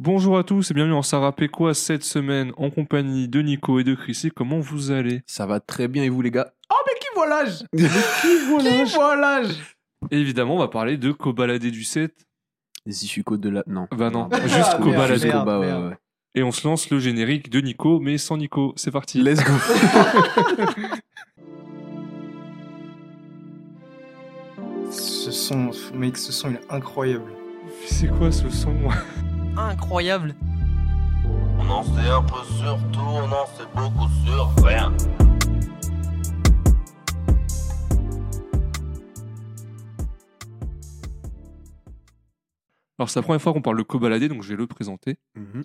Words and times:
Bonjour 0.00 0.38
à 0.38 0.44
tous 0.44 0.70
et 0.70 0.74
bienvenue 0.74 0.94
en 0.94 1.02
Sarapé 1.02 1.48
quoi 1.48 1.74
cette 1.74 2.04
semaine 2.04 2.52
en 2.56 2.70
compagnie 2.70 3.26
de 3.26 3.42
Nico 3.42 3.80
et 3.80 3.84
de 3.84 3.96
Chrissy. 3.96 4.30
Comment 4.30 4.60
vous 4.60 4.92
allez? 4.92 5.22
Ça 5.26 5.44
va 5.44 5.58
très 5.58 5.88
bien 5.88 6.04
et 6.04 6.08
vous 6.08 6.22
les 6.22 6.30
gars? 6.30 6.52
Oh, 6.72 6.76
mais 6.86 6.92
qui 7.00 7.08
voit 7.16 7.26
l'âge 7.26 7.64
Qui 7.76 7.82
Qui 8.84 8.94
voit 8.94 9.16
l'âge 9.16 9.76
Et 10.12 10.20
évidemment, 10.20 10.54
on 10.54 10.58
va 10.60 10.68
parler 10.68 10.96
de 10.98 11.10
Cobaladé 11.10 11.72
du 11.72 11.82
7. 11.82 12.14
Zichuko 12.86 13.36
de 13.38 13.48
la... 13.48 13.64
Non. 13.66 13.88
Bah 13.90 14.10
non, 14.10 14.28
Ah, 14.30 14.40
juste 14.42 14.54
merde, 14.56 14.82
Cobaladé. 14.84 15.12
Juste 15.14 15.24
merde, 15.26 15.38
Koba, 15.40 15.58
ouais, 15.58 15.66
merde. 15.66 15.84
ouais. 15.88 15.96
Et 16.36 16.42
on 16.44 16.52
se 16.52 16.68
lance 16.68 16.90
le 16.90 17.00
générique 17.00 17.50
de 17.50 17.60
Nico, 17.60 17.98
mais 17.98 18.18
sans 18.18 18.36
Nico. 18.36 18.74
C'est 18.76 18.92
parti. 18.92 19.20
Let's 19.20 19.42
go 19.42 19.52
Ce 24.90 25.30
son, 25.30 25.70
mec, 25.94 26.16
ce 26.16 26.32
son 26.32 26.50
il 26.50 26.54
est 26.56 26.72
incroyable. 26.72 27.30
C'est 27.86 28.08
quoi 28.08 28.32
ce 28.32 28.48
son? 28.48 28.74
Incroyable. 29.58 30.36
On 31.58 31.68
en 31.68 31.82
sait 31.82 32.08
un 32.08 32.22
peu 32.22 32.44
sur 32.44 32.78
tout, 32.92 33.00
on 33.00 33.24
en 33.24 33.46
sait 33.46 33.66
beaucoup 33.74 34.08
sur 34.24 34.64
rien. 34.64 34.92
Alors 42.98 43.10
c'est 43.10 43.18
la 43.18 43.24
première 43.24 43.42
fois 43.42 43.52
qu'on 43.52 43.60
parle 43.60 43.78
de 43.78 43.82
Cobaladé, 43.82 44.28
donc 44.28 44.44
je 44.44 44.50
vais 44.50 44.56
le 44.56 44.68
présenter. 44.68 45.16
Mhm. 45.34 45.64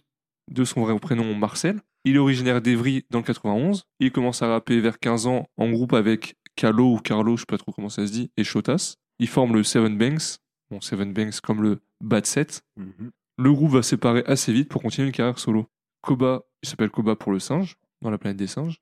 De 0.52 0.66
son 0.66 0.82
vrai 0.82 0.98
prénom 1.00 1.36
Marcel. 1.36 1.80
Il 2.04 2.16
est 2.16 2.20
originaire 2.20 2.62
d'Evry 2.62 3.06
dans 3.12 3.20
le 3.20 3.24
91. 3.24 3.86
Il 4.00 4.12
commence 4.12 4.42
à 4.42 4.48
rapper 4.48 4.80
vers 4.82 4.98
15 4.98 5.28
ans 5.28 5.48
en 5.58 5.70
groupe 5.70 5.94
avec 5.94 6.36
Calo 6.56 6.96
ou 6.96 6.98
Carlo, 6.98 7.38
je 7.38 7.42
sais 7.42 7.46
pas 7.48 7.60
trop 7.60 7.72
comment 7.72 7.90
ça 7.90 8.08
se 8.08 8.12
dit, 8.12 8.32
et 8.38 8.44
Shotas. 8.44 8.96
Il 9.20 9.28
forme 9.28 9.54
le 9.54 9.64
Seven 9.64 9.98
Banks. 10.00 10.40
Bon, 10.72 10.82
Seven 10.82 11.14
Banks 11.14 11.40
comme 11.42 11.62
le 11.62 11.80
Bad 12.02 12.26
Set. 12.26 12.64
Mhm. 12.76 13.12
Le 13.38 13.52
groupe 13.52 13.72
va 13.72 13.82
se 13.82 13.90
séparer 13.92 14.24
assez 14.28 14.54
vite 14.54 14.70
pour 14.70 14.82
continuer 14.82 15.08
une 15.08 15.14
carrière 15.14 15.40
solo. 15.40 15.68
Koba, 16.02 16.44
il 16.62 16.70
s'appelle 16.70 16.90
Koba 16.90 17.16
pour 17.16 17.32
le 17.32 17.40
singe, 17.40 17.78
dans 18.02 18.10
la 18.10 18.18
planète 18.18 18.38
des 18.38 18.48
singes. 18.48 18.82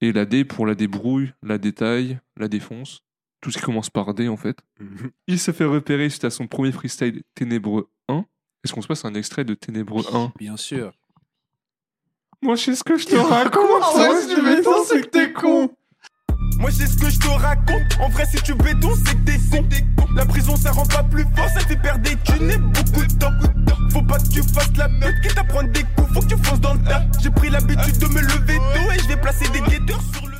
Et 0.00 0.12
la 0.12 0.24
D 0.24 0.44
pour 0.44 0.66
la 0.66 0.74
débrouille, 0.74 1.32
la 1.42 1.58
détaille, 1.58 2.18
la 2.36 2.48
défonce. 2.48 3.00
Tout 3.40 3.50
ce 3.50 3.58
qui 3.58 3.64
commence 3.64 3.90
par 3.90 4.14
D 4.14 4.28
en 4.28 4.36
fait. 4.36 4.58
Mhm. 4.80 5.10
Il 5.26 5.38
se 5.38 5.52
fait 5.52 5.64
repérer 5.64 6.08
suite 6.08 6.24
à 6.24 6.30
son 6.30 6.46
premier 6.46 6.72
freestyle 6.72 7.22
Ténébreux 7.34 7.90
1. 8.08 8.24
Est-ce 8.64 8.72
qu'on 8.72 8.82
se 8.82 8.88
passe 8.88 9.04
un 9.04 9.14
extrait 9.14 9.44
de 9.44 9.54
Ténébreux 9.54 10.04
1 10.12 10.32
Bien 10.38 10.56
sûr. 10.56 10.92
Moi 12.42 12.56
je 12.56 12.64
sais 12.64 12.74
ce 12.76 12.84
que 12.84 12.96
je 12.96 13.06
te 13.06 13.16
raconte 13.16 13.82
En 13.82 13.92
vrai, 13.92 14.22
si 14.22 14.34
tu 14.34 14.42
béton, 14.42 14.84
c'est 14.84 15.00
que 15.02 15.08
t'es 15.08 15.32
con. 15.32 15.70
Moi 16.58 16.70
c'est 16.70 16.86
ce 16.86 16.96
que 16.96 17.10
je 17.10 17.18
te 17.18 17.28
raconte. 17.28 18.00
En 18.00 18.08
vrai, 18.08 18.26
si 18.26 18.42
tu 18.42 18.54
béton, 18.54 18.90
c'est 19.04 19.14
que 19.14 19.24
t'es 19.24 19.38
con. 19.48 19.66
La 20.16 20.26
prison, 20.26 20.56
ça 20.56 20.72
rend 20.72 20.86
pas 20.86 21.04
plus 21.04 21.24
fort, 21.36 21.48
ça 21.48 21.60
te 21.60 21.66
fait 21.66 21.80
perdre 21.80 22.02
des 22.02 22.16
thunes 22.24 22.50
et 22.50 22.58
beaucoup 22.58 23.06
de 23.06 23.18
temps. 23.18 23.57
Faut 24.42 24.54
pas 24.54 24.64
que 24.64 24.68
tu 24.70 24.76
fasses 24.76 24.76
la 24.76 24.88
pute, 24.88 25.20
qui 25.28 25.34
t'apprend 25.34 25.62
des 25.64 25.82
coups, 25.82 26.12
faut 26.14 26.20
que 26.20 26.26
tu 26.26 26.36
fonces 26.42 26.60
dans 26.60 26.74
le 26.74 26.80
tas. 26.84 27.04
J'ai 27.22 27.30
pris 27.30 27.50
l'habitude 27.50 27.98
de 27.98 28.06
me 28.06 28.20
lever 28.20 28.56
tôt 28.56 28.92
et 28.92 28.98
je 28.98 29.08
vais 29.08 29.20
placer 29.20 29.50
des 29.52 29.60
guetteurs 29.60 30.00
sur 30.12 30.26
le. 30.26 30.36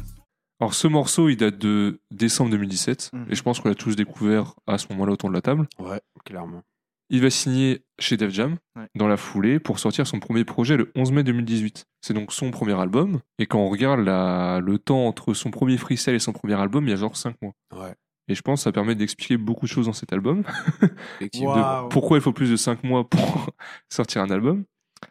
Alors 0.60 0.74
ce 0.74 0.88
morceau 0.88 1.28
il 1.28 1.36
date 1.36 1.58
de 1.58 2.00
décembre 2.10 2.50
2017 2.50 3.10
Mhm. 3.12 3.26
et 3.30 3.34
je 3.34 3.42
pense 3.42 3.60
qu'on 3.60 3.68
l'a 3.68 3.74
tous 3.76 3.94
découvert 3.96 4.54
à 4.66 4.76
ce 4.78 4.86
moment-là 4.90 5.12
autour 5.12 5.28
de 5.28 5.34
la 5.34 5.40
table. 5.40 5.68
Ouais, 5.78 6.00
clairement. 6.24 6.62
Il 7.10 7.22
va 7.22 7.30
signer 7.30 7.84
chez 7.98 8.16
Def 8.16 8.30
Jam 8.32 8.56
Ouais. 8.76 8.86
dans 8.94 9.08
la 9.08 9.16
foulée 9.16 9.60
pour 9.60 9.78
sortir 9.78 10.06
son 10.06 10.18
premier 10.20 10.44
projet 10.44 10.76
le 10.76 10.90
11 10.94 11.10
mai 11.12 11.22
2018. 11.22 11.86
C'est 12.02 12.12
donc 12.12 12.32
son 12.32 12.50
premier 12.50 12.78
album 12.78 13.20
et 13.38 13.46
quand 13.46 13.60
on 13.60 13.68
regarde 13.68 14.00
la- 14.00 14.60
le 14.62 14.78
temps 14.78 15.06
entre 15.06 15.32
son 15.32 15.50
premier 15.50 15.78
freestyle 15.78 16.14
et 16.14 16.18
son 16.18 16.32
premier 16.32 16.54
album, 16.54 16.86
il 16.86 16.90
y 16.90 16.92
a 16.92 16.96
genre 16.96 17.16
5 17.16 17.36
mois. 17.40 17.52
Ouais. 17.74 17.94
Et 18.28 18.34
je 18.34 18.42
pense 18.42 18.60
que 18.60 18.64
ça 18.64 18.72
permet 18.72 18.94
d'expliquer 18.94 19.36
beaucoup 19.36 19.66
de 19.66 19.70
choses 19.70 19.86
dans 19.86 19.92
cet 19.92 20.12
album. 20.12 20.42
De 21.20 21.88
pourquoi 21.88 22.18
il 22.18 22.20
faut 22.20 22.32
plus 22.32 22.50
de 22.50 22.56
5 22.56 22.84
mois 22.84 23.08
pour 23.08 23.46
sortir 23.88 24.22
un 24.22 24.30
album. 24.30 24.64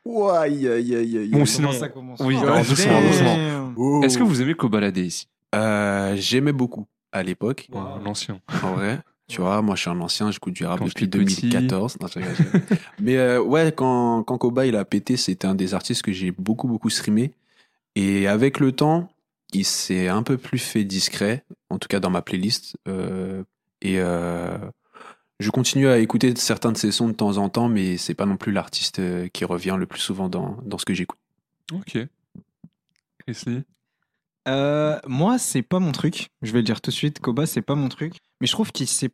Ouais, 0.05 0.35
aïe, 0.37 0.67
aïe, 0.67 0.95
aïe. 0.95 1.29
Bon, 1.29 1.45
sinon- 1.45 1.71
ça 1.71 1.89
commence 1.89 2.19
oui, 2.19 2.35
Oh, 2.39 2.43
alors, 2.43 2.57
doucement, 2.59 3.01
doucement. 3.01 3.73
Oh. 3.77 4.01
Est-ce 4.03 4.17
que 4.17 4.23
vous 4.23 4.41
aimez 4.41 4.53
Kobalade 4.53 4.97
ici? 4.97 5.27
Euh, 5.55 6.15
J'aimais 6.17 6.51
beaucoup 6.51 6.85
à 7.11 7.23
l'époque, 7.23 7.67
Wow. 7.71 7.79
Ouais, 7.81 8.03
L'ancien. 8.03 8.39
en 8.63 8.73
vrai. 8.73 8.99
Tu 9.29 9.41
vois, 9.41 9.61
moi 9.61 9.75
je 9.75 9.81
suis 9.81 9.89
un 9.89 9.99
ancien, 9.99 10.31
j'écoute 10.31 10.53
du 10.53 10.65
rap 10.65 10.79
Quand 10.79 10.85
depuis 10.85 11.05
j'étais 11.05 11.19
petit. 11.19 11.41
2014. 11.49 11.97
Non, 11.99 12.07
je 12.07 12.19
rigole, 12.19 12.35
je 12.37 12.43
rigole. 12.43 12.61
Mais 13.01 13.17
euh, 13.17 13.41
ouais, 13.41 13.73
quand, 13.75 14.23
quand 14.23 14.37
Koba 14.37 14.65
il 14.65 14.75
a 14.77 14.85
pété, 14.85 15.17
c'était 15.17 15.47
un 15.47 15.55
des 15.55 15.73
artistes 15.73 16.01
que 16.01 16.13
j'ai 16.13 16.31
beaucoup, 16.31 16.67
beaucoup 16.69 16.89
streamé. 16.89 17.33
Et 17.95 18.27
avec 18.27 18.59
le 18.61 18.71
temps, 18.71 19.09
il 19.53 19.65
s'est 19.65 20.07
un 20.07 20.23
peu 20.23 20.37
plus 20.37 20.59
fait 20.59 20.83
discret, 20.83 21.45
en 21.69 21.79
tout 21.79 21.87
cas 21.87 21.99
dans 21.99 22.09
ma 22.09 22.21
playlist. 22.21 22.77
Euh, 22.87 23.43
et 23.81 23.99
euh, 23.99 24.57
je 25.39 25.49
continue 25.51 25.87
à 25.87 25.99
écouter 25.99 26.35
certains 26.35 26.71
de 26.71 26.77
ses 26.77 26.91
sons 26.91 27.07
de 27.07 27.13
temps 27.13 27.37
en 27.37 27.49
temps, 27.49 27.69
mais 27.69 27.97
c'est 27.97 28.13
pas 28.15 28.25
non 28.25 28.37
plus 28.37 28.51
l'artiste 28.51 28.99
euh, 28.99 29.27
qui 29.27 29.45
revient 29.45 29.75
le 29.77 29.85
plus 29.85 29.99
souvent 29.99 30.29
dans, 30.29 30.57
dans 30.63 30.77
ce 30.77 30.85
que 30.85 30.93
j'écoute. 30.93 31.19
Ok. 31.71 31.97
Chris 33.19 33.43
Lee 33.45 33.63
Euh, 34.47 34.99
moi, 35.07 35.37
c'est 35.37 35.61
pas 35.61 35.79
mon 35.79 35.91
truc. 35.91 36.29
Je 36.41 36.51
vais 36.51 36.59
le 36.59 36.63
dire 36.63 36.81
tout 36.81 36.91
de 36.91 36.95
suite. 36.95 37.19
Koba, 37.19 37.45
c'est 37.45 37.61
pas 37.61 37.75
mon 37.75 37.89
truc. 37.89 38.15
Mais 38.41 38.47
je 38.47 38.51
trouve 38.51 38.71
qu'il 38.71 38.87
s'est, 38.87 39.11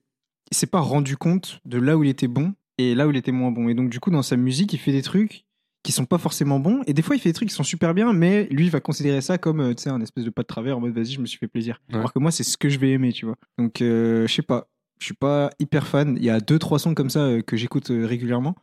il 0.52 0.58
s'est 0.58 0.68
pas 0.68 0.80
rendu 0.80 1.18
compte 1.18 1.60
de 1.66 1.78
là 1.78 1.98
où 1.98 2.04
il 2.04 2.10
était 2.10 2.28
bon 2.28 2.54
et 2.78 2.96
là 2.96 3.08
où 3.08 3.12
il 3.12 3.18
était 3.18 3.32
moins 3.32 3.52
bon. 3.52 3.68
Et 3.70 3.74
donc, 3.74 3.90
du 3.90 4.00
coup, 4.00 4.12
dans 4.12 4.22
sa 4.22 4.38
musique, 4.38 4.74
il 4.74 4.80
fait 4.80 4.92
des 4.92 5.02
trucs 5.02 5.46
qui 5.84 5.92
sont 5.92 6.06
pas 6.06 6.18
forcément 6.18 6.60
bons. 6.60 6.82
Et 6.88 6.94
des 6.94 7.02
fois, 7.02 7.16
il 7.16 7.20
fait 7.20 7.30
des 7.30 7.34
trucs 7.34 7.50
qui 7.50 7.56
sont 7.56 7.64
super 7.64 7.94
bien, 7.94 8.14
mais 8.14 8.46
lui, 8.52 8.66
il 8.66 8.72
va 8.72 8.80
considérer 8.80 9.22
ça 9.22 9.38
comme, 9.38 9.60
euh, 9.60 9.74
tu 9.74 9.84
sais, 9.84 9.90
un 9.90 10.00
espèce 10.02 10.24
de 10.24 10.30
pas 10.30 10.42
de 10.44 10.48
travers 10.48 10.78
en 10.78 10.82
mode 10.82 10.94
vas-y, 10.94 11.12
je 11.12 11.20
me 11.22 11.26
suis 11.26 11.38
fait 11.38 11.48
plaisir. 11.48 11.82
Ouais. 11.90 11.96
Alors 11.98 12.14
que 12.14 12.20
moi, 12.20 12.32
c'est 12.32 12.44
ce 12.44 12.58
que 12.58 12.70
je 12.70 12.80
vais 12.80 12.92
aimer, 12.92 13.12
tu 13.14 13.26
vois. 13.26 13.36
Donc, 13.58 13.82
euh, 13.82 14.26
je 14.28 14.34
sais 14.34 14.42
pas. 14.42 14.68
Je 15.00 15.06
suis 15.06 15.14
pas 15.14 15.50
hyper 15.60 15.86
fan. 15.86 16.16
Il 16.18 16.24
y 16.24 16.30
a 16.30 16.40
deux, 16.40 16.58
trois 16.60 16.80
sons 16.80 16.94
comme 16.96 17.10
ça 17.10 17.20
euh, 17.20 17.42
que 17.42 17.58
j'écoute 17.58 17.92
euh, 17.92 18.06
régulièrement. 18.06 18.56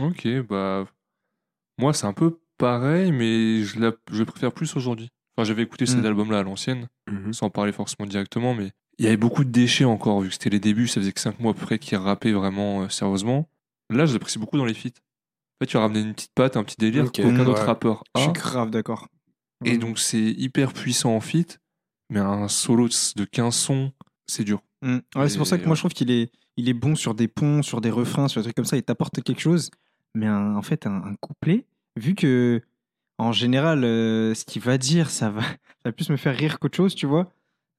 Ok, 0.00 0.28
bah. 0.48 0.84
Moi, 1.78 1.92
c'est 1.94 2.06
un 2.06 2.12
peu 2.12 2.38
pareil, 2.58 3.12
mais 3.12 3.62
je, 3.62 3.78
la... 3.80 3.92
je 4.10 4.18
le 4.18 4.24
préfère 4.26 4.52
plus 4.52 4.74
aujourd'hui. 4.76 5.08
Enfin, 5.36 5.44
j'avais 5.46 5.62
écouté 5.62 5.86
cet 5.86 6.02
Mm. 6.02 6.06
album-là 6.06 6.38
à 6.38 6.42
l'ancienne, 6.42 6.88
Mhm. 7.10 7.32
sans 7.32 7.50
parler 7.50 7.72
forcément 7.72 8.06
directement, 8.06 8.54
mais 8.54 8.70
il 8.98 9.04
y 9.04 9.08
avait 9.08 9.16
beaucoup 9.18 9.44
de 9.44 9.50
déchets 9.50 9.84
encore, 9.84 10.20
vu 10.20 10.28
que 10.28 10.34
c'était 10.34 10.50
les 10.50 10.60
débuts, 10.60 10.88
ça 10.88 11.00
faisait 11.00 11.12
que 11.12 11.20
5 11.20 11.38
mois 11.40 11.52
à 11.52 11.54
peu 11.54 11.60
près 11.66 11.78
qu'il 11.78 11.96
rappait 11.98 12.32
vraiment 12.32 12.82
euh, 12.82 12.88
sérieusement. 12.88 13.48
Là, 13.90 14.06
je 14.06 14.14
l'apprécie 14.14 14.38
beaucoup 14.38 14.56
dans 14.56 14.64
les 14.64 14.72
feats. 14.74 14.90
En 15.60 15.64
fait, 15.64 15.66
tu 15.70 15.76
as 15.76 15.80
ramené 15.80 16.00
une 16.00 16.12
petite 16.14 16.32
patte, 16.34 16.56
un 16.56 16.64
petit 16.64 16.76
délire 16.78 17.04
Ok, 17.06 17.16
qu'aucun 17.16 17.38
ouais. 17.44 17.46
autre 17.46 17.62
rappeur 17.64 18.04
Je 18.16 18.22
suis 18.22 18.32
grave 18.32 18.70
d'accord. 18.70 19.08
Et 19.64 19.70
Vraiment. 19.70 19.86
donc, 19.86 19.98
c'est 19.98 20.20
hyper 20.20 20.72
puissant 20.74 21.14
en 21.16 21.20
feat, 21.20 21.58
mais 22.10 22.20
un 22.20 22.46
solo 22.48 22.88
de 22.88 23.24
15 23.24 23.54
sons, 23.54 23.92
c'est 24.26 24.44
dur. 24.44 24.62
Mm. 24.82 24.98
Ouais, 25.16 25.28
c'est 25.30 25.38
pour 25.38 25.46
ça 25.46 25.56
que 25.56 25.62
moi 25.64 25.70
ouais. 25.70 25.76
je 25.76 25.80
trouve 25.80 25.94
qu'il 25.94 26.10
est, 26.10 26.30
il 26.58 26.68
est 26.68 26.74
bon 26.74 26.94
sur 26.94 27.14
des 27.14 27.26
ponts, 27.28 27.62
sur 27.62 27.80
des 27.80 27.90
refrains, 27.90 28.28
sur 28.28 28.40
des 28.40 28.44
trucs 28.44 28.56
comme 28.56 28.64
ça. 28.66 28.76
Il 28.76 28.82
t'apporte 28.82 29.22
quelque 29.22 29.40
chose, 29.40 29.70
mais 30.14 30.26
un- 30.26 30.54
en 30.56 30.62
fait, 30.62 30.86
un, 30.86 30.96
un 31.02 31.14
couplet, 31.20 31.64
vu 31.96 32.14
que 32.14 32.60
en 33.18 33.32
général, 33.32 33.82
euh, 33.84 34.34
ce 34.34 34.44
qu'il 34.44 34.60
va 34.60 34.76
dire, 34.76 35.08
ça 35.08 35.30
va, 35.30 35.40
ça 35.42 35.56
va 35.86 35.92
plus 35.92 36.10
me 36.10 36.16
faire 36.18 36.36
rire 36.36 36.58
qu'autre 36.58 36.76
chose, 36.76 36.94
tu 36.94 37.06
vois. 37.06 37.32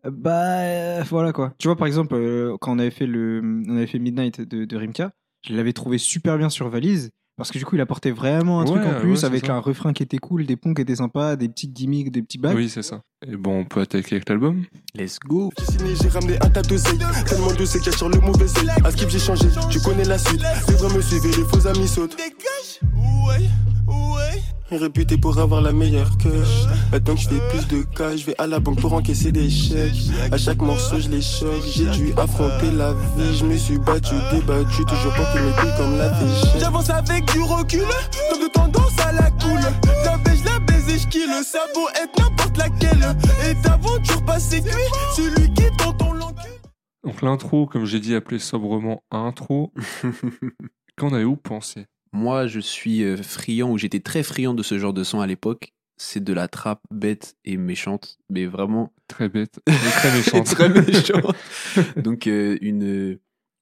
Euh, 0.06 0.10
Bah 0.10 0.62
euh, 0.62 1.04
voilà 1.08 1.32
quoi. 1.32 1.54
Tu 1.60 1.68
vois, 1.68 1.76
par 1.78 1.86
exemple, 1.86 2.16
euh, 2.16 2.58
quand 2.60 2.72
on 2.76 2.80
avait 2.80 2.90
fait, 2.90 3.06
le, 3.06 3.42
on 3.68 3.78
avait 3.78 3.86
fait 3.88 4.00
Midnight 4.00 4.42
de, 4.42 4.66
de 4.66 4.78
Rimka, 4.78 5.12
je 5.48 5.54
l'avais 5.54 5.74
trouvé 5.74 6.00
super 6.00 6.40
bien 6.40 6.50
sur 6.50 6.70
Valise. 6.70 7.12
Parce 7.38 7.52
que 7.52 7.60
du 7.60 7.66
coup, 7.66 7.76
il 7.76 7.82
apportait 7.82 8.10
vraiment 8.10 8.62
un 8.62 8.66
truc 8.66 8.82
Ouais, 8.82 8.88
en 8.96 9.00
plus 9.00 9.12
ouais, 9.20 9.26
avec 9.26 9.46
ça. 9.46 9.54
un 9.54 9.60
refrain 9.60 9.94
qui 9.94 10.02
était 10.02 10.18
cool, 10.18 10.48
des 10.48 10.56
ponts 10.56 10.74
qui 10.74 10.82
étaient 10.82 10.96
sympas, 10.96 11.36
des 11.36 11.48
petites 11.48 11.72
gimmicks, 11.72 12.12
des 12.12 12.24
petits 12.24 12.40
bacs. 12.40 12.56
Oui, 12.56 12.68
c'est 12.68 12.82
ça. 12.82 13.02
Et 13.28 13.36
bon, 13.36 13.60
on 13.60 13.66
peut 13.66 13.82
attaquer 13.82 14.16
avec 14.16 14.28
l'album. 14.28 14.64
Let's 14.96 15.20
go 15.20 15.52
J'ai 15.60 15.66
signé, 15.66 15.94
j'ai 16.02 16.10
ramené 16.10 16.36
un 16.42 16.50
tas 16.50 16.64
d'oseilles. 16.64 16.98
Tellement 17.28 17.54
de 17.54 17.64
c'est 17.64 17.78
qu'il 17.78 17.92
y 17.92 17.96
a 17.96 17.98
sur 17.98 18.10
le 18.10 18.20
mauvais 18.20 18.46
œil. 18.60 18.70
À 18.84 18.90
skip, 18.92 19.10
j'ai 19.10 19.20
changé, 19.20 19.48
tu 19.70 19.80
connais 19.82 20.04
la 20.06 20.18
suite. 20.18 20.42
Les 20.68 20.74
vrais 20.74 20.96
me 20.96 21.02
suivent 21.02 21.26
et 21.26 21.38
les 21.38 21.44
faux 21.44 21.68
amis 21.68 21.88
sautent. 21.88 22.18
Dégage, 22.18 22.80
ouais, 23.28 23.48
ouais. 23.88 24.42
Réputé 24.70 25.18
pour 25.18 25.40
avoir 25.40 25.62
la 25.62 25.72
meilleure 25.72 26.18
queue. 26.18 26.44
Maintenant 26.92 27.16
que 27.16 27.22
je 27.22 27.30
fais 27.30 27.50
plus 27.50 27.68
de 27.68 27.84
cas, 27.84 28.18
je 28.18 28.26
vais 28.26 28.36
à 28.38 28.48
la 28.48 28.60
banque 28.60 28.82
pour 28.82 28.94
encaisser 28.94 29.32
des 29.32 29.50
chèques. 29.50 30.12
À 30.32 30.38
chaque 30.38 30.62
morceau, 30.62 31.00
je 31.00 31.08
les 31.08 31.22
choque. 31.22 31.64
J'ai 31.74 31.86
dû 31.92 32.14
affronter 32.18 32.72
la 32.72 32.92
vie. 32.92 33.38
Je 33.38 33.46
me 33.46 33.56
suis 33.56 33.78
battu, 33.80 34.16
débattu, 34.32 34.84
toujours 34.86 35.14
porté 35.16 35.40
mes 35.40 35.52
couilles 35.52 35.78
comme 35.78 35.98
la 35.98 36.14
fiche. 36.16 36.60
J'avance 36.60 36.90
avec 36.90 37.26
du 37.32 37.42
recul, 37.42 37.86
comme 38.30 38.42
de 38.44 38.52
tendance 38.52 39.00
à 39.00 39.14
la 39.14 39.32
cool. 39.32 39.60
La 40.04 40.18
baisse, 40.18 40.44
la 40.44 40.60
baise 40.60 40.90
et 40.90 41.00
je 41.00 41.08
kill. 41.08 41.30
Ça 41.46 41.60
vaut 41.74 41.88
être 41.90 42.20
n'importe 42.20 42.58
laquelle. 42.58 43.16
Et 43.50 43.54
d'aventure 43.64 44.26
passée 44.26 44.62
cuit, 44.62 44.72
celui 45.16 45.54
qui 45.54 45.64
tente 45.78 46.02
on 46.02 46.12
l'encule. 46.12 46.52
Donc 47.06 47.22
l'intro, 47.22 47.68
comme 47.68 47.86
j'ai 47.86 48.02
dit, 48.02 48.16
appelé 48.16 48.38
sobrement 48.38 49.02
intro. 49.12 49.72
Qu'en 50.98 51.14
avez-vous 51.14 51.38
pensé? 51.38 51.86
Moi, 52.12 52.48
je 52.48 52.60
suis 52.60 53.04
euh, 53.04 53.18
friand, 53.18 53.72
ou 53.72 53.78
j'étais 53.78 54.00
très 54.00 54.24
friand 54.24 54.54
de 54.54 54.64
ce 54.64 54.78
genre 54.80 54.94
de 54.94 55.04
son 55.04 55.20
à 55.22 55.28
l'époque. 55.28 55.74
C'est 56.00 56.24
de 56.24 56.32
la 56.34 56.48
trappe 56.48 56.82
bête 56.92 57.36
et 57.44 57.58
méchante, 57.58 58.20
mais 58.30 58.46
vraiment 58.46 58.94
Très 59.08 59.30
bête, 59.30 59.60
mais 59.68 59.74
très 59.76 60.12
méchante. 60.16 60.46
très 60.46 60.70
méchante. 60.70 61.36
Donc, 61.96 62.28
euh, 62.28 62.58
une, 62.62 63.18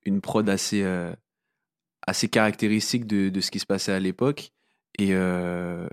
une 0.06 0.20
prod 0.22 0.48
assez, 0.50 0.84
euh, 0.84 1.14
assez 2.06 2.28
caractéristique 2.28 3.06
de, 3.08 3.30
de 3.30 3.42
ce 3.42 3.52
qui 3.52 3.60
se 3.60 3.66
passait 3.66 3.94
à 3.94 4.00
l'époque. 4.00 4.52
Et 5.00 5.10
euh, 5.14 5.88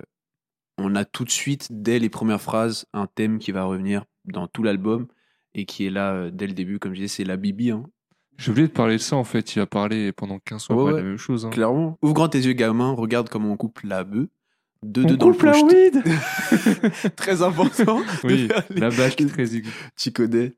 on 0.78 0.94
a 0.96 1.04
tout 1.04 1.24
de 1.24 1.30
suite, 1.30 1.68
dès 1.70 1.98
les 1.98 2.08
premières 2.08 2.40
phrases, 2.40 2.86
un 2.92 3.06
thème 3.06 3.38
qui 3.38 3.52
va 3.52 3.64
revenir 3.64 4.04
dans 4.24 4.46
tout 4.48 4.62
l'album 4.62 5.06
et 5.54 5.64
qui 5.64 5.86
est 5.86 5.90
là 5.90 6.12
euh, 6.14 6.30
dès 6.32 6.46
le 6.46 6.54
début. 6.54 6.78
Comme 6.78 6.94
je 6.94 7.00
disais, 7.02 7.16
c'est 7.18 7.24
la 7.24 7.36
Bibi. 7.36 7.70
hein. 7.70 7.84
J'ai 8.38 8.50
oublié 8.50 8.66
de 8.66 8.72
parler 8.72 8.96
de 8.96 9.00
ça 9.00 9.16
en 9.16 9.24
fait. 9.24 9.54
Il 9.54 9.60
a 9.60 9.66
parlé 9.66 10.12
pendant 10.12 10.38
15 10.38 10.66
fois 10.66 10.76
Ouais, 10.76 10.82
pas 10.90 10.96
ouais. 10.96 11.02
la 11.02 11.08
même 11.08 11.16
chose. 11.18 11.46
hein. 11.46 11.50
Clairement. 11.50 11.98
Ouvre 12.02 12.14
grand 12.14 12.28
tes 12.28 12.38
yeux, 12.40 12.52
gamin. 12.54 12.92
Regarde 12.92 13.28
comment 13.28 13.52
on 13.52 13.56
coupe 13.56 13.80
la 13.84 14.04
bœuf. 14.04 14.26
Deux, 14.82 15.04
On 15.04 15.06
deux 15.08 15.16
dans 15.16 15.28
le 15.28 15.32
coupe 15.34 15.42
la 15.44 15.52
punch. 15.52 15.62
weed 15.72 16.02
Très 17.16 17.42
important. 17.42 18.00
de 18.00 18.04
Oui, 18.26 18.48
les- 18.70 18.80
la 18.80 18.90
bâche 18.90 19.14
qui 19.16 19.22
est 19.24 19.26
très 19.26 19.44
tu 19.96 20.12
connais. 20.12 20.54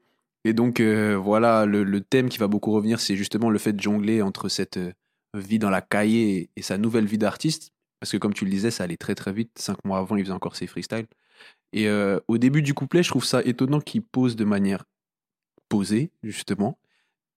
Et 0.47 0.53
donc, 0.55 0.81
euh, 0.81 1.15
voilà, 1.17 1.67
le, 1.67 1.85
le 1.85 2.00
thème 2.00 2.29
qui 2.29 2.38
va 2.38 2.49
beaucoup 2.49 2.71
revenir, 2.73 3.00
c'est 3.00 3.17
justement 3.17 3.50
le 3.50 3.59
fait 3.59 3.73
de 3.75 3.81
jongler 3.82 4.23
entre 4.23 4.49
cette 4.49 4.76
euh, 4.79 4.93
vie 5.35 5.59
dans 5.59 5.71
la 5.71 5.81
cahier 5.82 6.37
et, 6.38 6.50
et 6.56 6.62
sa 6.62 6.79
nouvelle 6.79 7.06
vie 7.06 7.19
d'artiste. 7.19 7.73
Parce 8.00 8.12
que, 8.12 8.17
comme 8.19 8.35
tu 8.35 8.44
le 8.44 8.50
disais, 8.50 8.71
ça 8.71 8.85
allait 8.85 8.97
très 8.99 9.15
très 9.15 9.32
vite. 9.32 9.50
Cinq 9.59 9.76
mois 9.85 9.99
avant, 9.99 10.17
il 10.17 10.23
faisait 10.25 10.32
encore 10.35 10.56
ses 10.56 10.67
freestyles. 10.67 11.06
Et 11.73 11.88
euh, 11.88 12.19
au 12.29 12.37
début 12.38 12.62
du 12.62 12.73
couplet, 12.75 13.03
je 13.03 13.09
trouve 13.11 13.25
ça 13.25 13.43
étonnant 13.44 13.81
qu'il 13.81 14.03
pose 14.03 14.37
de 14.37 14.44
manière 14.44 14.85
posée, 15.69 16.11
justement. 16.23 16.79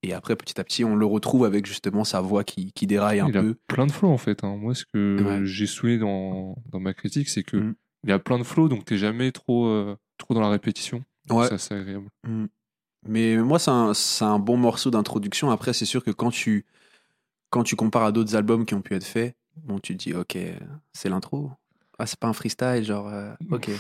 Et 0.04 0.14
après, 0.14 0.36
petit 0.36 0.60
à 0.60 0.64
petit, 0.64 0.84
on 0.86 0.96
le 0.96 1.06
retrouve 1.06 1.44
avec 1.46 1.66
justement 1.66 2.04
sa 2.04 2.22
voix 2.22 2.44
qui, 2.44 2.72
qui 2.74 2.86
déraille 2.88 3.20
un 3.20 3.30
Il 3.30 3.38
a 3.38 3.42
peu. 3.42 3.56
plein 3.68 3.88
de 3.88 3.92
flows 3.92 4.10
en 4.10 4.18
fait. 4.18 4.44
hein. 4.44 4.56
Moi, 4.56 4.76
ce 4.76 4.86
que 4.86 5.24
Ouais. 5.24 5.46
j'ai 5.46 5.66
souligné 5.68 6.00
dans, 6.00 6.56
dans 6.72 6.80
ma 6.80 6.94
critique, 6.94 7.30
c'est 7.30 7.44
que 7.44 7.58
Mm. 7.58 7.76
il 8.04 8.12
a 8.12 8.20
plein 8.20 8.38
de 8.38 8.44
flows, 8.44 8.70
donc 8.70 8.86
t'es 8.86 8.98
jamais 8.98 9.32
trop, 9.32 9.66
euh, 9.68 9.98
trop 10.18 10.34
dans 10.34 10.42
la 10.42 10.50
répétition. 10.50 11.04
Ouais. 11.30 11.48
Ça, 11.48 11.58
c'est 11.58 11.74
agréable. 11.76 12.08
Mm. 12.28 12.46
Mais 13.08 13.38
moi, 13.38 13.58
c'est 13.60 13.72
un, 13.72 13.92
un 14.22 14.40
bon 14.40 14.58
morceau 14.58 14.92
d'introduction. 14.92 15.50
Après, 15.50 15.74
c'est 15.74 15.86
sûr 15.86 16.04
que 16.04 16.12
quand 16.12 16.30
tu, 16.30 16.66
quand 17.50 17.64
tu 17.64 17.76
compares 17.76 18.04
à 18.04 18.12
d'autres 18.12 18.36
albums 18.36 18.66
qui 18.66 18.76
ont 18.76 18.82
pu 18.82 18.94
être 18.96 19.04
faits, 19.06 19.36
bon, 19.64 19.80
tu 19.80 19.98
te 19.98 20.04
dis, 20.04 20.14
ok, 20.14 20.38
c'est 20.94 21.10
l'intro. 21.10 21.52
Ah, 22.00 22.06
c'est 22.06 22.20
pas 22.20 22.28
un 22.28 22.34
freestyle, 22.34 22.84
genre, 22.84 23.08
euh, 23.08 23.34
ok. 23.50 23.72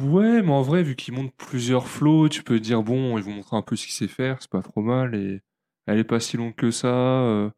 Ouais, 0.00 0.42
mais 0.42 0.52
en 0.52 0.62
vrai, 0.62 0.82
vu 0.84 0.94
qu'il 0.94 1.14
montre 1.14 1.32
plusieurs 1.36 1.88
flows, 1.88 2.28
tu 2.28 2.44
peux 2.44 2.58
te 2.58 2.62
dire, 2.64 2.82
bon, 2.84 3.18
ils 3.18 3.24
vont 3.24 3.32
montrer 3.32 3.56
un 3.56 3.62
peu 3.62 3.74
ce 3.74 3.84
qu'il 3.86 3.94
sait 3.94 4.06
faire, 4.08 4.36
c'est 4.40 4.50
pas 4.50 4.62
trop 4.62 4.80
mal. 4.82 5.14
Et 5.16 5.40
elle 5.86 5.98
est 5.98 6.04
pas 6.04 6.20
si 6.20 6.36
longue 6.36 6.54
que 6.54 6.70
ça. 6.70 6.88
euh, 6.88 7.50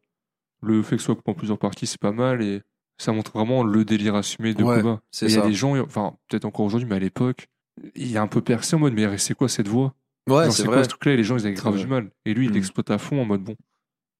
le 0.61 0.81
fait 0.81 0.95
que 0.95 1.01
ce 1.01 1.05
soit 1.05 1.15
coupé 1.15 1.31
en 1.31 1.35
plusieurs 1.35 1.59
parties, 1.59 1.85
c'est 1.87 1.99
pas 2.01 2.11
mal. 2.11 2.41
Et 2.41 2.61
ça 2.97 3.11
montre 3.11 3.31
vraiment 3.31 3.63
le 3.63 3.85
délire 3.85 4.15
assumé 4.15 4.53
de 4.55 4.63
Ouais, 4.63 4.81
Koba. 4.81 5.01
Il 5.21 5.31
y 5.31 5.37
a 5.37 5.41
des 5.41 5.53
gens, 5.53 5.77
enfin, 5.79 6.15
peut-être 6.27 6.45
encore 6.45 6.65
aujourd'hui, 6.65 6.87
mais 6.89 6.95
à 6.95 6.99
l'époque, 6.99 7.47
il 7.95 8.15
est 8.15 8.17
un 8.19 8.27
peu 8.27 8.41
percé 8.41 8.75
en 8.75 8.79
mode, 8.79 8.93
mais 8.93 9.17
c'est 9.19 9.35
quoi 9.35 9.47
cette 9.49 9.67
voix? 9.67 9.93
Ouais, 10.27 10.45
c'est 10.45 10.51
c'est 10.63 10.63
vrai. 10.63 10.77
quoi 10.77 10.83
ce 10.83 10.89
truc-là? 10.89 11.13
Et 11.13 11.17
les 11.17 11.23
gens, 11.23 11.37
ils 11.37 11.45
avaient 11.45 11.53
grave 11.53 11.73
vrai. 11.75 11.83
du 11.83 11.87
mal. 11.87 12.09
Et 12.25 12.33
lui, 12.33 12.45
il 12.45 12.51
Mm. 12.51 12.55
l'exploite 12.55 12.89
à 12.89 12.97
fond 12.97 13.21
en 13.21 13.25
mode, 13.25 13.43
bon, 13.43 13.55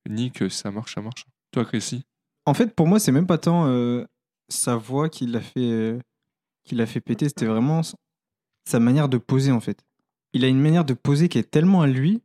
Nick, 0.08 0.42
euh, 0.44 0.50
ça 0.50 0.70
marche, 0.72 0.94
ça 0.94 1.02
marche. 1.02 1.26
Toi, 1.52 1.66
Crécy? 1.66 2.06
En 2.46 2.54
fait, 2.54 2.74
pour 2.76 2.88
moi, 2.88 3.00
c'est 3.00 3.12
même 3.12 3.28
pas 3.28 3.38
tant 3.40 3.66
euh, 3.68 4.06
sa 4.48 4.76
voix 4.76 5.10
qui 5.10 5.26
l'a 5.26 5.42
fait, 5.42 5.60
euh, 5.60 6.00
qui 6.64 6.76
l'a 6.76 6.86
fait 6.86 7.02
péter, 7.02 7.28
c'était 7.28 7.46
vraiment 7.48 7.82
sa 8.66 8.80
manière 8.80 9.10
de 9.10 9.18
poser, 9.18 9.52
en 9.52 9.60
fait. 9.60 9.84
Il 10.34 10.46
a 10.46 10.48
une 10.48 10.62
manière 10.62 10.86
de 10.86 10.94
poser 10.94 11.30
qui 11.30 11.40
est 11.40 11.50
tellement 11.50 11.82
à 11.82 11.88
lui, 11.88 12.22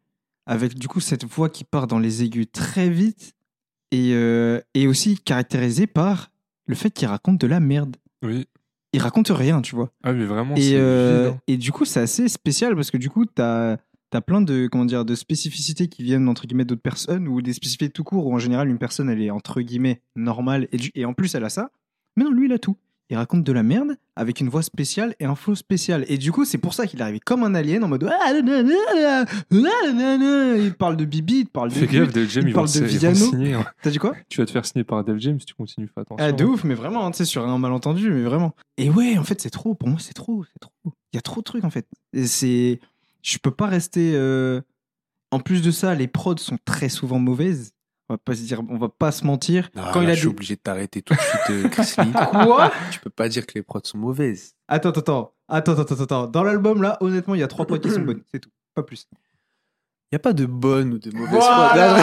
avec 0.47 0.79
du 0.79 0.89
coup 0.89 1.01
cette 1.01 1.25
voix 1.25 1.49
qui 1.49 1.65
part 1.65 1.87
dans 1.87 1.99
les 1.99 2.23
aigus 2.23 2.47
très 2.53 2.89
vite, 2.91 3.35
et, 3.91 4.13
euh, 4.15 4.61
et 4.75 4.87
aussi 4.87 5.19
caractérisée 5.19 5.87
par 5.87 6.31
le 6.67 6.75
fait 6.75 6.91
qu'il 6.91 7.09
raconte 7.09 7.41
de 7.41 7.47
la 7.47 7.61
merde. 7.61 7.97
Oui. 8.25 8.47
Il 8.95 9.01
raconte 9.01 9.29
rien, 9.29 9.63
tu 9.63 9.75
vois. 9.75 9.91
Ah, 10.03 10.13
mais 10.13 10.25
vraiment, 10.25 10.55
Et, 10.55 10.61
c'est 10.63 10.77
euh, 10.77 11.31
et 11.47 11.57
du 11.57 11.73
coup, 11.73 11.85
c'est 11.85 12.01
assez 12.01 12.29
spécial 12.29 12.75
parce 12.75 12.91
que 12.91 12.97
du 12.99 13.09
coup, 13.11 13.25
t'as 13.27 13.77
as 14.15 14.21
plein 14.21 14.43
de, 14.43 14.69
comment 14.71 14.85
dire, 14.85 15.07
de 15.07 15.15
spécificités 15.15 15.89
qui 15.89 16.03
viennent 16.03 16.29
entre 16.29 16.47
guillemets 16.47 16.67
d'autres 16.67 16.83
personnes 16.83 17.27
ou 17.29 17.41
des 17.41 17.55
spécificités 17.55 17.89
tout 17.89 18.05
court 18.05 18.27
où 18.27 18.35
en 18.35 18.39
général 18.39 18.69
une 18.69 18.77
personne 18.77 19.09
elle 19.09 19.23
est 19.23 19.31
entre 19.31 19.63
guillemets 19.63 20.03
normale 20.17 20.69
et, 20.73 20.77
du- 20.77 20.91
et 20.95 21.07
en 21.07 21.15
plus 21.15 21.35
elle 21.35 21.45
a 21.45 21.49
ça. 21.49 21.71
Mais 22.19 22.25
non, 22.25 22.31
lui 22.31 22.45
il 22.47 22.53
a 22.53 22.59
tout. 22.59 22.77
Il 23.13 23.17
raconte 23.17 23.45
de 23.45 23.53
la 23.53 23.63
merde 23.63 23.99
avec 24.17 24.41
une 24.41 24.49
voix 24.49 24.63
spéciale 24.63 25.15
et 25.21 25.27
un 25.27 25.35
flow 25.35 25.55
spécial. 25.55 26.07
Et 26.09 26.17
du 26.17 26.33
coup, 26.33 26.47
c'est 26.47 26.57
pour 26.57 26.73
ça 26.73 26.87
qu'il 26.87 26.99
est 26.99 27.03
arrivé 27.03 27.21
comme 27.21 27.43
un 27.43 27.55
alien 27.55 27.85
en 27.85 27.89
mode. 27.89 28.11
Il 29.51 30.75
parle 30.79 30.97
de 30.97 31.05
Bibi, 31.05 31.41
il 31.41 31.47
parle 31.47 31.69
de. 31.69 31.75
Fais 31.75 31.87
gaffe, 31.87 32.11
il 32.37 32.53
parle 32.55 32.67
de 32.67 33.15
signer. 33.15 33.55
hein. 33.55 33.65
T'as 33.83 33.91
dit 33.91 33.99
quoi? 33.99 34.15
Tu 34.29 34.39
vas 34.41 34.47
te 34.47 34.51
faire 34.51 34.65
signer 34.65 34.85
par 34.85 35.05
Def 35.05 35.19
Jam 35.19 35.39
si 35.39 35.47
tu 35.47 35.55
continues, 35.55 35.89
fais 35.95 36.01
attention. 36.01 36.25
Ah, 36.27 36.33
de 36.33 36.45
ouf, 36.45 36.65
mais 36.65 36.75
vraiment, 36.75 37.05
hein, 37.07 37.11
tu 37.11 37.19
sais, 37.19 37.25
sur 37.25 37.47
un 37.47 37.59
malentendu, 37.59 38.11
mais 38.11 38.23
vraiment. 38.23 38.55
Et 38.79 38.91
ouais, 38.91 39.19
en 39.19 39.25
fait, 39.25 39.41
c'est 39.41 39.51
trop. 39.51 39.75
Pour 39.75 39.89
moi, 39.89 39.99
c'est 40.01 40.15
trop. 40.15 40.45
C'est 40.45 40.59
trop. 40.61 40.73
Il 41.13 41.17
y 41.17 41.19
a 41.19 41.23
trop 41.23 41.41
de 41.41 41.45
trucs, 41.45 41.65
en 41.65 41.71
fait. 41.71 41.87
Et 42.15 42.27
c'est. 42.27 42.81
Je 43.23 43.39
peux 43.39 43.51
pas 43.51 43.67
rester. 43.67 44.13
euh, 44.15 44.61
En 45.31 45.39
plus 45.41 45.61
de 45.63 45.71
ça, 45.71 45.95
les 45.95 46.09
prods 46.09 46.39
sont 46.39 46.59
très 46.65 46.89
souvent 46.89 47.19
mauvaises. 47.19 47.73
On 48.09 48.15
va 48.15 48.19
pas 48.19 48.35
se 48.35 48.43
dire, 48.43 48.61
on 48.69 48.77
va 48.79 48.89
pas 48.89 49.13
se 49.13 49.25
mentir. 49.25 49.71
Quand 49.73 50.01
il 50.03 50.11
a 50.11 50.15
je 50.15 50.19
suis 50.21 50.29
dit- 50.29 50.35
obligé 50.35 50.57
de 50.57 50.61
t'arrêter 50.61 51.03
tout 51.03 51.15
de 51.15 51.19
suite, 51.21 51.41
euh, 51.51 51.69
Chris 51.71 51.95
Lee. 51.99 52.13
Quoi? 52.13 52.71
Tu 52.91 53.01
peux 53.01 53.11
pas 53.11 53.29
dire 53.29 53.47
que 53.47 53.53
les 53.55 53.63
prods 53.63 53.81
sont 53.85 53.99
mauvaises. 53.99 54.55
Attends, 54.69 54.91
attends, 54.91 55.01
attends. 55.01 55.33
Attends, 55.49 55.73
attends, 55.73 55.83
attends, 55.95 56.03
attends. 56.05 56.27
Dans 56.27 56.43
l'album, 56.45 56.83
là, 56.83 56.97
honnêtement, 57.01 57.35
il 57.35 57.41
y 57.41 57.43
a 57.45 57.49
trois 57.49 57.65
prods 57.67 57.79
qui 57.79 57.91
sont 57.91 58.01
bonnes. 58.03 58.23
C'est 58.31 58.41
tout. 58.41 58.51
Pas 58.75 58.83
plus. 58.83 59.07
Il 60.13 60.17
y 60.17 60.17
a 60.17 60.19
pas 60.19 60.35
de 60.35 60.45
bonnes 60.45 60.93
ou 60.93 60.99
de 60.99 61.11
mauvaises 61.11 61.31
Voilà. 61.33 61.97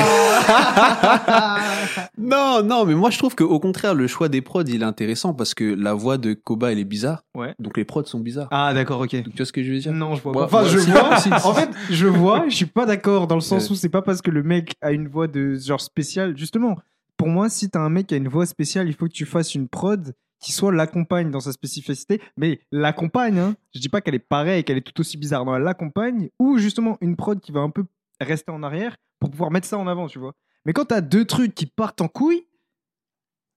non, 2.17 2.63
non, 2.63 2.83
mais 2.83 2.95
moi 2.95 3.11
je 3.11 3.19
trouve 3.19 3.35
qu'au 3.35 3.59
contraire, 3.59 3.93
le 3.93 4.07
choix 4.07 4.29
des 4.29 4.41
prods, 4.41 4.63
il 4.63 4.81
est 4.81 4.85
intéressant 4.85 5.35
parce 5.35 5.53
que 5.53 5.63
la 5.63 5.93
voix 5.93 6.17
de 6.17 6.33
Koba, 6.33 6.71
elle 6.71 6.79
est 6.79 6.85
bizarre. 6.85 7.23
Ouais. 7.35 7.53
Donc 7.59 7.77
les 7.77 7.85
prods 7.85 8.05
sont 8.05 8.19
bizarres. 8.19 8.47
ah, 8.49 8.73
d'accord, 8.73 9.01
ok. 9.01 9.09
Tu 9.09 9.21
vois 9.37 9.45
ce 9.45 9.53
que 9.53 9.61
je 9.61 9.71
veux 9.71 9.77
dire? 9.77 9.93
Non, 9.93 10.15
je 10.15 10.23
vois 10.23 10.33
pas. 10.33 10.45
Enfin, 10.45 10.63
je 10.65 10.79
vois. 10.79 11.17
En 11.45 11.53
fait, 11.53 11.69
je 11.91 12.07
vois. 12.07 12.49
Je 12.49 12.55
suis 12.55 12.65
pas 12.65 12.87
d'accord 12.87 13.27
dans 13.27 13.35
le 13.35 13.41
sens 13.41 13.69
où 13.69 13.75
c'est 13.75 13.89
pas 13.89 14.01
parce 14.01 14.23
que 14.23 14.31
le 14.31 14.41
mec 14.41 14.73
a 14.81 14.91
une 14.91 15.07
voix 15.07 15.27
de 15.27 15.53
genre 15.53 15.79
spéciale. 15.79 16.35
Justement, 16.35 16.79
pour 17.15 17.27
moi, 17.27 17.47
si 17.47 17.69
t'as 17.69 17.79
un 17.79 17.89
mec 17.89 18.07
qui 18.07 18.15
a 18.15 18.17
une 18.17 18.27
voix 18.27 18.47
spéciale, 18.47 18.87
il 18.87 18.95
faut 18.95 19.05
que 19.05 19.13
tu 19.13 19.27
fasses 19.27 19.53
une 19.53 19.67
prod 19.67 20.15
qui 20.39 20.51
soit 20.51 20.71
l'accompagne 20.71 21.29
dans 21.29 21.41
sa 21.41 21.51
spécificité, 21.51 22.21
mais 22.37 22.61
l'accompagne. 22.71 23.37
Hein. 23.37 23.55
Je 23.75 23.79
dis 23.81 23.89
pas 23.89 24.01
qu'elle 24.01 24.15
est 24.15 24.19
pareille, 24.19 24.63
qu'elle 24.63 24.77
est 24.77 24.81
tout 24.81 24.99
aussi 24.99 25.17
bizarre. 25.17 25.45
Non, 25.45 25.55
elle 25.55 25.63
l'accompagne 25.63 26.29
ou 26.39 26.57
justement 26.57 26.97
une 27.01 27.15
prod 27.15 27.39
qui 27.39 27.51
va 27.51 27.59
un 27.59 27.69
peu 27.69 27.83
rester 28.19 28.51
en 28.51 28.63
arrière 28.63 28.95
pour 29.19 29.29
pouvoir 29.31 29.51
mettre 29.51 29.67
ça 29.67 29.77
en 29.77 29.87
avant, 29.87 30.07
tu 30.07 30.19
vois. 30.19 30.33
Mais 30.65 30.73
quand 30.73 30.85
t'as 30.85 31.01
deux 31.01 31.25
trucs 31.25 31.55
qui 31.55 31.65
partent 31.65 32.01
en 32.01 32.07
couille, 32.07 32.45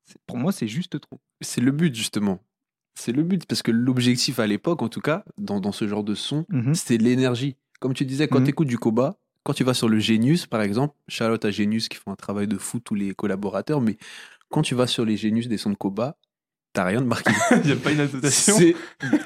c'est- 0.05 0.19
pour 0.27 0.37
moi, 0.37 0.53
c'est 0.53 0.69
juste 0.69 1.01
trop. 1.01 1.21
C'est 1.41 1.61
le 1.61 1.71
but 1.73 1.95
justement. 1.95 2.41
C'est 2.95 3.13
le 3.13 3.23
but 3.23 3.47
parce 3.47 3.63
que 3.63 3.71
l'objectif 3.71 4.39
à 4.39 4.47
l'époque, 4.47 4.83
en 4.83 4.89
tout 4.89 5.01
cas, 5.01 5.25
dans, 5.39 5.61
dans 5.61 5.73
ce 5.73 5.87
genre 5.89 6.05
de 6.05 6.15
son, 6.15 6.45
Mhm. 6.51 6.75
c'était 6.75 6.99
l'énergie. 7.03 7.57
Comme 7.81 7.95
tu 7.95 8.05
disais, 8.05 8.29
quand 8.29 8.39
Mhm. 8.41 8.45
tu 8.45 8.51
écoutes 8.51 8.69
du 8.69 8.79
Koba, 8.79 9.17
quand 9.45 9.55
tu 9.55 9.65
vas 9.65 9.75
sur 9.75 9.89
le 9.89 9.99
Genius, 9.99 10.47
par 10.47 10.61
exemple, 10.63 10.95
Charlotte 11.09 11.45
à 11.45 11.51
Genius 11.51 11.89
qui 11.89 11.97
font 11.97 12.13
un 12.13 12.17
travail 12.17 12.47
de 12.47 12.59
fou, 12.59 12.79
tous 12.81 12.95
les 12.95 13.15
collaborateurs, 13.15 13.81
mais 13.81 13.97
quand 14.51 14.63
tu 14.63 14.75
vas 14.75 14.87
sur 14.87 15.05
les 15.05 15.17
Genius 15.17 15.49
des 15.49 15.57
sons 15.59 15.71
de 15.71 15.75
Koba, 15.77 16.17
t'as 16.73 16.85
rien 16.85 17.01
de 17.01 17.07
marqué. 17.07 17.33
Il 17.65 17.67
n'y 17.67 17.73
a 17.73 17.77
pas 17.77 17.91
une 17.93 18.01
annotation. 18.01 18.57
C'est- 18.57 18.75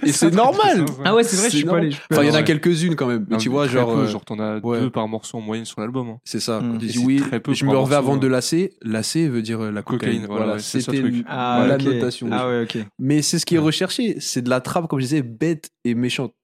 Et 0.03 0.13
c'est 0.13 0.31
normal. 0.35 0.85
Ah 1.05 1.15
ouais, 1.15 1.23
c'est 1.25 1.37
vrai, 1.37 1.51
je 1.51 1.57
suis 1.57 1.65
pas 1.67 1.77
allé. 1.79 1.91
je 1.93 1.99
Enfin, 2.11 2.23
il 2.23 2.29
y 2.29 2.31
en 2.31 2.35
a 2.35 2.39
Ouais. 2.39 2.45
quelques-unes 2.45 2.97
quand 2.97 3.07
même. 3.07 3.25
Mais 3.29 3.35
Non, 3.37 3.39
tu 3.39 3.49
vois, 3.49 3.67
genre. 3.69 3.93
peu, 3.95 4.01
euh, 4.01 4.07
genre 4.07 4.25
t'en 4.25 4.39
as 4.39 4.59
ouais. 4.59 4.81
deux 4.81 4.91
par 4.91 5.07
morceau 5.09 5.39
en 5.39 5.41
moyenne 5.41 5.65
sur 5.65 5.81
l'album. 5.81 6.09
hein. 6.09 6.19
C'est 6.25 6.41
ça. 6.41 6.61
Mm. 6.61 6.75
Et 6.75 6.79
dis 6.79 6.93
c'est 6.95 6.99
oui, 7.01 7.21
très 7.21 7.41
peu 7.41 7.55
je 7.55 7.65
me 7.65 7.77
revais 7.77 7.95
avant 7.95 8.09
morceau, 8.15 8.21
de 8.21 8.27
ouais. 8.27 8.33
lasser. 8.33 8.73
Lasser 8.83 9.29
veut 9.29 9.43
dire 9.43 9.61
euh, 9.63 9.71
la 9.71 9.83
cocaïne. 9.83 10.23
Cocaïne, 10.23 10.27
voilà, 10.27 10.53
ouais, 10.55 10.59
c'est 10.59 10.81
ça 10.81 10.91
le 10.93 10.99
c'était 10.99 11.11
truc. 11.11 11.25
Ah, 11.29 11.65
la 11.69 11.79
notation. 11.79 12.29
Ah 12.33 12.49
ouais, 12.49 12.63
ok. 12.63 12.79
Mais 12.99 13.23
c'est 13.23 13.39
ce 13.39 13.47
qui 13.47 13.55
est 13.55 13.59
recherché. 13.59 14.17
C'est 14.21 14.43
de 14.43 14.51
la 14.51 14.61
trappe, 14.61 14.89
comme 14.89 14.99
je 15.01 15.05
disais, 15.05 15.23
bête 15.23 15.71
et 15.85 15.95
méchante. 15.95 16.35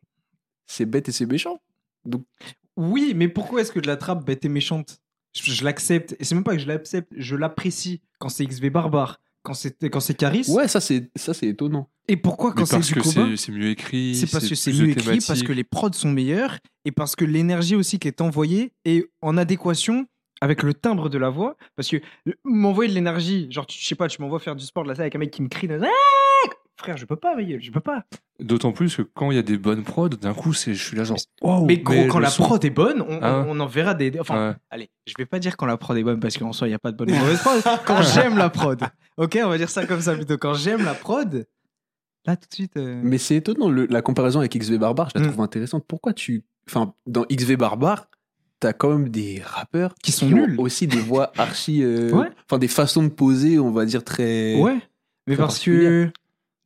C'est 0.66 0.86
bête 0.86 1.08
et 1.08 1.12
c'est 1.12 1.26
méchant. 1.26 1.58
Oui, 2.76 3.12
mais 3.14 3.28
pourquoi 3.28 3.60
est-ce 3.60 3.72
que 3.72 3.80
de 3.80 3.86
la 3.86 3.96
trappe 3.96 4.24
bête 4.24 4.44
et 4.44 4.48
méchante? 4.48 4.98
Je, 5.34 5.50
je 5.52 5.64
l'accepte. 5.64 6.16
Et 6.18 6.24
c'est 6.24 6.34
même 6.34 6.44
pas 6.44 6.52
que 6.52 6.58
je 6.62 6.66
l'accepte, 6.68 7.12
je 7.16 7.36
l'apprécie 7.36 8.02
quand 8.18 8.28
c'est 8.28 8.44
XV 8.46 8.70
barbare, 8.70 9.20
quand 9.42 9.54
c'est 9.54 9.88
quand 9.88 10.00
c'est 10.00 10.14
Caris. 10.14 10.46
Ouais, 10.48 10.68
ça 10.68 10.80
c'est 10.80 11.10
ça 11.16 11.34
c'est 11.34 11.46
étonnant. 11.48 11.88
Et 12.08 12.16
pourquoi 12.16 12.52
quand 12.52 12.64
c'est 12.66 12.76
parce 12.76 12.88
du 12.88 12.94
que 12.94 13.00
combat 13.00 13.26
c'est 13.30 13.36
c'est 13.36 13.52
mieux 13.52 13.68
écrit. 13.70 14.14
C'est 14.14 14.30
parce 14.30 14.48
que 14.48 14.54
c'est 14.54 14.72
mieux 14.72 14.88
écrit, 14.90 15.18
parce 15.26 15.42
que 15.42 15.52
les 15.52 15.64
prods 15.64 15.92
sont 15.92 16.10
meilleurs 16.10 16.58
et 16.84 16.92
parce 16.92 17.14
que 17.16 17.24
l'énergie 17.24 17.74
aussi 17.76 17.98
qui 17.98 18.08
est 18.08 18.20
envoyée 18.20 18.72
est 18.84 19.04
en 19.20 19.36
adéquation 19.36 20.06
avec 20.40 20.64
le 20.64 20.74
timbre 20.74 21.08
de 21.08 21.18
la 21.18 21.28
voix. 21.28 21.56
Parce 21.76 21.88
que 21.88 21.98
le- 22.24 22.34
m'envoyer 22.44 22.88
de 22.90 22.94
l'énergie, 22.96 23.46
genre, 23.50 23.64
tu- 23.66 23.78
je 23.80 23.86
sais 23.86 23.94
pas, 23.94 24.08
tu 24.08 24.20
m'envoies 24.20 24.40
faire 24.40 24.56
du 24.56 24.64
sport 24.64 24.82
de 24.82 24.88
la 24.88 24.96
salle 24.96 25.04
avec 25.04 25.14
un 25.14 25.18
mec 25.20 25.30
qui 25.30 25.40
me 25.42 25.48
crie. 25.48 25.68
Ah 25.70 25.86
Frère, 26.76 26.96
je 26.96 27.04
peux 27.04 27.16
pas, 27.16 27.36
mais 27.36 27.60
je 27.60 27.70
peux 27.70 27.80
pas. 27.80 28.04
D'autant 28.40 28.72
plus 28.72 28.96
que 28.96 29.02
quand 29.02 29.30
il 29.30 29.36
y 29.36 29.38
a 29.38 29.42
des 29.42 29.56
bonnes 29.56 29.84
prods, 29.84 30.08
d'un 30.08 30.34
coup, 30.34 30.52
c'est, 30.52 30.74
je 30.74 30.82
suis 30.84 30.96
là 30.96 31.04
genre. 31.04 31.16
Wow, 31.42 31.64
mais 31.64 31.76
gros, 31.78 32.06
quand 32.08 32.18
la 32.18 32.28
son- 32.28 32.42
prod 32.42 32.64
est 32.64 32.70
bonne, 32.70 33.02
on, 33.02 33.22
on- 33.22 33.44
on 33.50 33.60
en 33.60 33.66
verra 33.66 33.94
des. 33.94 34.12
Enfin, 34.18 34.48
Ouais. 34.50 34.54
allez, 34.70 34.90
je 35.06 35.14
vais 35.16 35.26
pas 35.26 35.38
dire 35.38 35.56
quand 35.56 35.66
la 35.66 35.76
prod 35.76 35.96
est 35.96 36.02
bonne 36.02 36.18
parce 36.18 36.36
qu'en 36.36 36.52
soi, 36.52 36.66
il 36.66 36.70
n'y 36.70 36.74
a 36.74 36.80
pas 36.80 36.90
de 36.90 36.96
bonne 36.96 37.12
ou 37.12 37.14
mauvaise 37.14 37.38
prod. 37.40 37.62
Quand 37.86 38.02
j'aime 38.02 38.36
la 38.36 38.50
prod. 38.50 38.82
Ok, 39.16 39.38
on 39.44 39.48
va 39.48 39.58
dire 39.58 39.70
ça 39.70 39.86
comme 39.86 40.00
ça 40.00 40.14
plutôt. 40.16 40.38
Quand 40.38 40.54
j'aime 40.54 40.84
la 40.84 40.94
prod, 40.94 41.46
là 42.26 42.34
tout 42.36 42.48
de 42.48 42.54
suite. 42.54 42.76
euh, 42.76 43.00
Mais 43.04 43.18
c'est 43.18 43.36
étonnant 43.36 43.68
le- 43.68 43.86
la 43.86 44.02
comparaison 44.02 44.40
avec 44.40 44.52
XV 44.56 44.78
Barbare, 44.78 45.10
je 45.14 45.20
la 45.20 45.24
Mm. 45.26 45.28
trouve 45.30 45.44
intéressante. 45.44 45.84
Pourquoi 45.86 46.12
tu 46.12 46.42
enfin 46.68 46.94
dans 47.06 47.24
XV 47.30 47.56
Barbare, 47.56 48.08
t'as 48.58 48.72
quand 48.72 48.90
même 48.90 49.08
des 49.08 49.40
rappeurs 49.44 49.94
Qui 50.02 50.10
sont 50.10 50.26
ont 50.26 50.30
nuls. 50.30 50.56
aussi 50.58 50.88
des 50.88 50.98
voix 51.00 51.30
archi 51.38 51.84
euh, 51.84 52.10
Ouais. 52.10 52.28
enfin 52.50 52.58
des 52.58 52.66
façons 52.68 53.04
de 53.04 53.08
poser, 53.08 53.60
on 53.60 53.70
va 53.70 53.84
dire 53.84 54.02
très 54.02 54.56
Ouais. 54.60 54.78
Mais 55.28 55.34
très 55.36 55.44
parce 55.44 55.60
que. 55.60 56.10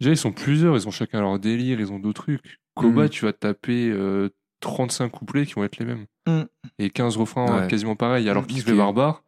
Déjà, 0.00 0.12
ils 0.12 0.16
sont 0.16 0.32
plusieurs, 0.32 0.76
ils 0.76 0.86
ont 0.86 0.90
chacun 0.90 1.20
leur 1.20 1.38
délire, 1.38 1.80
ils 1.80 1.90
ont 1.92 1.98
d'autres 1.98 2.22
trucs. 2.22 2.58
Koba, 2.74 3.04
Mhm. 3.04 3.08
tu 3.08 3.24
vas 3.24 3.32
taper 3.32 3.88
euh, 3.90 4.28
35 4.60 5.08
couplets 5.10 5.46
qui 5.46 5.54
vont 5.54 5.64
être 5.64 5.78
les 5.78 5.86
mêmes. 5.86 6.06
Mhm. 6.28 6.46
Et 6.78 6.90
15 6.90 7.16
refrains 7.16 7.46
Ouais. 7.46 7.62
euh, 7.62 7.66
quasiment 7.66 7.96
pareils. 7.96 8.28
Alors 8.28 8.46
qu'X 8.46 8.68
Ok. 8.68 8.76
Barbare 8.76 9.22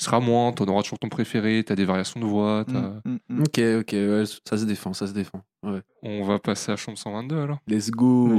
sera 0.00 0.20
moins, 0.20 0.52
t'en 0.52 0.64
auras 0.66 0.82
toujours 0.82 0.98
ton 0.98 1.08
préféré, 1.08 1.62
t'as 1.66 1.74
des 1.74 1.84
variations 1.84 2.18
de 2.20 2.24
voix. 2.26 2.64
t'as- 2.66 2.72
Mm, 2.80 3.00
mm, 3.04 3.18
mm. 3.28 3.42
OK, 3.42 3.60
OK, 3.80 3.92
ouais, 3.92 4.24
ça 4.48 4.56
se 4.58 4.64
défend, 4.64 4.92
ça 4.94 5.06
se 5.06 5.12
défend. 5.12 5.42
Ouais. 5.62 5.80
On 6.02 6.24
va 6.24 6.38
passer 6.38 6.72
à 6.72 6.76
chambre 6.76 6.98
122 6.98 7.38
alors. 7.40 7.58
Let's 7.68 7.90
go. 7.90 8.30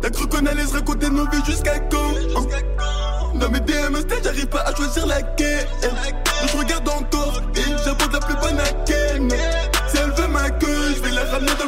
T'as 0.00 0.10
cru 0.10 0.26
qu'on 0.28 0.44
allait 0.46 0.66
se 0.66 0.74
raconter 0.74 1.08
nos 1.08 1.28
vies 1.30 1.44
jusqu'à 1.46 1.78
quand 1.78 2.12
Dans 3.38 3.50
mes 3.50 3.60
j'arrive 4.22 4.46
pas 4.48 4.60
à 4.62 4.74
choisir 4.74 5.06
laquelle. 5.06 5.66
Je 6.46 6.56
regarde 6.58 6.88
encore 6.88 7.40
et 7.56 7.84
j'apporte 7.84 8.12
la 8.12 8.20
plus 8.20 8.34
bonne 8.34 8.58
à 8.60 9.63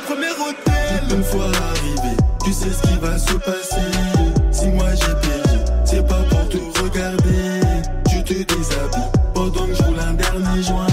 premier 0.07 0.31
hôtel. 0.31 1.17
Une 1.17 1.25
fois 1.25 1.47
arrivé, 1.47 2.17
tu 2.45 2.53
sais 2.53 2.71
ce 2.71 2.83
qui 2.83 2.99
va 2.99 3.19
se 3.19 3.35
passer. 3.35 3.91
Si 4.53 4.69
moi 4.69 4.89
j'ai 4.95 5.15
payé, 5.29 5.65
c'est 5.85 6.07
pas 6.07 6.23
pour 6.25 6.49
tout 6.49 6.71
regarder. 6.83 7.61
Tu 8.09 8.23
te 8.25 8.33
déshabilles 8.55 9.11
pendant 9.35 9.67
que 9.67 9.75
je 9.75 9.83
roule 9.83 10.01
un 10.01 10.15
dernier 10.15 10.63
joint. 10.63 10.87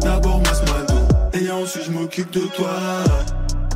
D'abord 0.00 0.40
masse-moi 0.42 0.82
dos 0.88 1.38
et 1.38 1.50
ensuite 1.50 1.84
je 1.84 1.90
m'occupe 1.90 2.30
de 2.30 2.40
toi. 2.56 2.76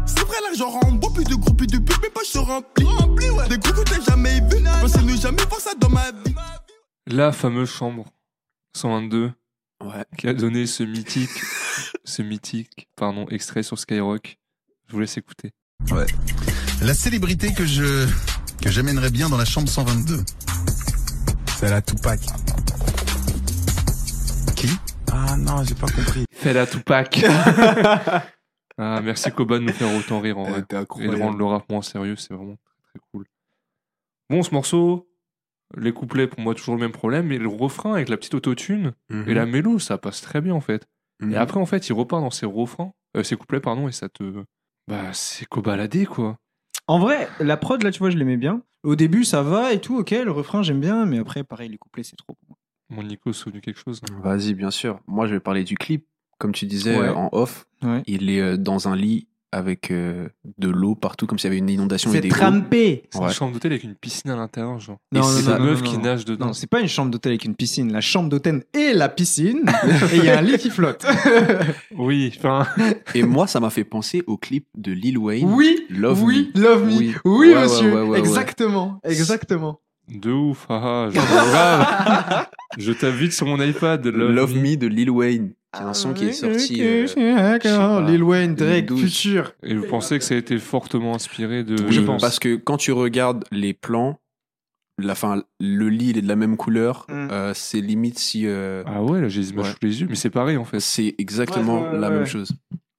C'est 0.06 0.20
vrai, 0.26 0.36
l'argent 0.44 0.70
rend 0.70 0.92
beau, 0.92 1.10
plus 1.10 1.24
de 1.24 1.34
gros, 1.34 1.52
plus 1.54 1.66
de 1.66 1.78
pub, 1.78 2.02
mes 2.02 2.10
poches 2.10 2.28
se 2.28 2.38
remplissent. 2.38 2.88
Des 3.48 3.58
gros 3.58 3.72
que 3.72 3.82
t'as 3.90 4.00
jamais 4.12 4.40
vu, 4.40 4.62
pensez 4.80 5.02
ne 5.02 5.16
jamais 5.16 5.42
voir 5.48 5.60
ça 5.60 5.70
dans 5.78 5.88
ma 5.90 6.10
vie. 6.10 6.34
La 7.06 7.32
fameuse 7.32 7.70
chambre 7.70 8.04
122 8.76 9.32
Ouais. 9.80 10.04
qui 10.18 10.26
a 10.26 10.34
donné 10.34 10.66
ce 10.66 10.82
mythique, 10.82 11.30
ce 12.04 12.20
mythique, 12.22 12.88
pardon, 12.96 13.26
extrait 13.30 13.62
sur 13.62 13.78
Skyrock. 13.78 14.37
Je 14.88 14.94
vous 14.94 15.00
laisse 15.00 15.16
écouter. 15.18 15.50
La 16.82 16.94
célébrité 16.94 17.52
que 17.52 17.66
je 17.66 18.06
que 18.62 18.70
j'amènerais 18.70 19.10
bien 19.10 19.28
dans 19.28 19.36
la 19.36 19.44
chambre 19.44 19.68
122. 19.68 20.20
C'est 21.58 21.70
la 21.70 21.82
Tupac. 21.82 22.20
Qui? 24.56 24.68
Ah 25.12 25.36
non, 25.36 25.62
j'ai 25.64 25.74
pas 25.74 25.88
compris. 25.88 26.24
Fais 26.32 26.52
la 26.52 26.66
Tupac. 26.66 27.22
ah, 28.78 29.00
merci 29.02 29.30
Koba 29.30 29.58
de 29.58 29.64
nous 29.64 29.72
faire 29.72 29.94
autant 29.94 30.20
rire 30.20 30.38
en 30.38 30.46
Elle 30.46 30.64
vrai. 30.64 30.84
Et 31.00 31.08
de 31.08 31.20
rendre 31.22 31.38
le 31.38 31.44
rap 31.44 31.68
moins 31.70 31.82
sérieux, 31.82 32.16
c'est 32.16 32.32
vraiment 32.34 32.56
très, 32.56 32.98
très 32.98 33.00
cool. 33.12 33.26
Bon, 34.30 34.42
ce 34.42 34.52
morceau, 34.52 35.08
les 35.76 35.92
couplets, 35.92 36.26
pour 36.26 36.40
moi, 36.40 36.54
toujours 36.54 36.74
le 36.74 36.80
même 36.80 36.92
problème, 36.92 37.26
mais 37.26 37.38
le 37.38 37.48
refrain 37.48 37.94
avec 37.94 38.08
la 38.08 38.16
petite 38.16 38.34
autotune 38.34 38.92
Mhm. 39.10 39.28
et 39.28 39.34
la 39.34 39.46
mélo, 39.46 39.78
ça 39.78 39.98
passe 39.98 40.20
très 40.22 40.40
bien 40.40 40.54
en 40.54 40.60
fait. 40.60 40.86
Mhm. 41.20 41.32
Et 41.32 41.36
après, 41.36 41.60
en 41.60 41.66
fait, 41.66 41.88
il 41.88 41.92
repart 41.92 42.22
dans 42.22 42.30
ses 42.30 42.46
refrains, 42.46 42.92
euh, 43.16 43.22
ses 43.22 43.36
couplets, 43.36 43.60
pardon, 43.60 43.86
et 43.86 43.92
ça 43.92 44.08
te. 44.08 44.44
Bah, 44.88 45.12
c'est 45.12 45.46
cobaladé, 45.46 46.06
quoi. 46.06 46.36
En 46.86 46.98
vrai, 46.98 47.28
la 47.40 47.56
prod, 47.56 47.82
là, 47.82 47.90
tu 47.90 47.98
vois, 47.98 48.10
je 48.10 48.16
l'aimais 48.16 48.36
bien. 48.38 48.62
Au 48.82 48.96
début, 48.96 49.24
ça 49.24 49.42
va 49.42 49.72
et 49.72 49.80
tout, 49.80 49.98
ok, 49.98 50.10
le 50.10 50.30
refrain, 50.30 50.62
j'aime 50.62 50.80
bien, 50.80 51.04
mais 51.04 51.18
après, 51.18 51.44
pareil, 51.44 51.68
les 51.68 51.78
couplets, 51.78 52.02
c'est 52.04 52.16
trop. 52.16 52.34
pour 52.34 52.48
moi. 52.48 52.56
Mon 52.90 53.02
Nico 53.06 53.32
souvenu 53.34 53.60
quelque 53.60 53.78
chose. 53.78 54.00
Vas-y, 54.22 54.54
bien 54.54 54.70
sûr. 54.70 55.00
Moi, 55.06 55.26
je 55.26 55.34
vais 55.34 55.40
parler 55.40 55.64
du 55.64 55.76
clip. 55.76 56.06
Comme 56.38 56.52
tu 56.52 56.66
disais 56.66 56.96
Ouais. 56.98 57.08
euh, 57.08 57.14
en 57.14 57.28
off, 57.32 57.66
Ouais. 57.82 58.02
il 58.06 58.30
est 58.30 58.40
euh, 58.40 58.56
dans 58.56 58.88
un 58.88 58.94
lit 58.96 59.27
avec 59.50 59.90
euh, 59.90 60.28
de 60.58 60.68
l'eau 60.68 60.94
partout, 60.94 61.26
comme 61.26 61.38
s'il 61.38 61.48
y 61.48 61.52
avait 61.52 61.58
une 61.58 61.70
inondation 61.70 62.10
C'est 62.12 62.20
trempé 62.28 63.04
C'est 63.10 63.18
Ouais. 63.18 63.26
une 63.28 63.32
chambre 63.32 63.52
d'hôtel 63.52 63.72
avec 63.72 63.84
une 63.84 63.94
piscine 63.94 64.30
à 64.30 64.36
l'intérieur, 64.36 64.78
genre. 64.78 64.98
Non, 65.12 65.22
c'est 65.22 65.48
non, 65.50 65.64
meuf 65.64 65.82
qui 65.82 65.96
nage 65.98 66.24
dedans. 66.24 66.46
Non, 66.46 66.52
c'est 66.52 66.66
pas 66.66 66.80
une 66.80 66.88
chambre 66.88 67.10
d'hôtel 67.10 67.32
avec 67.32 67.44
une 67.44 67.54
piscine. 67.54 67.92
La 67.92 68.00
chambre 68.00 68.28
d'hôtel 68.28 68.64
et 68.74 68.92
la 68.92 69.08
piscine, 69.08 69.62
et 70.12 70.16
il 70.16 70.24
y 70.24 70.28
a 70.30 70.38
un 70.38 70.42
lit 70.42 70.58
qui 70.58 70.70
flotte. 70.70 71.06
Oui, 71.96 72.32
enfin. 72.38 72.66
Et 73.14 73.22
moi, 73.22 73.46
ça 73.46 73.60
m'a 73.60 73.70
fait 73.70 73.84
penser 73.84 74.22
au 74.26 74.36
clip 74.36 74.66
de 74.76 74.92
Lil 74.92 75.18
Wayne. 75.18 75.50
oui, 75.52 75.84
Love 75.90 76.22
oui, 76.22 76.50
Me. 76.54 76.60
love 76.62 76.84
me. 76.84 76.90
Oui. 76.98 77.14
Oui, 77.24 77.48
Ouais, 77.48 77.54
ouais, 77.54 77.62
monsieur. 77.62 77.94
ouais, 77.94 78.00
ouais, 78.02 78.08
ouais. 78.10 78.18
exactement, 78.18 79.00
exactement. 79.04 79.80
De 80.08 80.30
ouf, 80.30 80.64
ah, 80.70 80.80
ah, 80.82 81.08
je, 81.10 81.16
grave. 81.50 82.46
je 82.78 82.92
t'invite 82.92 83.32
sur 83.32 83.46
mon 83.46 83.60
iPad. 83.62 84.06
Love, 84.06 84.30
Love, 84.32 84.54
Me. 84.56 84.60
Me 84.70 84.76
de 84.76 84.86
Lil 84.86 85.10
Wayne. 85.10 85.52
C'est 85.78 85.84
un 85.84 85.94
son 85.94 86.12
qui 86.14 86.26
est 86.26 86.32
sorti. 86.32 86.82
euh, 86.82 87.06
pas, 87.62 88.00
Lil 88.10 88.22
Wayne, 88.22 88.54
Drake, 88.54 88.86
2012. 88.86 89.00
Future. 89.00 89.52
Et 89.62 89.74
vous 89.74 89.86
pensez 89.86 90.18
que 90.18 90.24
ça 90.24 90.34
a 90.34 90.38
été 90.38 90.58
fortement 90.58 91.14
inspiré 91.14 91.64
de. 91.64 91.74
Oui, 91.84 91.92
je 91.92 92.00
pense. 92.00 92.20
parce 92.20 92.38
que 92.38 92.56
quand 92.56 92.76
tu 92.76 92.92
regardes 92.92 93.44
les 93.52 93.74
plans, 93.74 94.18
la 95.00 95.14
fin, 95.14 95.42
le 95.60 95.88
lit 95.88 96.10
il 96.10 96.18
est 96.18 96.22
de 96.22 96.28
la 96.28 96.36
même 96.36 96.56
couleur. 96.56 97.06
Mm. 97.08 97.12
euh, 97.30 97.52
c'est 97.54 97.80
limite 97.80 98.18
si 98.18 98.46
euh, 98.46 98.82
Ah 98.86 99.02
ouais, 99.02 99.20
là 99.20 99.28
j'ai 99.28 99.40
les 99.40 99.50
images 99.50 99.66
Ouais. 99.66 99.72
sous 99.72 99.78
les 99.86 100.00
yeux, 100.00 100.06
mais 100.08 100.16
c'est 100.16 100.30
pareil 100.30 100.56
en 100.56 100.64
fait. 100.64 100.80
c'est 100.80 101.14
exactement 101.18 101.82
Ouais, 101.82 101.90
ouais, 101.90 101.98
la 101.98 102.08
ouais. 102.10 102.14
même 102.16 102.26
chose. 102.26 102.50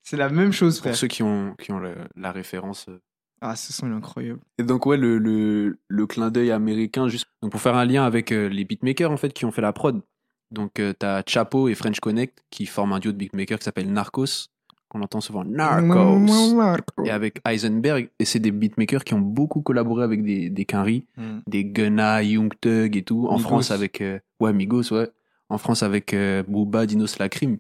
C'est 0.04 0.18
la 0.18 0.30
même 0.30 0.52
chose, 0.54 0.80
frère. 0.80 0.94
Pour 0.94 0.98
ceux 1.00 1.08
qui 1.08 1.22
ont 1.24 1.56
qui 1.60 1.72
ont 1.72 1.80
le- 1.80 1.96
la 2.16 2.32
référence. 2.32 2.86
euh. 2.90 3.00
Ah, 3.42 3.56
ce 3.56 3.72
son 3.72 3.90
est 3.92 3.96
incroyable. 3.96 4.40
Et 4.58 4.64
donc 4.64 4.86
ouais, 4.86 4.98
le, 4.98 5.18
le, 5.18 5.78
le 5.88 6.08
clin 6.08 6.30
d'œil 6.30 6.52
américain, 6.52 7.08
juste 7.08 7.28
donc 7.42 7.52
pour 7.52 7.62
faire 7.62 7.76
un 7.76 7.86
lien 7.86 8.04
avec 8.06 8.32
les 8.32 8.66
beatmakers 8.66 9.12
en 9.12 9.18
fait 9.18 9.32
qui 9.34 9.46
ont 9.46 9.52
fait 9.52 9.62
la 9.62 9.72
prod. 9.72 10.02
Donc 10.52 10.80
euh, 10.80 10.94
t'as 10.98 11.22
Chapo 11.28 11.68
et 11.68 11.76
French 11.76 12.00
Connect 12.00 12.40
qui 12.50 12.66
forment 12.66 12.94
un 12.94 13.00
duo 13.00 13.12
de 13.12 13.18
beatmakers 13.18 13.60
qui 13.60 13.66
s'appelle 13.66 13.92
Narcos, 13.92 14.48
qu'on 14.88 15.02
entend 15.02 15.22
souvent 15.22 15.44
Narcos. 15.44 15.84
Et 17.06 17.12
avec 17.12 17.40
Heisenberg, 17.48 18.10
et 18.18 18.26
c'est 18.26 18.40
des 18.40 18.52
beatmakers 18.52 19.04
qui 19.04 19.14
ont 19.14 19.20
beaucoup 19.22 19.62
collaboré 19.62 20.04
avec 20.04 20.24
des, 20.24 20.50
des 20.50 20.66
Quinry, 20.66 21.06
Mm. 21.18 21.40
des 21.48 21.66
Gunna, 21.66 22.24
Young 22.24 22.52
Thug 22.60 22.96
et 22.98 23.04
tout. 23.04 23.28
En 23.30 23.36
Migos. 23.38 23.48
France 23.48 23.72
avec 23.72 24.02
euh, 24.02 24.20
ouais 24.40 24.52
Migos, 24.54 24.92
ouais. 24.92 25.10
En 25.50 25.58
France 25.58 25.84
avec 25.84 26.14
euh, 26.14 26.44
Booba, 26.48 26.86
Dinos 26.86 27.20
Lacrim. 27.20 27.58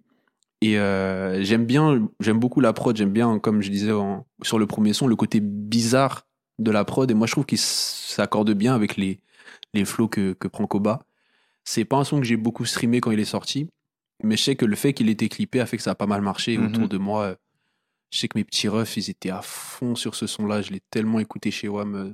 Et 0.62 0.78
euh, 0.78 1.42
j'aime 1.44 1.66
bien, 1.66 2.10
j'aime 2.20 2.38
beaucoup 2.40 2.60
la 2.60 2.74
prod. 2.74 2.96
J'aime 2.98 3.12
bien, 3.12 3.40
comme 3.40 3.62
je 3.62 3.70
disais 3.72 3.92
en- 3.92 4.26
sur 4.42 4.60
le 4.60 4.66
premier 4.68 4.94
son, 4.94 5.08
le 5.08 5.16
côté 5.16 5.40
bizarre 5.40 6.26
de 6.60 6.70
la 6.72 6.84
prod. 6.86 7.10
Et 7.10 7.14
moi, 7.14 7.28
je 7.28 7.32
trouve 7.32 7.46
qu'il 7.46 7.58
s'accorde 7.60 8.52
bien 8.54 8.74
avec 8.76 8.98
les 8.98 9.20
les 9.74 9.86
flows 9.86 10.08
que 10.08 10.34
que 10.34 10.48
prend 10.48 10.66
Koba. 10.68 11.04
C'est 11.72 11.86
pas 11.86 11.98
un 11.98 12.04
son 12.04 12.20
que 12.20 12.26
j'ai 12.26 12.36
beaucoup 12.38 12.66
streamé 12.66 13.00
quand 13.00 13.12
il 13.12 13.20
est 13.20 13.26
sorti, 13.26 13.68
mais 14.24 14.38
je 14.38 14.44
sais 14.44 14.56
que 14.56 14.66
le 14.66 14.76
fait 14.76 14.94
qu'il 14.94 15.08
ait 15.08 15.12
été 15.12 15.30
clippé 15.30 15.60
a 15.60 15.66
fait 15.68 15.78
que 15.78 15.84
ça 15.84 15.92
a 15.92 15.96
pas 15.96 16.08
mal 16.08 16.22
marché 16.22 16.58
Mhm. 16.58 16.66
autour 16.68 16.90
de 16.90 16.98
moi. 16.98 17.36
je 18.12 18.18
sais 18.18 18.28
que 18.28 18.40
mes 18.40 18.44
petits 18.44 18.68
refs, 18.68 18.98
ils 18.98 19.12
étaient 19.12 19.30
à 19.30 19.44
fond 19.44 19.94
sur 19.94 20.16
ce 20.16 20.26
son-là. 20.26 20.64
Je 20.64 20.72
l'ai 20.72 20.82
tellement 20.90 21.20
écouté 21.20 21.52
chez 21.52 21.68
WAM. 21.68 21.94
euh, 21.96 22.14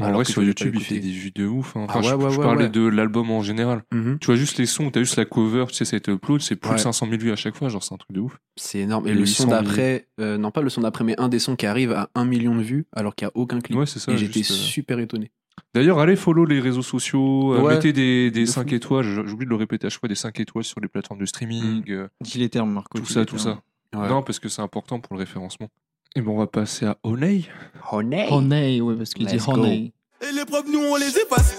En 0.00 0.04
alors 0.04 0.14
vrai, 0.18 0.24
que 0.24 0.30
sur 0.30 0.44
YouTube, 0.44 0.74
il 0.76 0.80
fait 0.84 1.00
des 1.00 1.10
vues 1.10 1.32
de 1.32 1.44
ouf. 1.46 1.74
hein. 1.76 1.86
Ah 1.88 1.98
Enfin, 1.98 2.02
je, 2.02 2.14
ouais, 2.14 2.24
ouais, 2.24 2.30
je 2.30 2.38
ouais, 2.38 2.44
parlais 2.44 2.64
ouais. 2.66 2.70
de 2.70 2.86
l'album 2.86 3.28
en 3.32 3.42
général. 3.42 3.82
Mhm. 3.92 4.18
Tu 4.20 4.26
vois 4.26 4.36
juste 4.36 4.56
les 4.58 4.66
sons, 4.66 4.88
t'as 4.92 5.00
juste 5.00 5.16
la 5.16 5.24
cover, 5.24 5.64
tu 5.68 5.74
sais, 5.74 5.84
ça 5.84 5.96
a 5.96 5.98
été 5.98 6.12
upload, 6.12 6.40
c'est 6.42 6.54
plus 6.54 6.70
Ouais. 6.70 6.76
de 6.76 6.80
500 6.80 7.06
000 7.08 7.20
vues 7.20 7.32
à 7.32 7.36
chaque 7.36 7.56
fois, 7.56 7.68
genre 7.68 7.82
c'est 7.82 7.92
un 7.92 7.96
truc 7.98 8.12
de 8.12 8.20
ouf. 8.20 8.38
C'est 8.56 8.78
énorme. 8.78 9.08
Et 9.08 9.10
Et 9.10 9.14
le 9.14 9.20
800 9.22 9.42
son 9.44 9.50
000. 9.50 9.62
d'après, 9.62 10.06
euh, 10.20 10.38
non 10.38 10.52
pas 10.52 10.62
le 10.62 10.70
son 10.70 10.82
d'après, 10.82 11.02
mais 11.02 11.18
un 11.20 11.28
des 11.28 11.40
sons 11.40 11.56
qui 11.56 11.66
arrive 11.66 11.90
à 11.90 12.08
un 12.14 12.24
million 12.24 12.54
de 12.54 12.62
vues 12.62 12.86
alors 12.92 13.16
qu'il 13.16 13.26
n'y 13.26 13.30
a 13.30 13.36
aucun 13.36 13.60
clip. 13.60 13.76
Ouais, 13.76 13.86
c'est 13.86 13.98
ça. 13.98 14.12
et 14.12 14.16
j'étais 14.16 14.40
euh, 14.40 14.44
super 14.44 15.00
étonné. 15.00 15.32
D'ailleurs, 15.74 15.98
allez 16.00 16.16
follow 16.16 16.44
les 16.44 16.60
réseaux 16.60 16.82
sociaux, 16.82 17.54
euh, 17.54 17.60
Ouais. 17.62 17.74
mettez 17.74 17.92
des, 17.92 18.30
des 18.30 18.40
De 18.42 18.46
5 18.46 18.68
fou. 18.68 18.74
étoiles, 18.74 19.04
j'oublie 19.26 19.46
de 19.46 19.50
le 19.50 19.56
répéter 19.56 19.86
à 19.86 19.90
chaque 19.90 20.00
fois, 20.00 20.08
des 20.08 20.14
5 20.14 20.38
étoiles 20.40 20.64
sur 20.64 20.80
les 20.80 20.88
plateformes 20.88 21.20
de 21.20 21.26
streaming, 21.26 21.82
euh, 21.90 22.08
Dis 22.20 22.38
les 22.38 22.48
termes, 22.50 22.70
Marco. 22.72 22.98
tout 22.98 23.06
ça, 23.06 23.24
tout 23.24 23.36
termes. 23.36 23.58
ça. 23.92 23.98
Ouais. 23.98 24.08
Non, 24.08 24.22
parce 24.22 24.38
que 24.38 24.48
c'est 24.48 24.62
important 24.62 25.00
pour 25.00 25.14
le 25.14 25.20
référencement. 25.20 25.68
Et 26.14 26.20
bon, 26.20 26.34
on 26.34 26.38
va 26.38 26.46
passer 26.46 26.84
à 26.86 26.98
Oney. 27.04 27.44
Honey. 27.90 28.26
Honey, 28.30 28.80
ouais, 28.82 28.94
parce 28.96 29.14
qu'il 29.14 29.26
dit 29.26 29.38
honey. 29.46 29.92
Et 30.20 30.32
les 30.32 30.44
preuves, 30.44 30.66
nous 30.70 30.78
on 30.78 30.96
les 30.96 31.08
efface. 31.08 31.58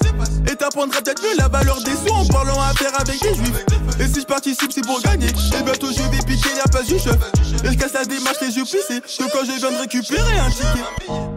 Et 0.49 0.55
t'apprendras 0.55 1.01
peut-être 1.01 1.21
mieux 1.21 1.35
la 1.37 1.49
valeur 1.49 1.83
des 1.83 1.91
sous 1.91 2.13
en 2.13 2.25
parlant 2.27 2.61
affaire 2.61 2.91
avec 3.01 3.19
des 3.21 3.33
juifs. 3.35 3.65
Et 3.99 4.07
si 4.07 4.21
je 4.21 4.25
participe, 4.25 4.71
c'est 4.71 4.85
pour 4.85 5.01
gagner. 5.01 5.25
Et 5.27 5.63
bientôt 5.63 5.87
je 5.91 6.01
vais 6.03 6.23
piquer 6.25 6.49
la 6.55 6.63
place 6.71 6.87
du 6.87 6.97
chef. 6.97 7.17
Et 7.65 7.73
je 7.73 7.77
casse 7.77 7.93
la 7.93 8.05
démarche, 8.05 8.37
les 8.41 8.55
yeux 8.55 8.63
plissés. 8.63 9.01
Que 9.01 9.31
quand 9.31 9.43
je 9.43 9.59
viens 9.59 9.71
de 9.71 9.77
récupérer 9.81 10.39
un 10.39 10.49
ticket. 10.49 11.32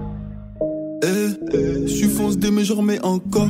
Eh, 1.03 1.87
je 1.87 2.09
fonce 2.09 2.37
des 2.39 2.51
mais 2.51 2.65
j'en 2.65 2.77
remets 2.77 3.01
encore. 3.01 3.49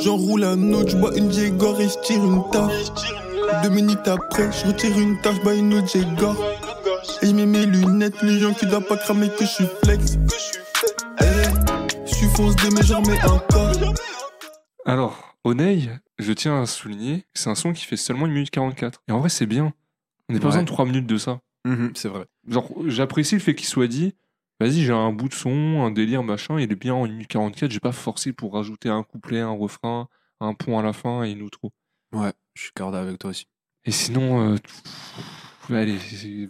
J'enroule 0.00 0.44
un 0.44 0.72
autre, 0.72 0.90
je 0.90 0.96
bois 0.96 1.16
une 1.16 1.30
Jégor 1.32 1.80
et 1.80 1.88
je 1.88 1.98
tire 2.02 2.24
une 2.24 2.42
taf. 2.50 2.72
Deux 3.62 3.70
minutes 3.70 4.06
après, 4.06 4.50
je 4.52 4.66
retire 4.66 4.98
une 4.98 5.20
taf, 5.20 5.36
je 5.36 5.40
bois 5.42 5.54
une 5.54 5.74
autre 5.74 5.88
Jégor. 5.88 6.36
Et 7.22 7.26
je 7.26 7.32
mets 7.32 7.46
mes 7.46 7.66
lunettes, 7.66 8.20
les 8.22 8.38
gens 8.38 8.52
qui 8.54 8.66
doivent 8.66 8.86
pas 8.86 8.96
cramer 8.96 9.28
que 9.28 9.44
je 9.44 9.50
suis 9.50 9.64
flex. 9.84 10.18
Eh, 11.20 12.04
je 12.06 12.26
fonce 12.36 12.56
des 12.56 12.70
mais 12.70 12.82
j'en 12.82 13.00
remets 13.02 13.22
encore. 13.24 13.72
Alors, 14.86 15.34
Oney, 15.44 15.88
je 16.18 16.32
tiens 16.32 16.60
à 16.62 16.66
souligner 16.66 17.20
que 17.20 17.40
c'est 17.40 17.50
un 17.50 17.54
son 17.54 17.72
qui 17.72 17.84
fait 17.84 17.96
seulement 17.96 18.26
1 18.26 18.28
minute 18.28 18.50
44. 18.50 19.02
Et 19.08 19.12
en 19.12 19.20
vrai, 19.20 19.28
c'est 19.28 19.46
bien. 19.46 19.72
On 20.28 20.32
n'a 20.34 20.38
pas 20.40 20.46
Ouais. 20.46 20.50
besoin 20.50 20.62
de 20.62 20.68
3 20.68 20.84
minutes 20.86 21.06
de 21.06 21.16
ça. 21.18 21.40
Mhm, 21.66 21.92
c'est 21.94 22.08
vrai. 22.08 22.24
Genre, 22.48 22.68
j'apprécie 22.86 23.34
le 23.34 23.40
fait 23.40 23.54
qu'il 23.54 23.66
soit 23.68 23.86
dit 23.86 24.14
vas-y, 24.60 24.82
j'ai 24.82 24.92
un 24.92 25.12
bout 25.12 25.28
de 25.28 25.34
son, 25.34 25.82
un 25.82 25.90
délire, 25.90 26.22
machin, 26.22 26.60
il 26.60 26.70
est 26.70 26.76
bien 26.76 26.94
en 26.94 27.04
1 27.04 27.08
minute 27.08 27.28
44, 27.28 27.70
j'ai 27.70 27.80
pas 27.80 27.92
forcé 27.92 28.32
pour 28.32 28.54
rajouter 28.54 28.88
un 28.88 29.02
couplet, 29.02 29.40
un 29.40 29.50
refrain, 29.50 30.08
un 30.40 30.54
pont 30.54 30.78
à 30.78 30.82
la 30.82 30.92
fin 30.92 31.24
et 31.24 31.32
une 31.32 31.42
outro. 31.42 31.72
Ouais, 32.12 32.32
je 32.54 32.62
suis 32.62 32.72
cordé 32.72 32.98
avec 32.98 33.18
toi 33.18 33.30
aussi. 33.30 33.46
Et 33.84 33.90
sinon, 33.90 34.52
euh, 34.52 34.56
pff, 34.56 35.70
allez, 35.70 35.96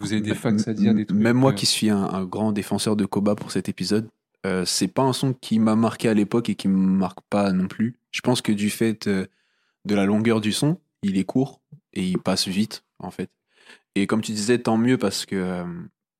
vous 0.01 0.13
avez 0.13 0.21
des 0.21 0.35
facts 0.35 0.67
à 0.67 0.75
dire, 0.75 0.95
des 0.95 1.07
trucs. 1.07 1.19
Même 1.19 1.37
moi 1.37 1.53
euh, 1.53 1.55
qui 1.55 1.67
suis 1.67 1.91
un, 1.91 2.03
un 2.03 2.25
grand 2.25 2.53
défenseur 2.53 2.97
de 2.97 3.05
Koba 3.05 3.37
pour 3.37 3.53
cet 3.53 3.69
épisode, 3.69 4.09
euh, 4.47 4.65
c'est 4.65 4.89
pas 4.89 5.03
un 5.03 5.13
son 5.13 5.35
qui 5.35 5.59
m'a 5.59 5.77
marqué 5.77 6.09
à 6.09 6.15
l'époque 6.15 6.49
et 6.49 6.55
qui 6.55 6.69
me 6.69 6.77
marque 6.77 7.21
pas 7.29 7.53
non 7.53 7.69
plus. 7.69 7.99
Je 8.11 8.21
pense 8.23 8.41
que 8.43 8.53
du 8.53 8.71
fait 8.71 9.07
euh, 9.07 9.27
de 9.85 9.95
la 9.95 10.07
longueur 10.07 10.41
du 10.41 10.53
son, 10.53 10.79
il 11.03 11.19
est 11.19 11.25
court 11.25 11.61
et 11.93 12.05
il 12.05 12.19
passe 12.19 12.49
vite 12.49 12.85
en 12.99 13.11
fait. 13.11 13.31
Et 13.95 14.07
comme 14.07 14.23
tu 14.23 14.33
disais, 14.33 14.59
tant 14.59 14.79
mieux 14.79 14.99
parce 14.99 15.27
que 15.27 15.65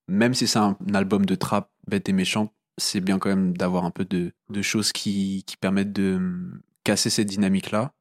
même 0.09 0.35
si 0.35 0.47
c'est 0.47 0.59
un, 0.59 0.77
album 0.93 1.25
de 1.25 1.35
trap 1.35 1.71
bête 1.91 2.09
et 2.09 2.13
méchant, 2.13 2.53
c'est 2.79 3.01
bien 3.01 3.19
quand 3.19 3.29
même 3.29 3.55
d'avoir 3.57 3.85
un 3.85 3.91
peu 3.91 4.05
de, 4.07 4.33
de 4.49 4.63
choses 4.63 4.93
qui, 4.93 5.45
qui 5.47 5.57
permettent 5.59 5.93
de 5.93 6.15
hum, 6.17 6.61
casser 6.85 7.11
cette 7.11 7.29
dynamique-là. 7.29 7.93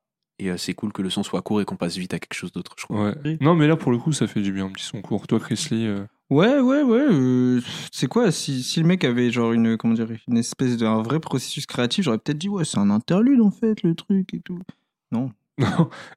Et 0.42 0.50
euh, 0.50 0.56
c'est 0.56 0.74
cool 0.74 0.94
que 0.94 1.02
le 1.02 1.10
son 1.10 1.22
soit 1.24 1.42
court 1.42 1.60
et 1.60 1.66
qu'on 1.66 1.76
passe 1.76 1.98
vite 1.98 2.14
à 2.14 2.20
quelque 2.20 2.34
chose 2.34 2.54
d'autre, 2.54 2.74
je. 2.78 2.94
Ouais. 2.94 3.38
Non, 3.42 3.56
mais 3.56 3.68
là, 3.68 3.76
pour 3.76 3.92
le 3.92 3.98
coup, 3.98 4.14
ça 4.14 4.26
fait 4.26 4.42
du 4.42 4.54
bien, 4.54 4.68
un 4.68 4.72
petit 4.72 4.86
son 4.86 5.02
court. 5.02 5.28
Toi, 5.28 5.38
Chris 5.42 5.68
Lee, 5.72 5.86
euh, 5.86 6.06
Ouais, 6.30 6.60
ouais, 6.60 6.84
ouais. 6.84 7.08
euh, 7.12 7.60
c'est 7.92 8.08
quoi 8.08 8.32
si, 8.32 8.62
si 8.62 8.80
le 8.80 8.86
mec 8.86 9.04
avait 9.04 9.32
genre 9.32 9.52
une 9.52 9.78
comment 9.78 9.96
dire 9.96 10.08
une 10.28 10.38
espèce 10.38 10.78
de 10.78 10.86
un 10.86 11.02
vrai 11.02 11.20
processus 11.20 11.66
créatif, 11.66 12.06
j'aurais 12.06 12.20
peut-être 12.20 12.38
dit 12.38 12.50
ouais 12.50 12.66
c'est 12.66 12.78
un 12.78 12.92
interlude 12.92 13.42
en 13.42 13.50
fait 13.50 13.82
le 13.82 13.96
truc 13.96 14.32
et 14.36 14.40
tout. 14.40 14.60
Non, 15.12 15.32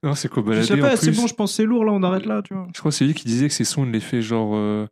non 0.03 0.15
c'est 0.15 0.29
Je 0.29 0.35
Kobalade 0.35 0.65
sais 0.65 0.75
en 0.75 0.81
pas, 0.81 0.97
c'est 0.97 1.13
bon, 1.13 1.27
je 1.27 1.35
pense 1.35 1.53
que 1.53 1.57
c'est 1.57 1.65
lourd, 1.65 1.87
là, 1.87 1.93
on 1.93 2.03
arrête 2.03 2.27
là, 2.27 2.43
tu 2.43 2.53
vois. 2.53 2.69
Je 2.75 2.79
crois 2.79 2.91
que 2.91 2.97
c'est 2.97 3.07
lui 3.07 3.15
qui 3.15 3.25
disait 3.25 3.49
que 3.49 3.55
ses 3.55 3.65
sons, 3.65 3.87
il 3.87 3.91
les 3.91 4.01
fait 4.01 4.21
genre. 4.21 4.55
Euh, 4.55 4.87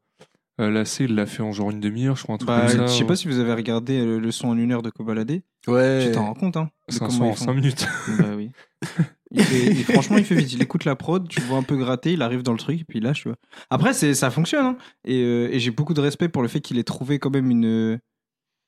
euh, 0.61 0.71
là, 0.71 0.85
c'est, 0.85 1.05
il 1.05 1.15
l'a 1.15 1.27
fait 1.27 1.43
en 1.43 1.53
genre 1.53 1.71
une 1.71 1.81
demi-heure, 1.81 2.17
je 2.17 2.23
crois, 2.23 2.35
un 2.37 2.39
truc 2.39 2.49
Bah, 2.49 2.67
comme 2.69 2.69
ça. 2.69 2.87
je 2.87 2.93
sais 2.93 3.05
pas 3.05 3.17
si 3.17 3.27
vous 3.29 3.39
avez 3.39 3.53
regardé 3.55 3.99
euh, 3.99 4.19
le 4.19 4.31
son 4.31 4.49
en 4.49 4.57
une 4.59 4.73
heure 4.73 4.83
de 4.83 4.91
Kobalade. 4.91 5.41
Ouais. 5.67 6.07
Tu 6.07 6.13
t'en 6.13 6.27
rends 6.27 6.35
compte, 6.35 6.57
hein 6.57 6.71
C'est 6.89 7.03
un 7.03 7.11
son 7.11 7.25
en 7.25 7.33
font. 7.33 7.47
5 7.47 7.53
minutes. 7.55 7.87
Bah 8.19 8.25
oui. 8.37 8.51
Il 9.33 9.45
fait- 9.45 9.67
il- 9.71 9.85
franchement, 9.85 10.17
il 10.19 10.25
fait 10.25 10.35
vite. 10.35 10.53
Il 10.55 10.61
écoute 10.61 10.85
la 10.85 10.97
prod, 10.97 11.29
tu 11.29 11.39
le 11.41 11.47
vois 11.47 11.57
un 11.59 11.63
peu 11.63 11.77
gratter, 11.77 12.13
il 12.15 12.23
arrive 12.23 12.43
dans 12.43 12.51
le 12.51 12.59
truc, 12.59 12.81
et 12.81 12.85
puis 12.85 12.99
il 12.99 13.05
lâche, 13.05 13.23
tu 13.23 13.29
vois. 13.29 13.37
Après, 13.71 13.93
c'est, 13.93 14.13
ça 14.15 14.29
fonctionne, 14.29 14.67
hein. 14.67 14.77
Et, 15.05 15.23
euh, 15.23 15.49
et 15.53 15.61
j'ai 15.61 15.71
beaucoup 15.71 15.95
de 15.95 16.01
respect 16.01 16.29
pour 16.29 16.43
le 16.43 16.49
fait 16.49 16.61
qu'il 16.61 16.79
ait 16.79 16.83
trouvé 16.83 17.21
quand 17.21 17.31
même 17.31 17.49
une, 17.49 18.01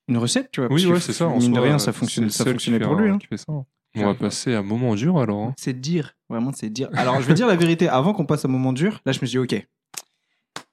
une 0.07 0.17
recette, 0.19 0.51
tu 0.53 0.61
vois. 0.61 0.73
Oui, 0.73 0.87
ouais, 0.87 1.01
c'est 1.01 1.13
ça. 1.13 1.27
en 1.27 1.39
Mine 1.39 1.53
de 1.53 1.59
rien, 1.59 1.75
euh, 1.75 1.79
ça, 1.79 1.93
fonctionne, 1.93 2.31
ça 2.31 2.45
fonctionnait 2.45 2.79
pour 2.79 2.95
lui. 2.95 3.11
Hein. 3.11 3.19
qui 3.19 3.27
fait 3.27 3.39
ça. 3.39 3.47
On 3.49 3.67
va 4.07 4.15
passer 4.15 4.55
à 4.55 4.61
un 4.61 4.63
moment 4.63 4.95
dur 4.95 5.19
alors. 5.19 5.43
hein. 5.43 5.55
C'est 5.59 5.79
dire, 5.81 6.15
vraiment, 6.31 6.53
c'est 6.55 6.71
dire. 6.71 6.89
Alors, 6.93 7.21
je 7.21 7.27
vais 7.27 7.35
dire 7.35 7.49
la 7.49 7.57
vérité, 7.57 7.89
avant 7.89 8.13
qu'on 8.15 8.25
passe 8.25 8.45
à 8.45 8.49
un 8.49 8.51
moment 8.53 8.73
dur, 8.73 9.01
là, 9.05 9.11
je 9.11 9.19
me 9.21 9.27
suis 9.27 9.39
dit, 9.41 9.57
ok. 9.57 9.67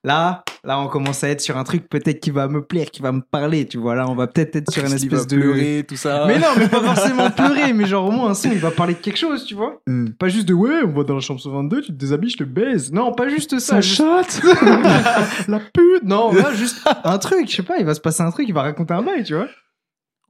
Là, 0.06 0.46
là, 0.63 0.79
on 0.79 0.88
commence 0.88 1.25
à 1.25 1.29
être 1.29 1.41
sur 1.41 1.58
un 1.58 1.65
truc 1.65 1.89
peut-être 1.89 2.22
qui 2.22 2.32
va 2.32 2.48
me 2.48 2.62
plaire, 2.63 2.89
qui 2.89 3.01
va 3.01 3.12
me 3.12 3.20
parler, 3.20 3.65
tu 3.68 3.77
vois. 3.77 3.96
Là, 3.96 4.08
on 4.10 4.15
va 4.15 4.27
peut-être 4.27 4.56
être 4.56 4.72
sur 4.72 4.82
une 4.86 4.91
Il 4.98 5.10
va 5.10 5.18
espèce 5.18 5.27
de. 5.27 5.38
pleurer, 5.38 5.86
tout 5.86 5.98
ça. 5.98 6.24
Mais 6.25 6.39
non, 6.39 6.48
mais 6.58 6.70
pas 6.70 6.82
forcément 6.96 7.29
pleurer, 7.29 7.74
mais 7.74 7.86
genre 7.86 8.06
au 8.08 8.12
moins 8.12 8.29
un 8.29 8.34
son, 8.34 8.50
il 8.51 8.60
va 8.60 8.72
parler 8.72 8.94
de 8.94 9.00
quelque 9.00 9.18
chose, 9.18 9.44
tu 9.46 9.56
vois. 9.56 9.82
Hmm. 9.88 10.12
Pas 10.12 10.29
juste 10.29 10.48
de 10.48 10.53
ouais, 10.53 10.84
on 10.86 10.94
va 10.94 11.03
dans 11.03 11.15
la 11.15 11.20
chambre 11.20 11.41
122, 11.41 11.82
tu 11.82 11.88
te 11.88 11.91
déshabilles, 11.91 12.29
je 12.29 12.38
te 12.38 12.44
baise. 12.46 12.94
Non, 12.94 13.12
pas 13.13 13.27
juste 13.27 13.60
ça. 13.60 13.82
juste- 13.82 13.98
chatte 13.98 14.41
la 15.50 15.60
pute, 15.60 16.03
non, 16.03 16.32
là, 16.32 16.53
juste 16.53 16.79
un 17.03 17.18
truc, 17.18 17.50
je 17.50 17.58
sais 17.58 17.63
pas, 17.63 17.77
il 17.77 17.86
va 17.86 17.94
se 17.94 18.00
passer 18.01 18.24
un 18.24 18.32
truc, 18.32 18.48
il 18.48 18.53
va 18.53 18.62
raconter 18.62 18.94
un 18.94 19.01
bail, 19.01 19.24
tu 19.25 19.36
vois. 19.36 19.48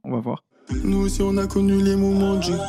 On 0.02 0.10
va 0.12 0.18
voir. 0.18 0.42
Nous 0.84 0.98
aussi 1.06 1.20
on 1.22 1.36
a 1.36 1.46
connu 1.46 1.80
les 1.82 1.94
moments 1.96 2.36
durs. 2.36 2.62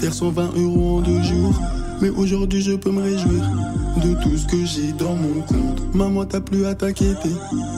Faire 0.00 0.12
120 0.14 0.52
euros 0.56 0.98
en 0.98 1.00
deux 1.00 1.22
jours. 1.22 1.54
Mais 2.00 2.08
aujourd'hui 2.10 2.62
je 2.62 2.72
peux 2.72 2.90
me 2.90 3.02
réjouir 3.02 3.42
de 4.02 4.14
tout 4.22 4.36
ce 4.36 4.46
que 4.46 4.64
j'ai 4.64 4.92
dans 4.92 5.14
mon 5.14 5.42
compte. 5.42 5.94
Maman 5.94 6.24
t'as 6.24 6.40
plus 6.40 6.64
à 6.64 6.74
t'inquiéter. 6.74 7.34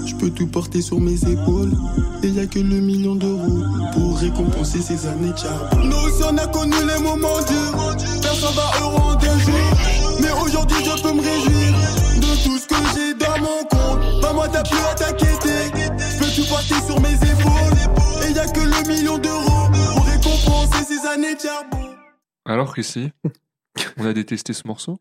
Je 0.06 0.14
peux 0.14 0.30
tout 0.30 0.46
porter 0.46 0.80
sur 0.80 1.00
mes 1.00 1.16
épaules. 1.28 1.72
Et 2.22 2.28
y 2.28 2.40
a 2.40 2.46
que 2.46 2.60
le 2.60 2.80
million 2.80 3.16
d'euros 3.16 3.64
pour 3.92 4.18
récompenser 4.18 4.80
ces 4.80 5.06
années 5.06 5.32
de 5.32 5.36
charbon. 5.36 5.76
Nous 5.84 5.96
aussi 5.96 6.22
on 6.22 6.38
a 6.38 6.46
connu 6.46 6.76
les 6.86 7.02
moments 7.02 7.40
durs. 7.48 7.98
Faire 8.22 8.34
120 8.34 8.62
euros 8.82 9.10
en 9.10 9.14
deux 9.16 9.26
jours. 9.26 9.72
Mais 10.20 10.30
aujourd'hui 10.44 10.76
je 10.84 11.02
peux 11.02 11.12
me 11.12 11.20
réjouir 11.20 11.72
de 12.16 12.44
tout 12.44 12.58
ce 12.58 12.66
que 12.68 12.76
j'ai 12.94 13.14
dans 13.14 13.38
mon 13.40 13.64
compte. 13.68 14.22
Maman 14.22 14.44
t'as 14.52 14.62
plus 14.62 14.78
à 14.78 14.94
t'inquiéter. 14.94 15.72
Je 15.98 16.18
peux 16.18 16.42
tout 16.42 16.48
porter 16.48 16.80
sur 16.86 17.00
mes 17.00 17.14
épaules. 17.14 18.28
Et 18.28 18.32
y 18.32 18.38
a 18.38 18.46
que 18.46 18.60
le 18.60 18.88
million 18.88 19.18
d'euros 19.18 19.68
pour 19.72 20.04
récompenser 20.06 20.84
ces 20.84 21.08
années 21.08 21.34
de 21.34 21.40
charbon. 21.40 21.88
Alors 22.44 22.74
qu'ici, 22.74 23.10
on 23.96 24.06
a 24.06 24.12
détesté 24.12 24.52
ce 24.52 24.66
morceau? 24.66 25.00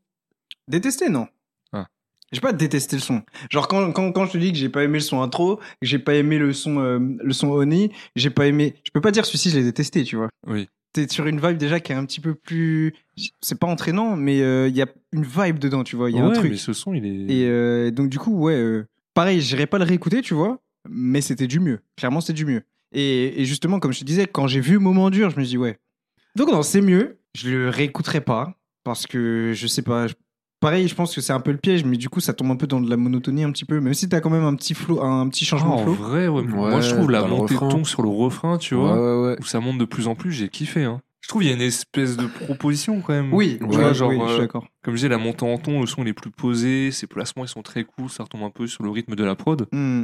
Détester, 0.68 1.10
non. 1.10 1.28
Ah. 1.74 1.88
J'ai 2.32 2.42
pas 2.42 2.54
détesté 2.54 2.96
le 2.96 3.02
son. 3.02 3.24
Genre 3.50 3.68
quand, 3.68 3.92
quand, 3.92 4.12
quand 4.12 4.26
je 4.26 4.32
te 4.32 4.38
dis 4.38 4.52
que 4.52 4.58
j'ai 4.58 4.70
pas 4.70 4.84
aimé 4.84 5.00
le 5.00 5.04
son 5.04 5.22
intro, 5.22 5.58
que 5.58 5.88
j'ai 5.88 6.00
pas 6.00 6.16
aimé 6.16 6.38
le 6.38 6.54
son 6.54 6.80
euh, 6.80 7.00
le 7.00 7.34
son 7.34 7.50
Oni, 7.50 7.92
j'ai 8.16 8.30
pas 8.30 8.48
aimé. 8.48 8.76
Je 8.84 8.92
peux 8.92 9.02
pas 9.02 9.12
dire 9.12 9.26
celui-ci 9.26 9.50
je 9.50 9.58
l'ai 9.58 9.64
détesté, 9.64 10.04
tu 10.04 10.16
vois. 10.16 10.30
Oui. 10.48 10.68
T'es 10.94 11.08
sur 11.08 11.26
une 11.26 11.40
vibe 11.40 11.58
déjà 11.58 11.80
qui 11.80 11.94
est 11.94 11.96
un 11.96 12.06
petit 12.06 12.20
peu 12.20 12.36
plus. 12.36 12.94
C'est 13.40 13.58
pas 13.58 13.68
entraînant, 13.68 14.18
mais 14.18 14.42
euh, 14.42 14.68
il 14.68 14.76
y 14.76 14.82
a 14.82 14.88
une 15.14 15.24
vibe 15.24 15.58
dedans, 15.58 15.84
tu 15.84 15.96
vois. 15.96 16.10
Il 16.10 16.18
y 16.18 16.20
a 16.20 16.26
un 16.26 16.32
truc. 16.32 16.52
mais 16.52 16.58
ce 16.58 16.74
son, 16.74 16.94
il 16.94 17.06
est. 17.06 17.34
Et 17.34 17.48
euh, 17.48 17.92
donc 17.92 18.10
du 18.10 18.20
coup, 18.20 18.36
ouais, 18.38 18.56
euh, 18.56 18.86
pareil, 19.14 19.40
j'irai 19.40 19.68
pas 19.68 19.78
le 19.78 19.86
réécouter, 19.86 20.22
tu 20.22 20.34
vois, 20.34 20.60
mais 20.90 21.22
c'était 21.22 21.48
du 21.48 21.62
mieux. 21.62 21.80
Clairement, 21.96 22.20
c'était 22.20 22.34
du 22.34 22.46
mieux. 22.46 22.64
Et, 22.92 23.42
et 23.42 23.46
justement, 23.46 23.80
comme 23.80 23.94
je 23.94 24.00
te 24.00 24.04
disais, 24.04 24.28
quand 24.28 24.48
j'ai 24.48 24.60
vu 24.60 24.80
Moment 24.80 25.10
dur, 25.10 25.30
je 25.30 25.40
me 25.40 25.46
dis 25.46 25.58
ouais. 25.58 25.80
Donc 26.36 26.52
non, 26.52 26.62
c'est 26.62 26.82
mieux. 26.82 27.20
Je 27.36 27.50
le 27.50 27.70
réécouterai 27.70 28.20
pas 28.20 28.58
parce 28.84 29.08
que 29.08 29.52
je 29.56 29.68
sais 29.68 29.82
pas. 29.82 30.08
je- 30.08 30.14
Pareil, 30.60 30.88
je 30.88 30.94
pense 30.94 31.16
que 31.16 31.22
c'est 31.22 31.34
un 31.34 31.40
peu 31.40 31.52
le 31.52 31.58
piège, 31.58 31.84
mais 31.86 31.98
du 31.98 32.08
coup, 32.08 32.20
ça 32.20 32.34
tombe 32.34 32.52
un 32.52 32.56
peu 32.56 32.68
dans 32.68 32.80
de 32.80 32.88
la 32.88 32.96
monotonie 32.96 33.44
un 33.44 33.52
petit 33.52 33.66
peu. 33.66 33.80
Même 33.80 33.96
si 33.96 34.08
t'as 34.08 34.20
quand 34.22 34.30
même 34.30 34.44
un 34.44 34.54
petit 34.54 34.76
flow, 34.76 35.02
un 35.02 35.28
petit 35.28 35.44
Ah, 35.48 35.50
changement 35.50 35.76
de 35.78 35.82
en 35.82 35.84
flow. 35.86 35.94
vrai, 35.94 36.28
ouais. 36.28 36.44
Moi, 36.44 36.76
Ouais, 36.76 36.82
je 36.84 36.94
trouve 36.94 37.10
la 37.10 37.24
montée 37.26 37.56
de 37.56 37.60
ton 37.60 37.84
sur 37.84 38.04
le 38.04 38.10
refrain, 38.10 38.60
tu 38.60 38.76
vois, 38.76 38.94
ouais, 38.94 39.30
ouais. 39.30 39.38
où 39.42 39.44
ça 39.44 39.60
monte 39.60 39.80
de 39.80 39.86
plus 39.86 40.06
en 40.08 40.14
plus, 40.14 40.32
j'ai 40.32 40.50
kiffé. 40.50 40.84
Hein. 40.84 41.02
Je 41.22 41.30
trouve 41.30 41.42
qu'il 41.42 41.50
y 41.50 41.54
a 41.54 41.56
une 41.56 41.64
espèce 41.64 42.16
de 42.16 42.28
proposition 42.28 43.02
quand 43.02 43.14
même. 43.14 43.34
Oui, 43.34 43.58
tu 43.60 43.66
ouais, 43.66 43.76
vois, 43.76 43.94
genre, 43.94 44.10
oui, 44.12 44.20
je 44.22 44.26
suis 44.28 44.36
euh, 44.36 44.40
d'accord. 44.42 44.68
comme 44.84 44.94
je 44.94 44.98
disais, 45.00 45.10
la 45.10 45.18
montée 45.18 45.46
en 45.46 45.58
ton, 45.58 45.80
le 45.82 45.88
son 45.88 46.04
il 46.04 46.10
est 46.10 46.14
plus 46.14 46.30
posé, 46.32 46.92
ses 46.92 47.08
placements 47.08 47.44
ils 47.44 47.48
sont 47.48 47.62
très 47.64 47.84
cool, 47.84 48.10
ça 48.12 48.22
retombe 48.24 48.44
un 48.44 48.50
peu 48.52 48.68
sur 48.68 48.84
le 48.84 48.92
rythme 48.92 49.16
de 49.16 49.24
la 49.24 49.34
prod. 49.36 49.68
Hmm. 49.72 50.04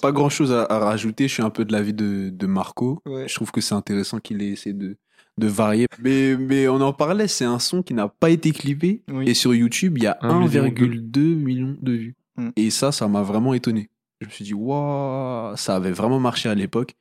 Pas 0.00 0.12
grand 0.12 0.28
chose 0.28 0.52
à, 0.52 0.64
à 0.64 0.78
rajouter. 0.78 1.28
Je 1.28 1.34
suis 1.34 1.42
un 1.42 1.50
peu 1.50 1.64
de 1.64 1.72
l'avis 1.72 1.94
de, 1.94 2.30
de 2.30 2.46
Marco. 2.46 3.00
Ouais. 3.06 3.28
Je 3.28 3.34
trouve 3.34 3.50
que 3.52 3.60
c'est 3.60 3.74
intéressant 3.74 4.18
qu'il 4.18 4.42
ait 4.42 4.48
essayé 4.50 4.74
de, 4.74 4.96
de 5.38 5.46
varier. 5.46 5.86
Mais, 6.00 6.36
mais 6.36 6.68
on 6.68 6.80
en 6.80 6.92
parlait, 6.92 7.28
c'est 7.28 7.44
un 7.44 7.58
son 7.58 7.82
qui 7.82 7.94
n'a 7.94 8.08
pas 8.08 8.30
été 8.30 8.52
clippé. 8.52 9.02
Oui. 9.08 9.28
Et 9.28 9.34
sur 9.34 9.54
YouTube, 9.54 9.98
il 9.98 10.04
y 10.04 10.06
a 10.06 10.18
Un 10.20 10.40
million 10.40 10.64
1,2 10.64 11.20
million 11.34 11.76
de 11.80 11.92
vues. 11.92 12.16
Mm. 12.36 12.50
Et 12.56 12.70
ça, 12.70 12.92
ça 12.92 13.08
m'a 13.08 13.22
vraiment 13.22 13.54
étonné. 13.54 13.90
Je 14.20 14.26
me 14.26 14.30
suis 14.30 14.44
dit, 14.44 14.54
waouh, 14.54 15.56
ça 15.56 15.76
avait 15.76 15.92
vraiment 15.92 16.20
marché 16.20 16.48
à 16.48 16.54
l'époque. 16.54 16.94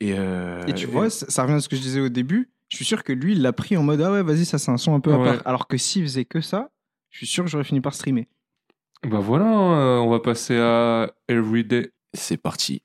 Et, 0.00 0.14
euh, 0.16 0.64
Et 0.66 0.74
tu 0.74 0.86
vois, 0.86 1.10
ça, 1.10 1.26
ça 1.28 1.42
revient 1.42 1.54
à 1.54 1.60
ce 1.60 1.68
que 1.68 1.76
je 1.76 1.80
disais 1.80 2.00
au 2.00 2.08
début. 2.08 2.50
Je 2.68 2.76
suis 2.76 2.84
sûr 2.84 3.02
que 3.02 3.12
lui, 3.12 3.32
il 3.32 3.42
l'a 3.42 3.52
pris 3.52 3.76
en 3.76 3.82
mode 3.82 4.02
ah 4.02 4.12
ouais, 4.12 4.22
vas-y, 4.22 4.44
ça 4.44 4.58
c'est 4.58 4.70
un 4.70 4.76
son 4.76 4.94
un 4.94 5.00
peu 5.00 5.12
à 5.12 5.16
part. 5.16 5.42
Alors 5.46 5.66
que 5.66 5.78
s'il 5.78 6.02
faisait 6.02 6.26
que 6.26 6.42
ça, 6.42 6.70
je 7.10 7.18
suis 7.18 7.26
sûr 7.26 7.44
que 7.44 7.50
j'aurais 7.50 7.64
fini 7.64 7.80
par 7.80 7.94
streamer. 7.94 8.28
Bah 9.08 9.20
voilà, 9.20 9.46
hein, 9.46 10.00
on 10.00 10.10
va 10.10 10.20
passer 10.20 10.58
à 10.58 11.10
Everyday. 11.28 11.92
C'est 12.14 12.36
parti. 12.36 12.82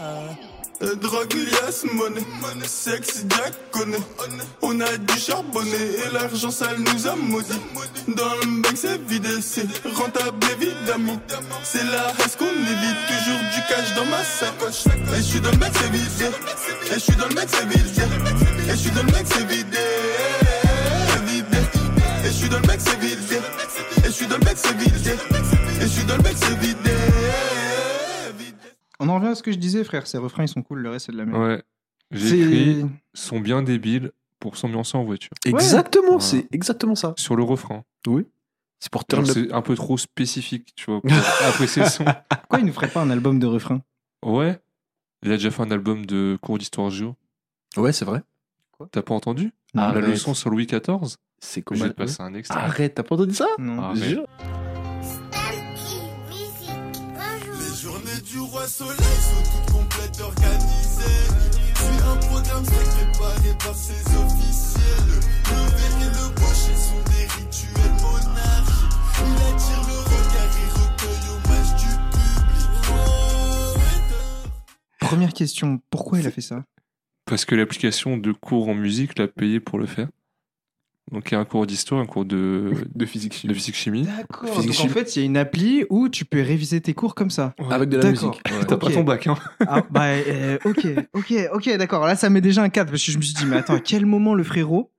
Euh, 0.00 0.96
Drogue, 0.96 1.34
liasse, 1.34 1.84
monnaie, 1.92 2.24
sexe, 2.66 3.24
Jack 3.28 3.52
connaît. 3.70 4.02
On 4.62 4.80
a 4.80 4.96
du 4.96 5.18
charbonné 5.18 5.70
et 5.70 6.12
l'argent 6.12 6.50
sale 6.50 6.78
nous 6.80 7.06
a 7.06 7.14
maudit. 7.14 7.60
Dans 8.08 8.34
le 8.42 8.62
bec 8.62 8.72
c'est 8.74 9.00
vide, 9.02 9.40
c'est 9.40 9.68
rentable 9.94 10.44
évidemment. 10.60 11.20
C'est 11.62 11.84
la 11.84 12.08
race 12.18 12.34
qu'on 12.36 12.46
évite, 12.46 12.98
toujours 13.06 13.38
du 13.54 13.60
cash 13.68 13.94
dans 13.94 14.06
ma 14.06 14.24
sacoche. 14.24 14.86
Et 15.14 15.16
je 15.18 15.22
suis 15.22 15.40
dans 15.40 15.52
le 15.52 15.58
mec 15.58 15.72
c'est 15.72 15.90
vide, 15.90 16.32
et 16.90 16.94
je 16.94 16.98
suis 16.98 17.16
dans 17.16 17.28
le 17.28 17.34
mec 17.34 17.48
c'est 17.48 17.66
vide, 17.66 17.86
et 18.66 18.70
je 18.70 18.76
suis 18.76 18.90
dans 18.90 19.02
le 19.02 19.12
mec 19.12 19.26
c'est. 19.26 19.46
Vide. 19.46 19.76
Et 22.24 22.28
je 22.28 22.32
suis 22.32 22.48
dans 22.48 22.58
le 22.58 22.66
mec 22.66 22.80
c'est 22.80 22.98
vide, 22.98 23.18
et 23.98 24.06
je 24.06 24.10
suis 24.10 24.26
dans 24.26 24.36
le 24.38 24.44
mec 24.44 24.56
c'est 24.56 24.76
vide, 24.76 25.18
et 25.80 25.82
je 25.82 25.86
suis 25.86 26.04
dans 26.04 26.16
le 26.16 26.22
mec 26.22 26.36
c'est 26.36 26.58
vide. 26.58 26.76
On 29.04 29.08
en 29.08 29.16
revient 29.16 29.28
à 29.28 29.34
ce 29.34 29.42
que 29.42 29.50
je 29.52 29.58
disais, 29.58 29.82
frère. 29.84 30.06
Ces 30.06 30.16
refrains, 30.18 30.44
ils 30.44 30.48
sont 30.48 30.62
cool. 30.62 30.78
Le 30.80 30.90
reste, 30.90 31.06
c'est 31.06 31.12
de 31.12 31.16
la 31.18 31.24
merde. 31.26 31.42
Ouais. 31.42 31.62
J'ai 32.12 32.38
écrit 32.40 32.86
sont 33.14 33.40
bien 33.40 33.62
débiles 33.62 34.12
pour 34.38 34.56
s'ambiancer 34.56 34.96
en 34.96 35.02
voiture. 35.02 35.30
Exactement, 35.44 36.14
Ouais. 36.14 36.20
c'est 36.20 36.46
exactement 36.52 36.94
ça. 36.94 37.14
Sur 37.16 37.34
le 37.36 37.42
refrain. 37.42 37.84
C'est 38.78 38.90
pour 38.90 39.04
turn. 39.04 39.24
C'est 39.26 39.52
un 39.52 39.62
peu 39.62 39.74
trop 39.74 39.96
spécifique, 39.98 40.72
tu 40.76 40.90
vois, 40.90 41.00
pour 41.00 41.10
apprécier 41.48 41.82
le 41.82 41.88
son. 41.88 42.04
Pourquoi 42.04 42.60
il 42.60 42.66
nous 42.66 42.72
ferait 42.72 42.88
pas 42.88 43.00
un 43.02 43.10
album 43.10 43.38
de 43.38 43.46
refrains? 43.46 43.80
Ouais. 44.24 44.60
Il 45.22 45.30
a 45.32 45.36
déjà 45.36 45.50
fait 45.50 45.62
un 45.62 45.70
album 45.70 46.04
de 46.06 46.38
cours 46.42 46.58
d'histoire 46.58 46.90
géo. 46.90 47.14
Ouais, 47.76 47.92
c'est 47.92 48.04
vrai. 48.04 48.22
T'as 48.90 49.02
pas 49.02 49.14
entendu? 49.14 49.52
Ah, 49.76 49.92
La 49.94 50.00
leçon 50.00 50.34
sur 50.34 50.50
Louis 50.50 50.66
XIV 50.66 51.16
C'est 51.40 51.60
Je 51.60 51.64
comment 51.64 51.84
vais 51.84 51.90
te 51.90 51.94
passer 51.94 52.20
un 52.22 52.34
extrait. 52.34 52.58
Arrête, 52.60 52.94
t'as 52.94 53.02
pas 53.04 53.14
entendu 53.14 53.34
ça? 53.34 53.46
Non. 53.58 53.94
Du 58.32 58.40
roi 58.40 58.66
soleil 58.66 58.96
sont 58.96 59.44
toutes 59.52 59.74
complètes 59.74 60.20
organisées. 60.22 61.28
Puis 61.74 61.98
un 62.08 62.16
programme 62.16 62.64
secret 62.64 63.12
préparé 63.12 63.54
par 63.58 63.74
ses 63.74 64.00
officiels. 64.16 65.20
Le 65.50 65.60
verre 65.76 65.98
et 66.00 66.10
le 66.16 66.34
boucher 66.34 66.76
sont 66.76 67.02
des 67.10 67.26
rituels 67.26 67.92
monarchiques. 68.00 68.96
Il 69.20 69.36
attire 69.52 69.82
le 69.86 69.98
regard 70.08 70.52
et 70.56 70.70
recueille 70.80 71.26
hommage 71.28 71.72
du 71.76 71.90
public. 72.10 72.72
Oh, 72.90 73.78
Première 75.00 75.34
question, 75.34 75.80
pourquoi 75.90 76.20
il 76.20 76.26
a 76.26 76.30
fait 76.30 76.40
ça? 76.40 76.64
Parce 77.26 77.44
que 77.44 77.54
l'application 77.54 78.16
de 78.16 78.32
cours 78.32 78.68
en 78.70 78.74
musique 78.74 79.18
l'a 79.18 79.28
payé 79.28 79.60
pour 79.60 79.78
le 79.78 79.86
faire. 79.86 80.08
Donc 81.10 81.30
il 81.30 81.34
y 81.34 81.36
a 81.36 81.40
un 81.40 81.44
cours 81.44 81.66
d'histoire, 81.66 82.00
un 82.00 82.06
cours 82.06 82.24
de, 82.24 82.72
De 82.94 83.04
physique 83.06 83.32
de 83.32 83.36
chimie. 83.38 83.54
physique 83.54 83.74
chimie. 83.74 84.02
D'accord. 84.18 84.48
Physique 84.54 84.70
Donc 84.82 84.90
en 84.90 84.94
fait, 84.94 85.16
il 85.16 85.18
y 85.18 85.22
a 85.22 85.26
une 85.26 85.36
appli 85.36 85.84
où 85.90 86.08
tu 86.08 86.24
peux 86.24 86.40
réviser 86.40 86.80
tes 86.80 86.94
cours 86.94 87.14
comme 87.14 87.30
ça. 87.30 87.54
Avec 87.70 87.88
de 87.88 87.98
la 87.98 88.10
musique. 88.10 88.40
Ouais. 88.50 88.64
T'as 88.66 88.74
Ok. 88.76 88.80
pas 88.80 88.90
ton 88.90 89.02
bac, 89.02 89.26
hein 89.26 89.34
Ah, 89.66 89.82
bah, 89.90 90.04
euh, 90.28 90.58
ok, 90.64 90.86
ok, 91.14 91.34
ok, 91.54 91.76
d'accord. 91.76 92.06
Là, 92.06 92.14
ça 92.16 92.30
met 92.30 92.40
déjà 92.40 92.62
un 92.62 92.68
cadre 92.68 92.90
parce 92.90 93.04
que 93.04 93.12
je 93.12 93.18
me 93.18 93.22
suis 93.22 93.34
dit, 93.34 93.44
mais 93.46 93.56
attends, 93.56 93.74
à 93.74 93.80
quel 93.80 94.06
moment 94.06 94.34
le 94.34 94.44
frérot 94.44 94.90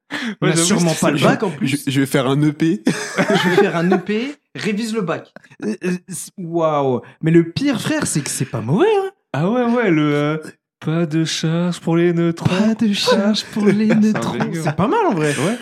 Ouais, 0.41 0.49
n'a 0.49 0.55
sûrement 0.57 0.93
pas 0.93 1.09
le 1.09 1.17
bac 1.19 1.41
en 1.41 1.49
plus. 1.49 1.67
Je, 1.67 1.77
je 1.91 1.99
vais 1.99 2.05
faire 2.05 2.27
un 2.27 2.39
E 2.43 2.49
EP. 2.49 2.83
je 3.17 3.49
vais 3.49 3.55
faire 3.55 3.75
un 3.77 3.89
EP, 3.89 4.35
révise 4.53 4.93
le 4.93 5.01
bac. 5.01 5.33
Euh, 5.65 5.73
euh, 5.85 5.97
Waouh. 6.37 7.01
Mais 7.23 7.31
le 7.31 7.49
pire, 7.49 7.81
frère, 7.81 8.05
c'est 8.05 8.21
que 8.21 8.29
c'est 8.29 8.45
pas 8.45 8.61
mauvais. 8.61 8.85
Hein 8.95 9.09
Ah 9.31 9.49
ouais, 9.49 9.63
ouais, 9.63 9.89
le... 9.89 10.13
euh, 10.13 10.37
pas 10.79 11.05
de 11.07 11.23
charge 11.25 11.79
pour 11.79 11.95
les 11.97 12.13
neutrons. 12.13 12.45
pas 12.45 12.75
de 12.75 12.93
charge 12.93 13.43
pour 13.45 13.65
les 13.65 13.87
neutrons. 13.87 14.37
C'est 14.53 14.75
pas 14.75 14.87
mal 14.87 14.99
en 15.07 15.13
vrai. 15.15 15.29
Ouais. 15.35 15.57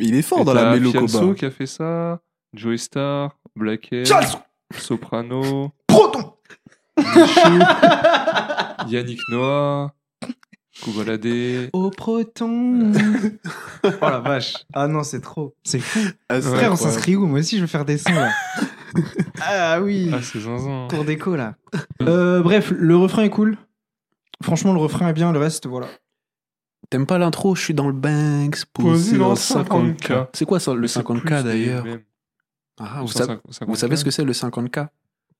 Il 0.00 0.14
est 0.14 0.22
fort 0.22 0.40
Et 0.40 0.44
dans 0.44 0.54
la 0.54 0.62
t'as 0.62 0.74
mélo 0.74 0.90
Fianso 0.90 1.20
Koba. 1.20 1.34
qui 1.34 1.44
a 1.44 1.50
fait 1.50 1.66
ça, 1.66 2.20
Joey 2.54 2.78
Star, 2.78 3.36
Black 3.56 3.92
M, 3.92 4.06
Charles 4.06 4.26
Soprano. 4.76 5.72
Proton 5.86 6.34
Yannick 8.88 9.20
Noah, 9.30 9.92
Kobalade. 10.84 11.70
Au 11.72 11.90
proton. 11.90 12.92
oh 13.84 13.88
la 14.00 14.20
vache. 14.20 14.54
Ah 14.72 14.86
non, 14.86 15.02
c'est 15.02 15.20
trop. 15.20 15.54
C'est 15.64 15.80
fou. 15.80 16.00
Ah, 16.28 16.40
c'est 16.40 16.48
Frère, 16.48 16.72
on 16.72 16.76
s'inscrit 16.76 17.16
où? 17.16 17.26
Moi 17.26 17.40
aussi, 17.40 17.56
je 17.56 17.62
veux 17.62 17.66
faire 17.66 17.84
des 17.84 17.98
sons 17.98 18.12
là. 18.12 18.30
ah 19.42 19.80
oui. 19.80 20.10
Ah, 20.12 20.20
c'est 20.22 20.40
zinzin. 20.40 20.88
Cours 20.90 21.04
d'écho 21.04 21.36
là. 21.36 21.54
Euh, 22.02 22.42
bref, 22.42 22.72
le 22.76 22.96
refrain 22.96 23.24
est 23.24 23.30
cool. 23.30 23.56
Franchement, 24.42 24.72
le 24.72 24.78
refrain 24.78 25.08
est 25.08 25.12
bien, 25.12 25.32
le 25.32 25.38
reste, 25.40 25.66
voilà. 25.66 25.88
T'aimes 26.90 27.06
pas 27.06 27.18
l'intro? 27.18 27.54
Je 27.54 27.62
suis 27.62 27.74
dans 27.74 27.86
le 27.86 27.92
Banks, 27.92 28.64
posé 28.72 29.18
dans 29.18 29.30
le 29.30 29.34
50K. 29.34 30.28
C'est 30.32 30.44
quoi 30.46 30.58
ça, 30.60 30.74
le 30.74 30.86
C'est 30.86 31.00
50K 31.00 31.20
plus 31.20 31.42
d'ailleurs? 31.44 31.84
Ah, 32.80 33.00
vous, 33.02 33.08
150, 33.08 33.40
savez, 33.52 33.70
vous 33.70 33.76
savez 33.76 33.96
ce 33.96 34.04
que 34.04 34.10
c'est 34.10 34.24
le 34.24 34.32
50K 34.32 34.88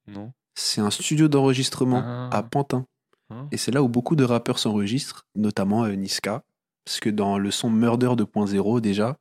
Non. 0.09 0.33
C'est 0.55 0.81
un 0.81 0.91
studio 0.91 1.29
d'enregistrement 1.29 2.03
Ah. 2.05 2.29
à 2.33 2.43
Pantin. 2.43 2.85
Ah. 3.31 3.47
Et 3.53 3.57
c'est 3.57 3.71
là 3.71 3.83
où 3.83 3.89
beaucoup 3.89 4.17
de 4.17 4.25
rappeurs 4.25 4.59
s'enregistrent, 4.59 5.25
notamment 5.37 5.85
euh, 5.85 5.93
Niska. 5.93 6.43
Parce 6.85 7.01
que 7.01 7.11
dans 7.11 7.39
le 7.39 7.51
son 7.51 7.71
Murder 7.71 8.09
2.0, 8.17 8.81
déjà, 8.81 9.17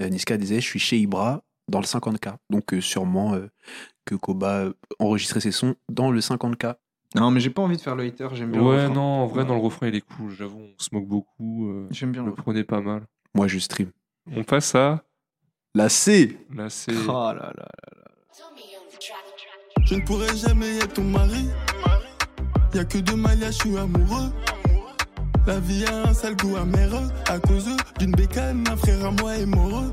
euh, 0.00 0.08
Niska 0.08 0.36
disait 0.36 0.60
Je 0.60 0.66
suis 0.66 0.78
chez 0.80 0.98
Ibra 0.98 1.42
dans 1.68 1.80
le 1.80 1.86
50K. 1.86 2.34
Donc, 2.50 2.74
euh, 2.74 2.80
sûrement 2.80 3.38
que 4.04 4.14
Koba 4.16 4.66
enregistrait 4.98 5.40
ses 5.40 5.52
sons 5.52 5.74
dans 5.88 6.10
le 6.10 6.20
50K. 6.20 6.74
Non, 7.14 7.30
mais 7.30 7.40
j'ai 7.40 7.50
pas 7.50 7.62
envie 7.62 7.76
de 7.76 7.82
faire 7.82 7.94
le 7.96 8.04
hater, 8.04 8.28
j'aime 8.34 8.50
bien 8.52 8.60
le 8.60 8.66
Ouais, 8.66 8.88
non, 8.88 9.00
en 9.02 9.26
vrai, 9.26 9.44
dans 9.44 9.54
le 9.54 9.60
refrain, 9.60 9.88
il 9.88 9.94
est 9.94 10.00
cool. 10.16 10.30
J'avoue, 10.32 10.60
on 10.60 10.74
se 10.82 10.88
moque 10.92 11.06
beaucoup. 11.06 11.68
euh, 11.68 11.86
J'aime 11.90 12.10
bien 12.12 12.22
le 12.22 12.26
le 12.26 12.30
refrain. 12.32 12.42
prenez 12.44 12.64
pas 12.64 12.80
mal. 12.80 13.02
Moi, 13.34 13.48
je 13.48 13.58
stream. 13.58 13.90
On 14.34 14.44
passe 14.44 14.74
à. 14.74 15.02
La 15.74 15.88
C 15.88 16.38
Là, 16.54 16.68
c'est. 16.70 16.92
Oh 17.08 17.12
là 17.32 17.52
là. 17.56 17.68
Je 19.84 19.94
ne 19.94 20.00
pourrai 20.06 20.34
jamais 20.36 20.76
être 20.78 20.94
ton 20.94 21.04
mari. 21.04 21.48
Y'a 22.74 22.84
que 22.84 22.98
de 22.98 23.12
Malia, 23.14 23.50
je 23.50 23.56
suis 23.58 23.76
amoureux. 23.76 24.30
La 25.46 25.58
vie 25.58 25.84
a 25.86 26.08
un 26.08 26.14
sale 26.14 26.36
goût 26.36 26.56
amer 26.56 26.88
à 27.28 27.38
cause 27.40 27.68
d'une 27.98 28.12
bécane, 28.12 28.64
un 28.70 28.76
frère 28.76 29.04
à 29.04 29.10
moi 29.10 29.36
est 29.36 29.44
mort. 29.46 29.92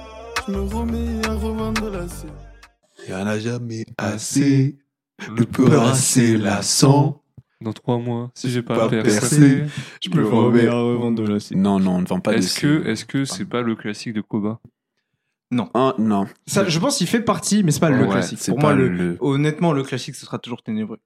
je 0.47 0.51
me 0.51 0.61
remets 0.61 1.25
à 1.27 1.33
revendre 1.33 1.89
la 1.89 2.07
C. 2.07 2.27
Il 3.07 3.13
en 3.13 3.25
a 3.27 3.39
jamais 3.39 3.85
assez. 3.97 4.77
Le 5.35 5.45
peur 5.45 5.83
assez 5.83 6.37
lassant. 6.37 7.21
Dans 7.61 7.73
trois 7.73 7.99
mois, 7.99 8.31
si 8.33 8.49
j'ai 8.49 8.63
pas, 8.63 8.75
Pas 8.75 8.89
percé. 8.89 9.19
percé. 9.19 9.65
Je 10.03 10.09
me 10.09 10.27
remets 10.27 10.67
à 10.67 10.73
revendre 10.73 11.21
de 11.21 11.27
la 11.31 11.39
C. 11.39 11.55
Non, 11.55 11.79
non, 11.79 11.97
on 11.97 12.01
ne 12.01 12.07
vend 12.07 12.19
pas 12.19 12.31
de 12.33 12.37
Est-ce 12.37 12.55
C. 12.55 12.61
que 12.61 12.87
est-ce 12.87 13.05
que 13.05 13.23
c'est 13.23 13.45
pas 13.45 13.61
le 13.61 13.75
classique 13.75 14.13
de 14.13 14.21
Koba? 14.21 14.59
Ah, 15.75 15.93
non. 15.99 16.25
Ça, 16.47 16.67
je 16.67 16.79
pense 16.79 16.97
qu'il 16.97 17.07
fait 17.07 17.21
partie, 17.21 17.61
mais 17.63 17.71
c'est 17.71 17.81
pas 17.81 17.89
le 17.91 18.05
Ouais, 18.05 18.09
classique. 18.11 18.39
c'est 18.41 18.51
Pour 18.51 18.59
moi, 18.59 18.73
le... 18.73 18.87
le- 18.87 19.17
honnêtement, 19.19 19.73
le 19.73 19.83
classique, 19.83 20.15
ce 20.15 20.25
sera 20.25 20.39
toujours 20.39 20.63
ténébreux. 20.63 20.99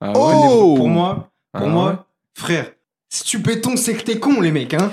Ah 0.00 0.12
Oh 0.14 0.74
Pour 0.76 0.88
moi, 0.88 1.32
pour 1.52 1.66
Ah 1.66 1.70
moi, 1.70 2.06
frère, 2.34 2.70
si 3.08 3.24
tu 3.24 3.40
pétons, 3.40 3.76
c'est 3.76 3.96
que 3.96 4.02
t'es 4.02 4.20
con, 4.20 4.40
les 4.40 4.52
mecs, 4.52 4.74
hein. 4.74 4.92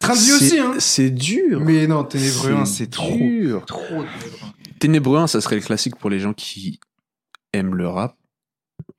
Train 0.00 0.14
de 0.14 0.18
vie 0.18 0.24
C'est- 0.26 0.34
aussi, 0.34 0.58
hein. 0.58 0.74
C'est 0.78 1.10
dur. 1.10 1.60
Mais 1.60 1.86
non, 1.86 2.04
ténébreux 2.04 2.52
1, 2.52 2.64
c'est 2.66 2.88
trop. 2.88 3.16
dur. 3.16 3.64
Trop 3.66 3.82
ténébreux 3.82 4.48
1. 4.48 4.52
Ténébreux 4.78 5.18
1, 5.18 5.26
ça 5.26 5.40
serait 5.40 5.56
le 5.56 5.62
classique 5.62 5.96
pour 5.96 6.08
les 6.10 6.20
gens 6.20 6.32
qui 6.32 6.78
aiment 7.52 7.74
le 7.74 7.88
rap. 7.88 8.14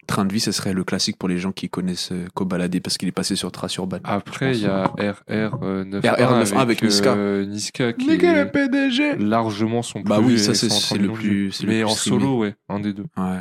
Train 0.08 0.26
de 0.26 0.34
vie, 0.34 0.40
ça 0.42 0.52
serait 0.52 0.74
le 0.74 0.84
classique 0.84 1.18
pour 1.18 1.30
les 1.30 1.38
gens 1.38 1.52
qui 1.52 1.70
connaissent 1.70 2.12
euh, 2.12 2.26
Kobalade 2.34 2.80
parce 2.82 2.98
qu'il 2.98 3.08
est 3.08 3.12
passé 3.14 3.36
sur 3.36 3.52
Trace 3.52 3.76
Urban. 3.78 4.00
Après, 4.04 4.58
il 4.58 4.64
y 4.64 4.66
a 4.66 4.88
RR91 4.98 6.02
RR91 6.02 6.58
avec 6.58 6.82
Niska. 6.82 7.14
euh, 7.14 7.46
Niska 7.46 7.94
qui 7.94 8.08
Niska, 8.08 8.34
le 8.34 8.40
est 8.40 8.46
PDG 8.52 9.16
largement 9.18 9.84
son 9.84 10.02
plus 10.02 10.10
Bah 10.10 10.20
oui, 10.20 10.38
ça, 10.40 10.54
c'est- 10.56 10.68
130 10.68 10.82
c'est 10.82 10.98
le 10.98 11.14
plus- 11.14 11.62
le 11.62 11.68
Mais 11.70 11.76
plus 11.76 11.84
en 11.86 11.90
streamé. 11.90 12.20
solo, 12.24 12.40
ouais, 12.40 12.56
un 12.68 12.80
des 12.80 12.92
deux. 12.94 13.06
Ouais. 13.16 13.40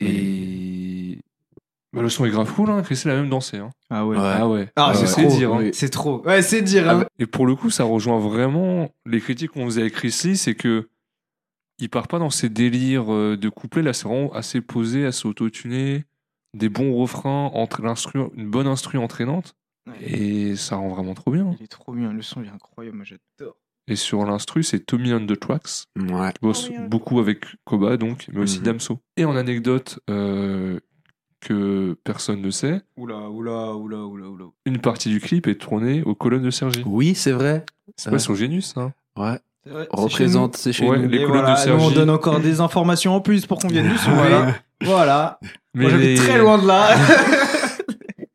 Et 0.00 1.18
bah, 1.98 2.02
le 2.02 2.08
son 2.08 2.24
est 2.24 2.30
grave 2.30 2.52
cool, 2.52 2.70
hein. 2.70 2.82
Chris 2.82 3.00
il 3.04 3.10
a 3.10 3.14
même 3.16 3.28
dansé. 3.28 3.58
Hein. 3.58 3.70
Ah 3.90 4.06
ouais. 4.06 4.16
Ouais. 4.16 4.22
Ah 4.24 4.48
ouais. 4.48 4.68
Ah, 4.76 4.88
Ah, 4.90 4.94
c'est 4.94 5.06
c'est 5.06 5.26
trop. 5.26 5.36
dire. 5.36 5.52
hein. 5.52 5.70
C'est 5.72 5.90
trop. 5.90 6.26
Ouais, 6.26 6.42
c'est 6.42 6.62
dire. 6.62 6.88
hein. 6.88 7.04
Et 7.18 7.26
pour 7.26 7.46
le 7.46 7.54
coup, 7.54 7.70
ça 7.70 7.84
rejoint 7.84 8.18
vraiment 8.18 8.90
les 9.06 9.20
critiques 9.20 9.50
qu'on 9.52 9.64
faisait 9.66 9.82
avec 9.82 9.94
Chris 9.94 10.14
Lee, 10.24 10.36
c'est 10.36 10.54
que 10.54 10.88
il 11.78 11.88
part 11.88 12.08
pas 12.08 12.18
dans 12.18 12.30
ces 12.30 12.48
délires 12.48 13.12
euh, 13.12 13.36
de 13.36 13.48
couplet. 13.48 13.82
Là, 13.82 13.92
c'est 13.92 14.08
vraiment 14.08 14.32
assez 14.32 14.60
posé, 14.60 15.06
assez 15.06 15.28
autotuné, 15.28 16.04
des 16.56 16.68
bons 16.68 16.94
refrains, 16.96 17.50
entre 17.54 17.82
l'instru, 17.82 18.20
une 18.34 18.50
bonne 18.50 18.66
instru 18.66 18.98
entraînante, 18.98 19.54
et 20.00 20.56
ça 20.56 20.76
rend 20.76 20.88
vraiment 20.88 21.14
trop 21.14 21.30
bien. 21.30 21.54
Il 21.60 21.64
est 21.64 21.68
trop 21.68 21.92
bien. 21.92 22.12
Le 22.12 22.22
son 22.22 22.42
il 22.42 22.48
est 22.48 22.52
incroyable. 22.52 22.96
Moi, 22.96 23.06
j'adore. 23.06 23.54
Et 23.90 23.96
sur 23.96 24.22
l'instru, 24.26 24.62
c'est 24.64 24.80
Tommy 24.80 25.14
on 25.14 25.24
the 25.24 25.38
Tracks, 25.38 25.84
Ouais. 25.96 26.32
qui 26.32 26.38
bosse 26.42 26.70
beaucoup 26.90 27.20
avec 27.20 27.46
Koba, 27.64 27.96
donc, 27.96 28.26
mais 28.32 28.40
aussi 28.40 28.58
Mhm. 28.58 28.64
Damso. 28.64 28.98
Et 29.16 29.24
en 29.24 29.34
anecdote 29.34 30.00
euh, 30.10 30.78
que 31.40 31.96
personne 32.04 32.40
ne 32.42 32.50
sait, 32.50 32.80
Oula, 32.96 33.28
oula, 33.30 33.74
oula, 33.74 33.98
oula, 33.98 34.26
oula. 34.28 34.44
une 34.66 34.78
partie 34.78 35.08
du 35.08 35.20
clip 35.20 35.46
est 35.46 35.54
tournée 35.54 36.02
aux 36.02 36.14
colonnes 36.14 36.42
de 36.42 36.50
Sergi. 36.50 36.82
Oui, 36.86 37.14
c'est 37.14 37.32
vrai. 37.32 37.64
C'est 37.96 38.08
Ouais. 38.10 38.16
pas 38.16 38.18
sur 38.18 38.34
Genius, 38.34 38.74
hein 38.76 38.92
Ouais. 39.16 39.38
C'est 39.64 39.70
vrai, 39.70 39.88
Représente, 39.90 40.56
c'est 40.56 40.72
chez 40.72 40.88
Ouais, 40.88 40.98
nous. 40.98 41.08
les 41.08 41.18
Et 41.18 41.24
colonnes 41.24 41.40
voilà, 41.42 41.64
de 41.64 41.68
nous, 41.70 41.76
on 41.76 41.80
Sergi. 41.80 41.94
donne 41.94 42.10
encore 42.10 42.40
des 42.40 42.60
informations 42.60 43.14
en 43.14 43.20
plus 43.20 43.46
pour 43.46 43.58
qu'on 43.58 43.68
vienne 43.68 43.88
nous 43.88 43.96
sauver. 43.98 44.16
Voilà. 44.16 44.54
Voilà. 44.82 45.40
Mais 45.74 45.82
Moi, 45.82 45.90
j'habite 45.90 46.06
les- 46.06 46.14
très 46.16 46.38
loin 46.38 46.58
de 46.58 46.66
là. 46.66 46.88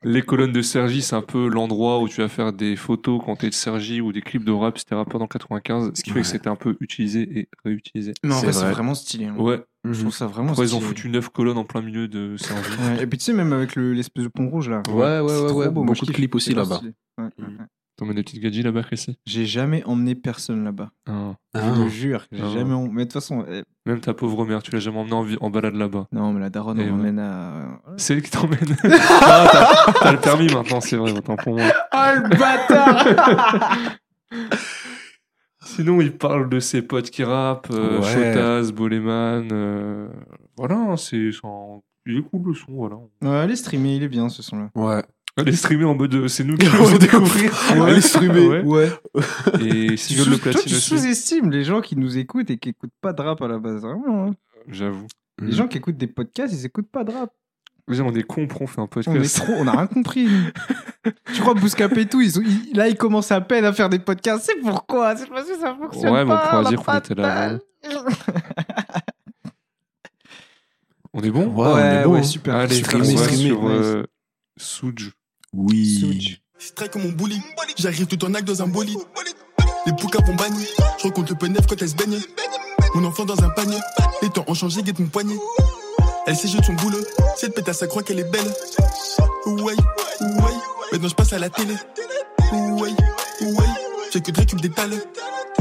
Les 0.06 0.22
colonnes 0.22 0.52
de 0.52 0.62
Sergi, 0.62 1.02
c'est 1.02 1.16
un 1.16 1.22
peu 1.22 1.48
l'endroit 1.48 2.00
où 2.02 2.10
tu 2.10 2.22
vas 2.22 2.28
faire 2.28 2.52
des 2.52 2.76
photos 2.76 3.22
quand 3.26 3.36
t'es 3.38 3.50
de 3.50 3.54
Sergi 3.54 4.02
ou 4.02 4.12
des 4.12 4.22
clips 4.22 4.44
de 4.44 4.52
rap 4.52 4.78
si 4.78 4.86
t'es 4.86 4.96
rappeur 4.96 5.20
dans 5.20 5.28
95, 5.28 5.92
ce 5.96 6.04
qui 6.04 6.10
fait 6.12 6.22
que 6.22 6.28
c'était 6.28 6.50
un 6.50 6.56
peu 6.58 6.76
utilisé 6.82 7.22
et 7.40 7.50
réutilisé. 7.64 8.14
Mais 8.24 8.34
en 8.34 8.38
C'est 8.40 8.46
vrai, 8.48 8.54
c'est 8.54 8.60
vrai. 8.62 8.72
vraiment 8.74 8.96
stylé. 8.96 9.26
hein. 9.26 9.36
Ouais, 9.38 9.64
Je 9.86 10.00
trouve 10.02 10.14
ça 10.14 10.28
vraiment 10.28 10.52
après 10.52 10.64
ils 10.66 10.68
stylé. 10.70 10.84
ont 10.84 10.88
foutu 10.88 11.10
neuf 11.10 11.30
colonnes 11.30 11.58
en 11.58 11.64
plein 11.64 11.82
milieu 11.82 12.08
de 12.10 12.36
Sergi. 12.38 12.70
Ouais, 12.82 13.04
Et 13.04 13.08
puis 13.08 13.18
tu 13.18 13.26
sais, 13.26 13.34
même 13.34 13.54
avec 13.54 13.76
le- 13.76 13.94
l'espèce 13.94 14.24
de 14.26 14.30
pont 14.30 14.50
rouge 14.50 14.70
là. 14.70 14.84
Ouais, 14.90 15.20
ouais, 15.22 15.22
ouais, 15.22 15.52
ouais. 15.52 15.70
beau, 15.70 15.84
Beaucoup 15.86 16.06
de 16.06 16.12
clips 16.12 16.36
aussi 16.36 16.54
là-bas. 16.54 16.82
T'emmènes 17.96 18.16
des 18.16 18.24
petites 18.24 18.42
gadgets 18.42 18.64
là-bas, 18.66 18.82
Chrissy? 18.82 19.18
J'ai 19.28 19.46
jamais 19.46 19.84
emmené 19.86 20.16
personne 20.16 20.64
là-bas. 20.64 20.90
Ah. 21.08 21.36
Je 21.54 21.60
Ah. 21.60 21.74
te 21.76 21.90
jure. 21.90 22.26
J'ai 22.32 22.42
Ah. 22.44 22.50
jamais 22.50 22.74
emmené. 22.74 22.92
Mais 22.94 23.02
de 23.02 23.12
toute 23.12 23.14
façon, 23.14 23.46
eh, 23.48 23.62
Même 23.86 24.00
ta 24.00 24.14
pauvre 24.16 24.46
mère, 24.46 24.64
tu 24.64 24.72
l'as 24.72 24.80
jamais 24.80 24.98
emmenée 24.98 25.14
en, 25.14 25.24
vi- 25.24 25.38
en 25.42 25.50
balade 25.52 25.76
là-bas. 25.76 26.08
non, 26.12 26.34
mais 26.34 26.40
la 26.40 26.50
daronne, 26.50 26.80
on 26.80 26.84
ouais. 26.84 26.90
m'emmène 26.90 27.20
à. 27.20 27.82
C'est 27.98 28.16
elle 28.16 28.22
qui 28.24 28.32
t'emmène. 28.32 28.58
ah, 29.22 29.48
t'as, 29.52 29.94
t'as 30.02 30.12
le 30.14 30.20
permis 30.20 30.48
maintenant, 30.52 30.82
c'est 30.82 30.96
vrai, 30.98 31.12
autant 31.12 31.36
pour 31.36 31.54
moi. 31.56 31.66
Ah, 31.92 32.16
le 32.16 32.30
bâtard 32.30 33.06
Sinon, 35.66 36.02
il 36.02 36.18
parle 36.18 36.50
de 36.50 36.60
ses 36.60 36.82
potes 36.82 37.10
qui 37.10 37.24
rappent, 37.24 37.70
euh, 37.72 38.00
Ouais. 38.02 38.14
Chotaz, 38.34 38.72
Boleman. 38.74 39.48
euh, 39.52 40.10
Voilà, 40.58 40.96
c'est, 40.98 41.32
c'est 41.32 41.46
un- 41.48 41.80
il 42.06 42.18
est 42.18 42.22
cool 42.22 42.42
le 42.50 42.54
son, 42.54 42.74
voilà. 42.74 42.98
Ouais, 43.22 43.38
allez 43.38 43.56
streamer, 43.56 43.96
il 43.96 44.04
est 44.04 44.10
bien 44.10 44.28
ce 44.30 44.42
son-là. 44.44 44.70
Ouais. 44.76 45.04
Allez 45.36 45.56
streamer 45.56 45.86
en 45.86 45.96
mode 45.96 46.14
euh, 46.14 46.28
c'est 46.28 46.44
nous 46.44 46.56
qui 46.58 46.68
Ouais, 46.68 46.74
l'avons 46.74 46.98
découvrir. 46.98 47.52
Allez 47.72 48.02
streamer. 48.02 48.48
Ouais. 48.48 48.62
Ouais. 48.64 48.90
Et 49.62 49.98
sous- 49.98 50.30
de 50.30 50.36
toi, 50.36 50.52
platine 50.52 50.62
tu 50.68 50.76
sous-estimes 50.76 51.50
les 51.50 51.64
gens 51.64 51.82
qui 51.82 51.96
nous 51.96 52.18
écoutent 52.18 52.50
et 52.52 52.58
qui 52.58 52.70
écoutent 52.70 52.94
pas 53.02 53.14
de 53.14 53.22
rap 53.22 53.42
à 53.42 53.48
la 53.48 53.58
base. 53.58 53.82
Vraiment. 53.82 54.28
hein. 54.28 54.32
J'avoue. 54.68 55.08
Les 55.42 55.48
Mhm. 55.48 55.54
gens 55.54 55.68
qui 55.68 55.78
écoutent 55.80 55.98
des 55.98 56.06
podcasts, 56.08 56.54
ils 56.54 56.66
écoutent 56.66 56.92
pas 56.92 57.04
de 57.04 57.12
rap. 57.12 57.32
Déjà, 57.88 58.04
on 58.04 58.14
est 58.14 58.24
con, 58.24 58.48
on 58.62 58.68
fait 58.68 58.80
un 58.80 58.84
On 58.84 58.86
est 58.86 59.04
podcast. 59.04 59.36
trop, 59.38 59.54
on 59.58 59.68
a 59.68 59.72
rien 59.72 59.88
compris. 59.88 60.30
tu 61.34 61.42
crois 61.42 61.54
Bouscap 61.56 61.98
et 61.98 62.06
tout, 62.06 62.22
ils, 62.22 62.74
là 62.76 62.88
ils 62.88 62.96
commencent 62.96 63.32
à 63.32 63.42
peine 63.42 63.66
à 63.66 63.74
faire 63.74 63.90
des 63.90 64.00
podcasts. 64.00 64.46
C'est 64.46 64.62
pourquoi? 64.62 65.18
C'est 65.18 65.28
parce 65.28 65.50
que 65.50 65.58
ça 65.58 65.76
fonctionne 65.76 66.14
Ouais, 66.14 66.24
mais 66.24 66.32
on 66.32 66.36
pas. 66.36 66.48
pourra 66.50 66.64
dire 66.70 66.78
qu'on 66.78 66.84
pas 66.86 66.98
était 67.00 67.16
là. 67.16 67.58
On 71.14 71.22
est 71.22 71.30
bon? 71.32 71.48
Ouais, 71.48 71.72
on 71.74 71.78
est 71.78 72.04
bon, 72.06 72.24
super. 72.24 72.56
Allez, 72.56 72.76
streamer, 72.76 73.08
on 73.14 73.16
va 73.16 73.24
streamer, 73.24 73.50
sur 73.50 73.68
euh. 73.68 74.04
Oui. 75.54 76.40
Strike 76.58 76.92
comme 76.92 77.04
mon 77.04 77.12
bully. 77.12 77.42
J'arrive 77.78 78.08
tout 78.08 78.24
en 78.26 78.34
acte 78.34 78.48
dans 78.48 78.62
un 78.62 78.68
bolide. 78.68 79.00
Les 79.86 79.94
poucas 79.94 80.20
vont 80.26 80.36
banni. 80.36 80.66
Je 80.98 81.04
rencontre 81.04 81.32
le 81.32 81.38
peu 81.38 81.48
neuf 81.48 81.66
quand 81.68 81.82
elle 81.82 81.90
se 81.90 81.96
baigne. 81.96 82.20
Mon 82.96 83.04
enfant 83.06 83.26
dans 83.26 83.42
un 83.44 83.50
panier. 83.50 83.80
Les 84.22 84.30
temps 84.30 84.46
ont 84.48 84.54
changé, 84.54 84.82
guette 84.84 85.00
mon 85.00 85.08
poignet. 85.08 85.36
Elle 86.26 86.36
de 86.36 86.64
son 86.64 86.74
boulot. 86.74 87.00
Cette 87.36 87.54
pétasse, 87.54 87.80
ça 87.80 87.88
croit 87.88 88.04
qu'elle 88.04 88.20
est 88.20 88.32
belle. 88.32 88.54
Ouais, 89.46 89.74
ouais. 90.22 90.54
Maintenant 90.92 91.10
je 91.10 91.16
passe 91.16 91.34
à 91.34 91.40
la 91.40 91.50
télé. 91.50 91.76
Ouais, 92.54 92.92
ouais. 93.42 93.68
J'ai 94.12 94.22
que 94.22 94.32
de 94.32 94.38
récup 94.38 94.62
des 94.62 94.70
talents. 94.70 94.96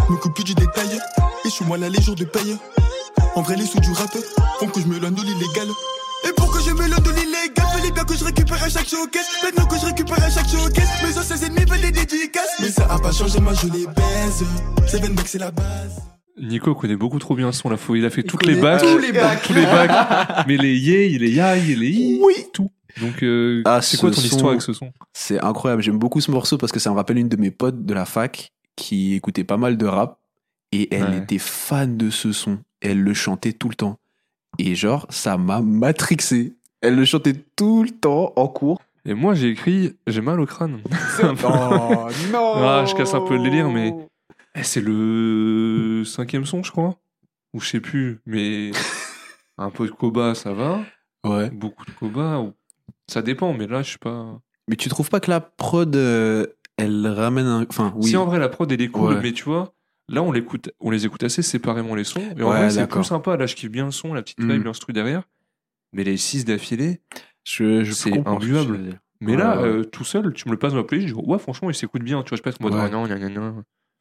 Me 0.09 0.17
coupe 0.17 0.35
plus 0.35 0.45
du 0.45 0.55
détail. 0.55 1.01
Et 1.45 1.49
je 1.49 1.51
suis 1.51 1.65
moi 1.65 1.79
là 1.79 1.89
les 1.89 2.01
jours 2.01 2.15
de 2.15 2.25
paye. 2.25 2.57
En 3.35 3.43
vrai, 3.43 3.57
les 3.57 3.67
sous 3.67 3.81
du 3.81 3.91
rap 3.93 4.15
font 4.61 4.69
que 4.69 4.81
je 4.81 4.87
m'éloigne 4.87 5.15
de 5.15 5.23
l'illégal. 5.23 5.69
Et 6.29 6.33
pour 6.37 6.53
que 6.53 6.61
je 6.63 6.71
m'éloigne 6.71 7.03
de 7.03 7.11
l'illégal, 7.11 7.67
fallait 7.73 7.91
bien 7.91 8.05
que 8.05 8.17
je 8.17 8.25
récupère 8.25 8.63
à 8.63 8.69
chaque 8.69 8.89
showcase. 8.89 9.27
Maintenant 9.43 9.67
que 9.67 9.77
je 9.79 9.87
récupère 9.87 10.23
à 10.23 10.31
chaque 10.31 10.49
showcase, 10.49 10.89
mes 11.03 11.19
anciens 11.19 11.37
ennemis 11.49 11.65
veulent 11.65 11.81
des 11.81 11.91
dédicaces. 11.93 12.57
Mais 12.61 12.69
ça 12.71 12.87
a 12.91 12.99
pas 12.99 13.13
changé, 13.13 13.41
moi 13.41 13.53
je 13.55 13.67
les 13.67 13.87
baise. 13.87 14.45
Seven 14.87 15.15
Back, 15.15 15.29
c'est 15.29 15.39
la 15.39 15.51
base. 15.51 16.01
Nico 16.41 16.75
connaît 16.75 16.97
beaucoup 16.97 17.19
trop 17.19 17.35
bien 17.35 17.53
son. 17.53 17.69
Là, 17.69 17.77
faut- 17.77 17.95
il 17.95 18.05
a 18.05 18.11
fait 18.11 18.23
toutes 18.23 18.47
les 18.47 18.57
bacs. 18.57 18.81
tous 18.83 18.99
les 18.99 19.13
bacs. 19.13 19.43
tous 19.43 19.53
les 19.53 19.65
bacs. 19.67 20.47
Mais 20.47 20.57
les 20.57 20.77
yé, 20.77 21.19
les 21.19 21.31
yaï, 21.31 21.75
les 21.75 21.89
i, 21.91 22.21
Oui. 22.23 22.35
tout. 22.53 22.71
Donc, 23.01 23.23
euh, 23.23 23.63
Ah, 23.65 23.81
c'est 23.83 23.97
quoi 23.99 24.11
ton 24.11 24.21
son- 24.21 24.27
histoire 24.27 24.51
avec 24.51 24.63
ce 24.63 24.73
son? 24.73 24.91
C'est 25.13 25.41
incroyable. 25.43 25.83
J'aime 25.83 25.99
beaucoup 25.99 26.21
ce 26.21 26.31
morceau 26.31 26.59
parce 26.59 26.73
que 26.73 26.81
ça 26.81 26.91
me 26.91 26.97
rappelle 26.97 27.19
une 27.19 27.29
de 27.29 27.37
mes 27.37 27.51
potes 27.51 27.85
de 27.85 27.95
la 27.95 28.05
fac 28.05 28.51
qui 28.77 29.15
écoutait 29.15 29.45
pas 29.45 29.57
mal 29.57 29.77
de 29.77 29.87
rap 29.87 30.19
et 30.73 30.95
elle 30.95 31.05
Ouais. 31.05 31.19
était 31.19 31.39
fan 31.39 31.97
de 31.97 32.11
ce 32.11 32.33
son. 32.33 32.59
Elle 32.81 33.01
le 33.01 33.15
chantait 33.15 33.53
tout 33.53 33.69
le 33.69 33.75
temps. 33.75 33.97
Et 34.59 34.75
genre, 34.75 35.07
ça 35.11 35.37
m'a 35.39 35.61
matrixé. 35.61 36.55
Elle 36.81 36.97
le 36.97 37.05
chantait 37.05 37.35
tout 37.57 37.83
le 37.85 37.91
temps 37.91 38.33
en 38.37 38.49
cours. 38.49 38.81
Et 39.05 39.15
moi, 39.15 39.35
j'ai 39.35 39.49
écrit 39.49 39.97
J'ai 40.07 40.21
mal 40.21 40.41
au 40.41 40.47
crâne. 40.47 40.81
oh 41.23 42.09
non 42.33 42.53
Ah, 42.57 42.85
je 42.87 42.95
casse 42.95 43.15
un 43.15 43.21
peu 43.23 43.37
le 43.37 43.43
délire, 43.43 43.69
mais- 43.71 43.95
Eh, 44.55 44.63
c'est 44.63 44.81
le 44.83 46.03
cinquième 46.05 46.45
son, 46.45 46.63
je 46.63 46.71
crois. 46.71 46.97
Ou 47.55 47.61
je 47.61 47.69
sais 47.69 47.81
plus. 47.81 48.21
Mais 48.27 48.71
un 49.59 49.71
peu 49.71 49.87
de 49.87 49.93
Koba, 49.93 50.35
ça 50.35 50.53
va. 50.53 50.81
Ouais. 51.25 51.51
Beaucoup 51.51 51.85
de 51.85 51.91
Koba. 51.93 52.39
ou- 52.41 52.53
Ça 53.09 53.23
dépend, 53.23 53.53
mais 53.55 53.67
là, 53.67 53.83
je 53.83 53.93
sais 53.93 53.99
pas. 53.99 54.39
Mais 54.69 54.77
tu 54.77 54.89
trouves 54.89 55.09
pas 55.11 55.21
que 55.21 55.31
la 55.31 55.41
prod, 55.41 55.95
euh, 55.97 56.47
elle 56.77 57.07
ramène 57.07 57.47
un. 57.47 57.67
Enfin, 57.69 57.93
oui. 57.97 58.11
Si 58.11 58.17
en 58.17 58.27
vrai, 58.27 58.39
la 58.39 58.49
prod, 58.49 58.71
elle 58.71 58.81
est 58.81 58.89
cool, 58.89 59.15
Ouais. 59.15 59.21
mais 59.23 59.33
tu 59.33 59.45
vois. 59.45 59.73
Là, 60.09 60.23
on, 60.23 60.33
l'écoute, 60.33 60.71
on 60.81 60.91
les 60.91 61.07
écoute 61.07 61.23
assez 61.23 61.43
séparément 61.43 61.95
les 61.95 62.05
sons. 62.05 62.21
Et 62.37 62.43
en 62.43 62.51
Ouais, 62.51 62.57
vrai, 62.59 62.71
c'est 62.71 62.87
plus 62.87 63.05
sympa. 63.05 63.37
Là, 63.37 63.47
je 63.47 63.55
kiffe 63.55 63.71
bien 63.71 63.87
le 63.87 63.91
son, 63.91 64.13
la 64.15 64.23
petite 64.23 64.41
Mm. 64.41 64.53
vibe, 64.53 64.65
l'instru 64.65 64.93
derrière. 64.93 65.23
Mais 65.93 66.05
les 66.05 66.17
six 66.17 66.45
d'affilée, 66.45 67.01
Je, 67.45 67.83
je 67.83 67.93
C'est 67.93 68.11
dire. 68.11 68.21
Mais 69.21 69.33
Ouais, 69.33 69.37
là, 69.39 69.61
ouais. 69.61 69.69
euh, 69.69 69.85
tout 69.85 70.05
seul, 70.05 70.33
tu 70.33 70.47
me 70.49 70.53
le 70.53 70.59
passes 70.59 70.73
dans 70.73 70.79
ma 70.79 70.85
playlist, 70.85 71.09
je 71.09 71.15
dis, 71.15 71.21
ouais, 71.21 71.39
franchement, 71.39 71.71
il 71.71 71.75
s'écoute 71.75 72.03
bien. 72.03 72.23
Tu 72.23 72.31
vois, 72.31 72.39
je 72.39 72.43
passe 72.43 72.55
en 72.61 72.65
mode, 72.65 72.75
Ouais. 72.75 72.81
ah 72.85 72.89
non, 72.89 73.07
gna, 73.07 73.19
gna. 73.19 73.53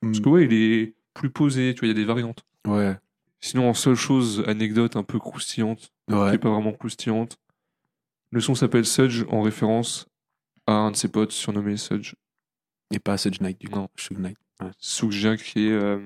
Parce 0.02 0.20
Mm. 0.20 0.22
que 0.22 0.30
ouais, 0.30 0.46
il 0.46 0.54
est 0.54 0.96
plus 1.14 1.30
posé, 1.32 1.74
tu 1.74 1.80
vois, 1.82 1.88
il 1.88 1.90
y 1.90 1.92
a 1.92 1.96
des 1.96 2.06
variantes. 2.06 2.44
Ouais. 2.68 2.96
Sinon, 3.40 3.68
en 3.70 3.74
seule 3.74 3.96
chose, 3.96 4.44
anecdote 4.48 4.96
un 4.96 5.04
peu 5.04 5.18
croustillante, 5.20 5.92
qui 6.08 6.14
est 6.16 6.38
pas 6.38 6.50
vraiment 6.52 6.72
croustillante, 6.74 7.38
le 8.32 8.40
son 8.42 8.54
s'appelle 8.56 8.86
Sudge 8.86 9.24
en 9.30 9.42
référence 9.42 10.08
à 10.68 10.74
un 10.74 10.92
de 10.92 10.96
ses 10.96 11.08
potes 11.08 11.32
surnommé 11.32 11.78
Sudge, 11.78 12.14
Et 12.92 13.00
pas 13.00 13.18
Sedge 13.18 13.40
Knight, 13.42 13.60
du 13.60 13.70
coup. 13.70 13.80
Non. 13.80 13.90
Suge 13.96 14.18
Knight. 14.20 14.38
Soulja, 14.80 15.38
qui 15.38 15.68
est 15.68 15.72
euh, 15.72 15.98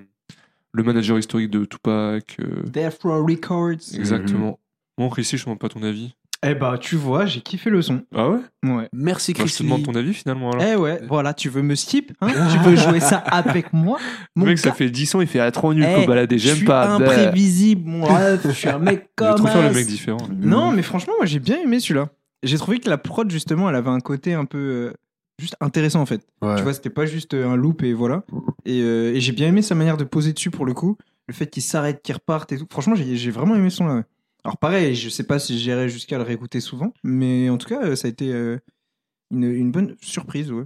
le 0.73 0.83
manager 0.83 1.17
historique 1.17 1.49
de 1.51 1.65
Tupac. 1.65 2.37
euh, 2.39 2.63
Death 2.65 2.99
Row 3.03 3.25
Records. 3.25 3.95
exactement. 3.97 4.59
Bon, 4.97 5.09
Chrissy, 5.09 5.37
je 5.37 5.43
te 5.43 5.47
demande 5.49 5.59
pas 5.59 5.69
ton 5.69 5.83
avis. 5.83 6.13
Eh 6.47 6.53
bah, 6.53 6.77
tu 6.79 6.95
vois, 6.95 7.25
j'ai 7.25 7.41
kiffé 7.41 7.69
le 7.71 7.81
son. 7.81 8.03
Ah 8.13 8.29
ouais? 8.29 8.39
Ouais. 8.63 8.87
Merci, 8.93 9.33
Bah, 9.33 9.45
Je 9.47 9.55
te 9.57 9.63
demande 9.63 9.83
ton 9.83 9.95
avis 9.95 10.13
finalement. 10.13 10.51
Alors. 10.51 10.63
Eh 10.63 10.75
ouais, 10.75 11.01
voilà, 11.07 11.33
tu 11.33 11.49
veux 11.49 11.63
me 11.63 11.73
skip 11.75 12.11
hein? 12.21 12.27
Tu 12.51 12.57
veux 12.59 12.75
jouer 12.75 12.99
ça 12.99 13.17
avec 13.25 13.73
moi? 13.73 13.97
Le 14.35 14.41
Mon 14.41 14.45
mec, 14.45 14.59
ça 14.59 14.69
gars, 14.69 14.75
fait 14.75 14.89
10 14.91 15.15
ans, 15.15 15.21
il 15.21 15.27
fait 15.27 15.39
à 15.39 15.49
trop 15.51 15.73
nul, 15.73 15.85
Eh, 15.89 16.01
faut 16.01 16.07
balader, 16.07 16.37
je 16.37 16.47
j'aime 16.47 16.57
suis 16.57 16.65
pas. 16.65 16.99
bah. 16.99 17.05
imprévisible, 17.05 17.89
mon 17.89 18.03
ref, 18.05 18.41
je 18.45 18.51
suis 18.51 18.69
un 18.69 18.77
mec 18.77 19.09
Je 19.09 19.23
comme 19.25 19.35
trouve 19.37 19.49
faire 19.49 19.61
le 19.63 19.69
as. 19.69 19.73
mec 19.73 19.87
différent. 19.87 20.19
Non, 20.39 20.71
mais 20.71 20.83
franchement, 20.83 21.13
moi 21.17 21.25
j'ai 21.25 21.39
bien 21.39 21.59
aimé 21.61 21.79
celui-là. 21.79 22.09
J'ai 22.43 22.57
trouvé 22.59 22.79
que 22.79 22.89
la 22.89 22.99
prod, 22.99 23.29
justement, 23.31 23.67
elle 23.69 23.75
avait 23.75 23.89
un 23.89 24.01
côté 24.01 24.33
un 24.35 24.45
peu. 24.45 24.57
euh, 24.59 24.93
juste 25.39 25.55
intéressant 25.61 26.01
en 26.01 26.05
fait. 26.05 26.25
Ouais. 26.41 26.55
Tu 26.55 26.63
vois, 26.63 26.73
c'était 26.73 26.89
pas 26.89 27.05
juste 27.05 27.33
euh, 27.33 27.47
un 27.47 27.55
loop 27.55 27.83
et 27.83 27.93
voilà. 27.93 28.23
Et, 28.65 28.81
euh, 28.81 29.13
et 29.13 29.19
j'ai 29.21 29.31
bien 29.31 29.47
aimé 29.49 29.61
sa 29.61 29.75
manière 29.75 29.97
de 29.97 30.03
poser 30.03 30.33
dessus 30.33 30.51
pour 30.51 30.65
le 30.65 30.73
coup. 30.73 30.97
Le 31.27 31.33
fait 31.33 31.47
qu'il 31.47 31.63
s'arrête, 31.63 32.01
qu'il 32.03 32.13
reparte 32.15 32.51
et 32.51 32.57
tout. 32.57 32.67
Franchement, 32.69 32.95
j'ai 32.95 33.15
j'ai 33.15 33.31
vraiment 33.31 33.55
aimé 33.55 33.69
son 33.69 33.85
là. 33.87 33.95
ouais. 33.95 34.03
Alors 34.43 34.57
pareil, 34.57 34.93
je 34.95 35.09
sais 35.09 35.23
pas 35.23 35.39
si 35.39 35.57
j'irai 35.57 35.89
jusqu'à 35.89 36.17
le 36.17 36.23
réécouter 36.23 36.59
souvent, 36.59 36.93
mais 37.03 37.49
en 37.49 37.57
tout 37.57 37.67
cas, 37.67 37.81
euh, 37.83 37.95
ça 37.95 38.07
a 38.07 38.11
été 38.11 38.31
euh, 38.31 38.57
une, 39.31 39.43
une 39.43 39.71
bonne 39.71 39.95
surprise, 40.01 40.51
ouais. 40.51 40.65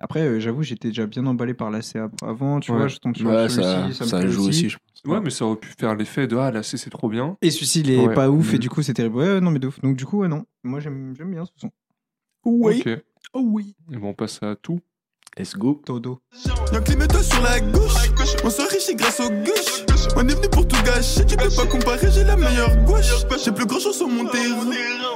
Après, 0.00 0.22
euh, 0.22 0.40
j'avoue, 0.40 0.64
j'étais 0.64 0.88
déjà 0.88 1.06
bien 1.06 1.24
emballé 1.26 1.54
par 1.54 1.70
la 1.70 1.80
CA 1.82 2.10
avant, 2.26 2.58
tu 2.58 2.72
Ouais. 2.72 2.78
vois, 2.78 2.88
je 2.88 2.96
tombe 2.96 3.16
sur 3.16 3.28
Ouais, 3.28 3.48
celui-ci, 3.48 3.94
ça, 3.94 4.04
me 4.04 4.10
ça 4.10 4.18
plaît 4.18 4.28
joue 4.28 4.48
aussi, 4.48 4.68
je 4.68 4.76
pense. 4.76 5.12
Ouais, 5.12 5.20
mais 5.20 5.30
ça 5.30 5.44
aurait 5.46 5.56
pu 5.60 5.68
faire 5.78 5.94
l'effet 5.94 6.26
de 6.26 6.36
Ah, 6.36 6.50
là, 6.50 6.64
c'est 6.64 6.76
c'est 6.76 6.90
trop 6.90 7.08
bien. 7.08 7.36
Et 7.42 7.52
celui-ci, 7.52 7.80
il 7.82 7.90
est 7.92 8.08
Ouais. 8.08 8.14
pas 8.14 8.28
ouf, 8.28 8.52
et 8.54 8.56
Mm. 8.56 8.60
du 8.60 8.68
coup, 8.68 8.82
c'est 8.82 8.94
terrible. 8.94 9.14
Ouais, 9.14 9.40
non, 9.40 9.52
mais 9.52 9.60
de 9.60 9.68
ouf. 9.68 9.80
Donc, 9.80 9.96
du 9.96 10.04
coup, 10.04 10.18
ouais, 10.18 10.28
non. 10.28 10.44
Moi, 10.64 10.80
j'aime 10.80 11.14
j'aime 11.16 11.30
bien 11.30 11.44
ce 11.44 11.52
son. 11.56 11.70
Ok. 12.44 12.88
Et 13.34 13.38
Oh 13.38 13.42
oui. 13.44 13.74
bon, 13.88 14.08
on 14.08 14.14
passe 14.14 14.42
à 14.42 14.54
tout. 14.56 14.80
Let's 15.38 15.56
go. 15.56 15.80
Todo. 15.86 16.20
Y'a 16.72 16.96
métaux 16.96 17.22
sur 17.22 17.40
la 17.40 17.58
gauche. 17.60 18.10
On 18.44 18.50
s'enrichit 18.50 18.94
grâce 18.94 19.18
aux 19.20 19.30
gauches. 19.30 19.86
On 20.16 20.28
est 20.28 20.34
venu 20.34 20.48
pour 20.50 20.68
tout 20.68 20.76
gâcher. 20.84 21.24
Tu 21.24 21.36
peux 21.38 21.48
pas 21.48 21.64
comparer, 21.64 22.10
j'ai 22.10 22.24
la 22.24 22.36
meilleure 22.36 22.76
gauche. 22.84 23.06
J'ai 23.42 23.52
plus 23.52 23.64
grand 23.64 23.80
chose 23.80 23.96
sur 23.96 24.08
mon 24.08 24.26
terrain. 24.26 24.70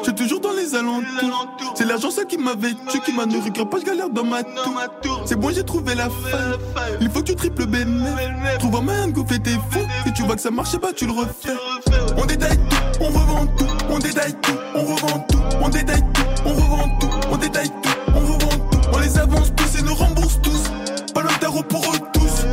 J'ai 0.06 0.14
toujours 0.14 0.40
dans 0.40 0.52
les 0.52 0.74
alentours. 0.74 1.46
C'est 1.74 1.84
l'argent 1.84 2.10
ça 2.10 2.24
qui 2.24 2.38
m'a 2.38 2.54
vêtu, 2.54 3.00
qui 3.04 3.12
m'a 3.12 3.26
nourri. 3.26 3.52
Car 3.52 3.68
pas, 3.68 3.78
je 3.80 3.84
galère 3.84 4.08
dans 4.08 4.24
ma 4.24 4.42
tour. 4.42 5.22
C'est 5.26 5.36
bon, 5.38 5.50
j'ai 5.50 5.64
trouvé 5.64 5.94
la 5.94 6.08
faille. 6.08 6.58
Il 7.02 7.10
faut 7.10 7.20
que 7.20 7.26
tu 7.26 7.36
triples 7.36 7.66
bénéf. 7.66 8.58
Trouve 8.58 8.76
un 8.76 8.80
moyen 8.80 9.08
de 9.08 9.12
gonfler 9.12 9.40
tes 9.40 9.50
fous. 9.50 9.86
Si 10.06 10.12
tu 10.14 10.22
vois 10.22 10.36
que 10.36 10.40
ça 10.40 10.50
marche 10.50 10.78
pas, 10.78 10.94
tu 10.94 11.04
le 11.04 11.12
refais. 11.12 11.52
On 12.16 12.24
détaille 12.24 12.56
tout, 12.56 13.02
on 13.02 13.08
revend 13.08 13.46
tout. 13.48 13.66
On 13.90 13.98
détaille 13.98 14.34
tout, 14.40 14.52
on 14.74 14.80
revend 14.82 15.18
tout. 15.28 15.38
On 15.60 15.68
détaille 15.68 16.04
tout, 16.14 16.22
on 16.46 16.54
revend 16.54 16.98
tout. 16.98 17.10
On 17.30 17.36
détaille 17.36 17.68
tout, 17.68 17.90
on 18.08 18.20
revend 18.20 18.68
tout. 18.70 18.78
On 18.92 18.98
les 19.00 19.18
avance 19.18 19.54
tous 19.54 19.78
et 19.78 19.82
nous 19.82 19.94
rembourse 19.94 20.40
tous. 20.42 20.68
Pas 21.14 21.22
le 21.22 21.40
tarot 21.40 21.62
pour 21.62 21.80
eux 21.94 21.98
tous. 22.12 22.44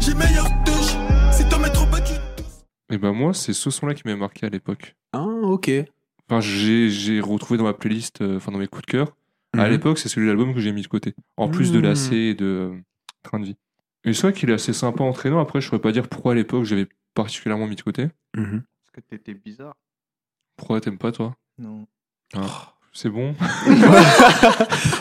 J'ai 0.00 0.14
meilleure 0.14 0.48
touche. 0.64 0.96
Si 1.32 1.48
t'en 1.48 1.58
mets 1.58 1.70
trop 1.70 1.86
pas, 1.86 2.00
tu 2.00 2.12
Et 2.90 2.98
ben, 2.98 3.12
moi, 3.12 3.34
c'est 3.34 3.52
ce 3.52 3.70
son-là 3.70 3.94
qui 3.94 4.02
m'a 4.06 4.16
marqué 4.16 4.46
à 4.46 4.48
l'époque. 4.48 4.94
Ah, 5.12 5.22
ok. 5.24 5.70
Enfin, 6.28 6.40
j'ai 6.40 6.88
j'ai 6.90 7.20
retrouvé 7.20 7.56
dans 7.58 7.64
ma 7.64 7.72
playlist, 7.74 8.20
euh, 8.22 8.36
enfin, 8.38 8.50
dans 8.52 8.58
mes 8.58 8.66
coups 8.68 8.84
de 8.86 8.90
cœur. 8.90 9.16
À 9.56 9.64
Mhm. 9.66 9.70
l'époque, 9.70 9.98
c'est 9.98 10.08
celui 10.08 10.26
de 10.26 10.30
l'album 10.32 10.54
que 10.54 10.60
j'ai 10.60 10.72
mis 10.72 10.82
de 10.82 10.88
côté. 10.88 11.14
En 11.36 11.48
plus 11.48 11.72
de 11.72 11.78
Mhm. 11.78 11.84
l'AC 11.84 12.12
et 12.12 12.34
de 12.34 12.44
euh, 12.44 12.80
Train 13.22 13.40
de 13.40 13.46
vie. 13.46 13.56
Et 14.04 14.12
c'est 14.12 14.22
vrai 14.22 14.32
qu'il 14.32 14.50
est 14.50 14.54
assez 14.54 14.72
sympa 14.72 15.02
entraînant. 15.02 15.40
Après, 15.40 15.60
je 15.60 15.66
saurais 15.68 15.80
pas 15.80 15.90
dire 15.90 16.06
pourquoi 16.08 16.32
à 16.32 16.34
l'époque 16.36 16.62
j'avais 16.64 16.86
particulièrement 17.14 17.66
mis 17.66 17.74
de 17.74 17.82
côté. 17.82 18.08
Mhm. 18.36 18.62
Parce 18.62 18.90
que 18.92 19.00
t'étais 19.00 19.34
bizarre. 19.34 19.74
Pourquoi 20.56 20.80
t'aimes 20.80 20.98
pas, 20.98 21.10
toi? 21.10 21.34
Non. 21.58 21.86
C'est 22.98 23.10
bon. 23.10 23.34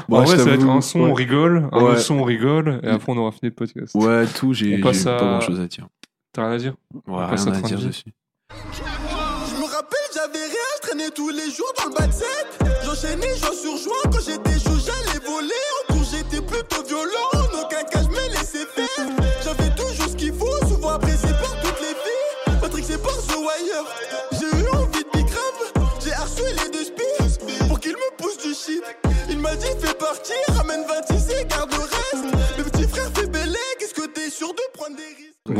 Bon, 0.10 0.17
en 0.19 0.23
vrai, 0.23 0.38
ça 0.38 0.43
va 0.43 0.51
être 0.51 0.67
un 0.67 0.81
son, 0.81 0.99
on 0.99 1.05
ouais. 1.08 1.13
rigole. 1.13 1.69
Un 1.71 1.77
Ouais. 1.77 1.91
autre 1.91 1.99
son, 1.99 2.15
on 2.15 2.23
rigole. 2.23 2.81
Et 2.84 2.89
après, 2.89 3.12
on 3.13 3.17
aura 3.17 3.31
fini 3.31 3.49
le 3.49 3.55
podcast. 3.55 3.95
Ouais, 3.95 4.25
tout, 4.27 4.53
j'ai 4.53 4.77
On 4.77 4.81
pas 4.81 4.89
à- 5.10 5.17
grand 5.17 5.39
chose 5.41 5.60
à 5.62 5.67
dire. 5.67 5.88
T'as 6.34 6.43
rien 6.47 6.55
à 6.55 6.58
dire 6.58 6.73
Ouais, 7.08 7.25
passe 7.29 7.45
rien 7.45 7.53
à 7.53 7.58
à 7.58 7.62
dire 7.62 7.79
dessus. 7.79 8.03
Je 8.51 9.55
me 9.55 9.63
rappelle, 9.63 10.08
j'avais 10.13 10.45
rien, 10.45 10.67
je 10.84 10.88
traînais 10.89 11.10
tous 11.12 11.29
les 11.29 11.49
jours 11.49 11.71
dans 11.81 11.89
le 11.89 11.95
bas 11.97 12.08
de 12.08 12.12
set. 12.12 12.27
J'enchaînais, 12.84 13.36
joie 13.38 13.53
sur 13.53 13.77
joie. 13.77 13.93
Quand 14.03 14.19
j'étais 14.25 14.60
chaud, 14.60 14.77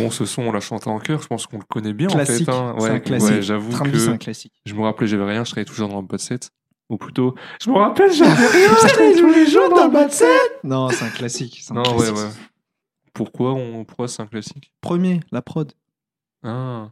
Bon, 0.06 0.12
ce 0.12 0.26
son, 0.26 0.44
on 0.44 0.52
l'a 0.52 0.60
chanté 0.60 0.90
en 0.90 1.00
chœur. 1.00 1.22
Je 1.22 1.28
pense 1.28 1.48
qu'on 1.48 1.58
le 1.58 1.64
connaît 1.64 1.94
bien, 1.94 2.08
Classique. 2.08 2.48
en 2.50 2.52
fait. 2.52 2.58
hein. 2.58 2.76
C'est 2.78 2.84
Ouais, 2.86 2.90
un 2.92 3.00
classique. 3.00 3.30
ouais, 3.32 3.42
j'avoue 3.42 3.76
un 3.76 3.80
que 3.90 4.18
classique. 4.18 4.54
je 4.66 4.74
me 4.74 4.82
rappelais, 4.84 5.08
j'avais 5.08 5.24
rien. 5.26 5.44
Je 5.44 5.52
travaillais 5.52 5.66
toujours 5.66 5.90
dans 5.90 6.02
le 6.02 6.08
bas 6.08 6.18
de 6.18 6.22
set. 6.22 6.50
Ou 6.90 6.98
plutôt, 6.98 7.34
je 7.62 7.70
me 7.72 7.78
rappelle, 7.78 8.12
j'avais 8.14 8.30
rien. 8.48 8.70
Je 8.84 8.88
travaillais 8.88 9.16
tous 9.16 9.30
les 9.34 9.48
jours 9.48 9.70
dans 9.70 9.86
le 9.86 9.92
bas 9.92 10.06
de 10.06 10.12
set. 10.12 10.28
Non, 10.64 10.90
c'est 10.90 11.06
un 11.06 11.10
classique. 11.10 11.60
c'est 11.64 11.72
un 11.72 11.76
Non, 11.82 11.98
ouais, 11.98 12.10
ouais. 12.12 12.30
Pourquoi, 13.14 13.54
on... 13.54 13.86
Pourquoi 13.86 14.08
c'est 14.08 14.22
un 14.22 14.28
classique? 14.28 14.72
Premier, 14.82 15.20
la 15.32 15.42
prod. 15.42 15.72
Ah. 16.44 16.90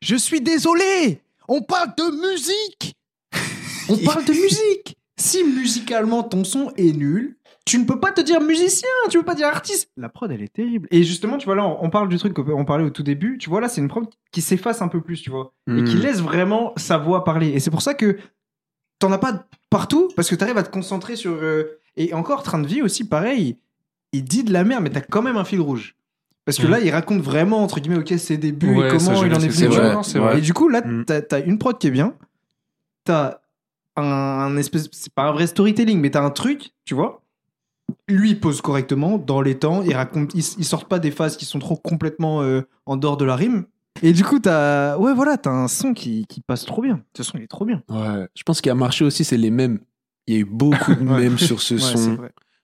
Je 0.00 0.14
suis 0.16 0.40
désolé 0.40 1.20
On 1.48 1.62
parle 1.62 1.94
de 1.96 2.28
musique 2.28 2.94
On 3.88 3.96
parle 3.98 4.24
de 4.24 4.32
musique 4.32 4.96
Si 5.16 5.42
musicalement 5.44 6.22
ton 6.22 6.44
son 6.44 6.70
est 6.76 6.92
nul, 6.96 7.36
tu 7.64 7.78
ne 7.78 7.84
peux 7.84 7.98
pas 7.98 8.12
te 8.12 8.20
dire 8.20 8.40
musicien, 8.40 8.88
tu 9.10 9.18
peux 9.18 9.24
pas 9.24 9.34
dire 9.34 9.46
artiste. 9.48 9.90
La 9.96 10.08
prod, 10.08 10.30
elle 10.30 10.42
est 10.42 10.52
terrible. 10.52 10.86
Et 10.90 11.02
justement, 11.02 11.38
tu 11.38 11.46
vois, 11.46 11.54
là, 11.54 11.64
on 11.66 11.88
parle 11.90 12.08
du 12.08 12.18
truc 12.18 12.34
qu'on 12.34 12.64
parlait 12.64 12.84
au 12.84 12.90
tout 12.90 13.02
début. 13.02 13.38
Tu 13.38 13.48
vois, 13.48 13.60
là, 13.60 13.68
c'est 13.68 13.80
une 13.80 13.88
prod 13.88 14.06
qui 14.32 14.42
s'efface 14.42 14.82
un 14.82 14.88
peu 14.88 15.00
plus, 15.00 15.22
tu 15.22 15.30
vois. 15.30 15.52
Et 15.68 15.82
qui 15.84 15.96
Mhm. 15.96 16.02
laisse 16.02 16.20
vraiment 16.20 16.72
sa 16.76 16.98
voix 16.98 17.24
parler. 17.24 17.48
Et 17.50 17.60
c'est 17.60 17.70
pour 17.70 17.80
ça 17.82 17.94
que 17.94 18.18
t'en 18.98 19.10
as 19.12 19.18
pas 19.18 19.46
partout, 19.70 20.08
parce 20.14 20.28
que 20.28 20.34
t'arrives 20.34 20.58
à 20.58 20.62
te 20.62 20.70
concentrer 20.70 21.16
sur... 21.16 21.32
euh, 21.32 21.80
Et 21.96 22.12
encore, 22.12 22.42
Train 22.42 22.58
de 22.58 22.66
vie 22.66 22.82
aussi, 22.82 23.08
pareil, 23.08 23.56
il 24.12 24.24
dit 24.24 24.42
de 24.44 24.52
la 24.52 24.64
merde, 24.64 24.82
mais 24.82 24.90
t'as 24.90 25.00
quand 25.00 25.22
même 25.22 25.36
un 25.36 25.44
fil 25.44 25.60
rouge. 25.60 25.96
Parce 26.44 26.58
que 26.58 26.64
Mhm. 26.66 26.70
là, 26.72 26.80
il 26.80 26.90
raconte 26.90 27.20
vraiment, 27.22 27.62
entre 27.62 27.80
guillemets, 27.80 27.98
ok, 28.00 28.12
ses 28.18 28.36
débuts 28.36 28.66
Ouais, 28.76 28.86
et 28.86 28.90
comment 28.90 29.24
il 29.24 29.32
en 29.32 29.38
est 29.40 29.48
venu. 29.48 29.68
vrai. 29.68 29.94
vrai. 30.20 30.38
Et 30.38 30.40
du 30.42 30.52
coup, 30.52 30.68
là, 30.68 30.82
Mm. 30.84 31.04
t'as 31.06 31.20
as 31.30 31.38
une 31.40 31.58
prod 31.58 31.78
qui 31.78 31.86
est 31.86 31.90
bien. 31.90 32.14
T'as 33.04 33.38
un, 33.96 34.02
un 34.04 34.56
espèce. 34.56 34.88
C'est 34.92 35.12
pas 35.14 35.24
un 35.28 35.32
vrai 35.32 35.46
storytelling, 35.46 36.00
mais 36.00 36.10
t'as 36.10 36.22
un 36.22 36.30
truc, 36.30 36.72
tu 36.84 36.94
vois. 36.94 37.22
Lui, 38.08 38.30
il 38.30 38.40
pose 38.40 38.60
correctement, 38.60 39.18
dans 39.18 39.40
les 39.40 39.58
temps. 39.58 39.82
Il 39.82 39.94
raconte. 39.94 40.34
Ils, 40.34 40.44
ils 40.58 40.64
sortent 40.64 40.88
pas 40.88 40.98
des 40.98 41.10
phases 41.10 41.36
qui 41.36 41.44
sont 41.44 41.58
trop 41.58 41.76
complètement 41.76 42.42
euh, 42.42 42.62
en 42.86 42.96
dehors 42.96 43.16
de 43.16 43.24
la 43.24 43.36
rime. 43.36 43.64
Et 44.02 44.12
du 44.12 44.24
coup, 44.24 44.38
t'as. 44.40 44.96
Ouais, 44.98 45.14
voilà, 45.14 45.36
t'as 45.38 45.50
un 45.50 45.68
son 45.68 45.94
qui, 45.94 46.26
qui 46.26 46.40
passe 46.40 46.64
trop 46.66 46.82
bien. 46.82 47.02
Ce 47.16 47.22
son, 47.22 47.38
il 47.38 47.44
est 47.44 47.48
trop 47.48 47.64
bien. 47.64 47.82
Ouais. 47.88 48.26
Je 48.34 48.42
pense 48.42 48.60
qu'il 48.60 48.70
a 48.72 48.74
marché 48.74 49.04
aussi, 49.04 49.24
c'est 49.24 49.36
les 49.36 49.50
mêmes. 49.50 49.78
Il 50.26 50.34
y 50.34 50.36
a 50.36 50.40
eu 50.40 50.44
beaucoup 50.44 50.94
de 50.94 51.00
mèmes 51.02 51.38
sur 51.38 51.60
ce 51.62 51.74
Ouais, 51.74 51.80
son. 51.80 52.18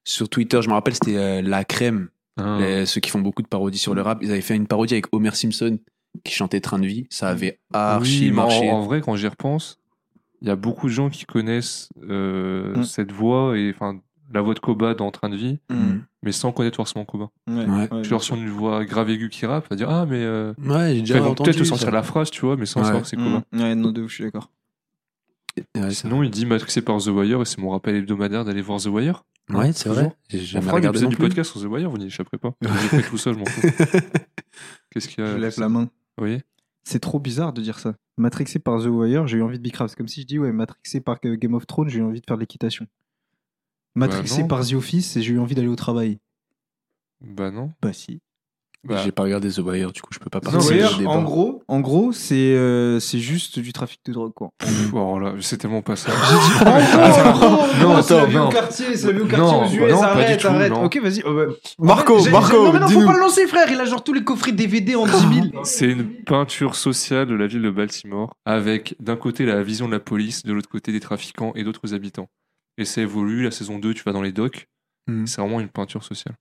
Sur 0.04 0.28
Twitter, 0.28 0.60
je 0.62 0.68
me 0.68 0.74
rappelle, 0.74 0.94
c'était 0.94 1.16
euh, 1.16 1.42
La 1.42 1.64
Crème. 1.64 2.08
Ah. 2.38 2.58
Les- 2.60 2.86
ceux 2.86 3.00
qui 3.00 3.10
font 3.10 3.20
beaucoup 3.20 3.42
de 3.42 3.48
parodies 3.48 3.78
sur 3.78 3.94
le 3.94 4.02
rap. 4.02 4.18
Ils 4.22 4.30
avaient 4.30 4.40
fait 4.40 4.56
une 4.56 4.66
parodie 4.66 4.94
avec 4.94 5.06
Homer 5.12 5.34
Simpson 5.34 5.78
qui 6.24 6.34
chantait 6.34 6.60
Train 6.60 6.78
de 6.78 6.86
vie. 6.86 7.06
Ça 7.10 7.28
avait 7.28 7.60
archi 7.72 8.26
Oui, 8.26 8.30
mais 8.32 8.40
en, 8.40 8.42
marché. 8.46 8.70
en 8.70 8.80
vrai, 8.82 9.00
quand 9.00 9.14
j'y 9.16 9.28
repense, 9.28 9.78
il 10.42 10.48
y 10.48 10.50
a 10.50 10.56
beaucoup 10.56 10.86
de 10.88 10.92
gens 10.92 11.10
qui 11.10 11.24
connaissent 11.26 11.88
euh, 12.08 12.76
Mm. 12.78 12.82
cette 12.84 13.12
voix 13.12 13.56
et 13.58 13.70
enfin 13.74 14.00
la 14.32 14.40
voix 14.42 14.54
de 14.54 14.60
Koba 14.60 14.94
dans 14.94 15.10
Train 15.10 15.28
de 15.28 15.36
vie, 15.36 15.58
Mhm. 15.70 16.02
mais 16.22 16.32
sans 16.32 16.52
connaître 16.52 16.76
forcément 16.76 17.04
Koba. 17.04 17.30
Ouais, 17.48 17.66
Ouais. 17.66 18.02
Tu 18.02 18.10
leur 18.10 18.22
sur 18.22 18.36
une 18.36 18.48
voix 18.48 18.84
grave 18.84 19.10
aiguë 19.10 19.28
qui 19.28 19.46
rappe, 19.46 19.66
à 19.70 19.76
dire 19.76 19.88
ah 19.90 20.06
mais 20.06 20.22
euh... 20.22 20.52
Ouais, 20.64 20.94
j'ai 20.94 21.00
déjà 21.00 21.20
peut-être 21.20 21.58
te 21.58 21.64
sortir 21.64 21.86
ça. 21.88 21.90
la 21.90 22.02
phrase, 22.02 22.30
tu 22.30 22.40
vois, 22.42 22.56
mais 22.56 22.66
sans 22.66 22.80
Ouais. 22.80 22.86
savoir 22.86 23.02
que 23.02 23.08
c'est 23.08 23.16
Koba. 23.16 23.42
Mm. 23.52 23.60
Ouais, 23.60 23.74
non, 23.74 23.90
de 23.92 24.02
ouf, 24.02 24.10
je 24.10 24.14
suis 24.16 24.24
d'accord. 24.24 24.50
Ouais, 25.76 25.90
Sinon, 25.90 26.22
il 26.22 26.30
dit 26.30 26.46
matrixé 26.46 26.80
par 26.80 26.98
The 27.02 27.08
Wire 27.08 27.40
et 27.42 27.44
c'est 27.44 27.58
mon 27.58 27.70
rappel 27.70 27.96
hebdomadaire 27.96 28.44
d'aller 28.44 28.62
voir 28.62 28.80
The 28.80 28.86
Wire. 28.86 29.24
Ouais, 29.50 29.72
c'est 29.72 29.88
vrai. 29.88 30.12
J'ai 30.28 30.38
jamais 30.38 30.70
regardé 30.70 31.04
du 31.06 31.16
podcast 31.16 31.50
sur 31.50 31.60
The 31.60 31.64
Wire, 31.64 31.90
vous 31.90 31.98
n'y 31.98 32.06
échapperez 32.06 32.38
pas. 32.38 32.54
J'ai 32.62 32.68
fait 32.68 33.02
tout 33.02 33.18
ça, 33.18 33.32
je 33.32 33.38
m'en 33.38 33.44
fous. 33.46 33.60
Qu'est-ce 34.90 35.08
qu'il 35.08 35.24
y 35.24 35.26
a 35.26 35.32
Je 35.32 35.36
lève 35.38 35.54
la 35.58 35.68
main. 35.68 35.82
Vous 36.16 36.24
voyez 36.24 36.42
C'est 36.84 37.00
trop 37.00 37.18
bizarre 37.18 37.52
de 37.52 37.60
dire 37.60 37.78
ça. 37.78 37.94
Matrixé 38.16 38.58
par 38.58 38.80
The 38.80 38.86
Wire, 38.86 39.26
j'ai 39.26 39.38
eu 39.38 39.42
envie 39.42 39.58
de 39.58 39.62
Bicraft. 39.62 39.90
C'est 39.90 39.96
comme 39.96 40.08
si 40.08 40.22
je 40.22 40.26
dis, 40.26 40.38
ouais, 40.38 40.52
matrixé 40.52 41.00
par 41.00 41.18
Game 41.20 41.54
of 41.54 41.66
Thrones, 41.66 41.88
j'ai 41.88 41.98
eu 41.98 42.02
envie 42.02 42.20
de 42.20 42.26
faire 42.26 42.36
de 42.36 42.40
l'équitation. 42.42 42.86
Matrixé 43.94 44.42
non. 44.42 44.48
par 44.48 44.66
The 44.66 44.74
Office, 44.74 45.16
et 45.16 45.22
j'ai 45.22 45.32
eu 45.34 45.38
envie 45.38 45.54
d'aller 45.54 45.68
au 45.68 45.76
travail. 45.76 46.18
Bah 47.20 47.50
non. 47.50 47.70
Bah 47.82 47.92
si. 47.92 48.20
Bah, 48.82 48.96
J'ai 49.04 49.12
pas 49.12 49.24
regardé 49.24 49.50
The 49.50 49.58
Wire, 49.58 49.92
du 49.92 50.00
coup, 50.00 50.08
je 50.10 50.18
peux 50.18 50.30
pas 50.30 50.40
The 50.40 50.44
participer 50.44 50.76
Wire, 50.78 50.94
au 50.94 50.98
débat. 50.98 51.10
en 51.10 51.22
gros, 51.22 51.62
en 51.68 51.80
gros, 51.80 52.12
c'est 52.12 52.34
euh, 52.54 52.98
c'est 52.98 53.18
juste 53.18 53.58
du 53.58 53.74
trafic 53.74 54.00
de 54.06 54.12
drogue, 54.14 54.32
quoi. 54.32 54.48
pff, 54.58 54.94
oh 54.94 55.18
là, 55.18 55.34
c'est 55.40 55.58
tellement 55.58 55.82
pas 55.82 55.96
ça. 55.96 56.10
non, 57.82 58.02
c'est 58.02 58.16
la 58.16 58.24
au 58.24 58.28
non. 58.30 58.48
quartier, 58.48 58.96
c'est 58.96 59.06
la 59.08 59.12
vie 59.12 59.20
au 59.20 59.26
quartier 59.26 59.38
Non, 59.38 59.64
aux 59.66 59.70
US, 59.86 59.92
non, 59.92 60.00
pas 60.00 60.06
arrête, 60.12 60.30
du 60.38 60.42
tout, 60.42 60.46
arrête. 60.48 60.70
non. 60.72 60.84
Ok, 60.84 60.98
vas-y. 60.98 61.22
oh, 61.26 61.34
bah. 61.34 61.52
Marco, 61.78 62.18
J'ai- 62.18 62.24
j'ai- 62.24 62.30
Marco, 62.30 62.56
non, 62.56 62.72
mais 62.72 62.78
non, 62.80 62.86
faut 62.86 62.92
dis-nous. 62.94 63.06
pas 63.06 63.12
le 63.12 63.20
lancer, 63.20 63.46
frère. 63.46 63.66
Il 63.70 63.78
a 63.80 63.84
genre 63.84 64.02
tous 64.02 64.12
les 64.14 64.24
coffrets 64.24 64.52
DVD 64.52 64.94
en 64.96 65.04
10 65.06 65.12
000. 65.12 65.46
C'est 65.64 65.90
une 65.90 66.08
peinture 66.24 66.74
sociale 66.74 67.26
de 67.26 67.34
la 67.34 67.46
ville 67.46 67.62
de 67.62 67.70
Baltimore, 67.70 68.32
avec 68.44 68.94
d'un 69.00 69.16
côté 69.16 69.44
la 69.44 69.62
vision 69.62 69.86
de 69.88 69.92
la 69.92 70.00
police, 70.00 70.42
de 70.44 70.52
l'autre 70.52 70.68
côté 70.70 70.92
des 70.92 71.00
trafiquants 71.00 71.52
et 71.54 71.64
d'autres 71.64 71.94
habitants. 71.94 72.28
Et 72.78 72.84
ça 72.84 73.00
évolue, 73.02 73.42
la 73.44 73.50
saison 73.50 73.78
2, 73.78 73.94
tu 73.94 74.02
vas 74.04 74.12
dans 74.12 74.22
les 74.22 74.32
docks, 74.32 74.66
Mhm. 75.06 75.26
c'est 75.26 75.40
vraiment 75.40 75.60
une 75.60 75.68
peinture 75.68 76.04
sociale. 76.04 76.34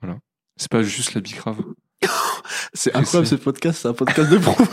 Voilà. 0.00 0.18
C'est 0.56 0.70
pas 0.70 0.82
juste 0.82 1.14
la 1.14 1.20
bicrave. 1.20 1.60
C'est 2.74 2.94
incroyable, 2.96 3.26
ce 3.26 3.34
podcast, 3.36 3.80
c'est 3.82 3.88
un 3.88 3.92
podcast 3.92 4.30
de 4.30 4.38
pro. 4.38 4.56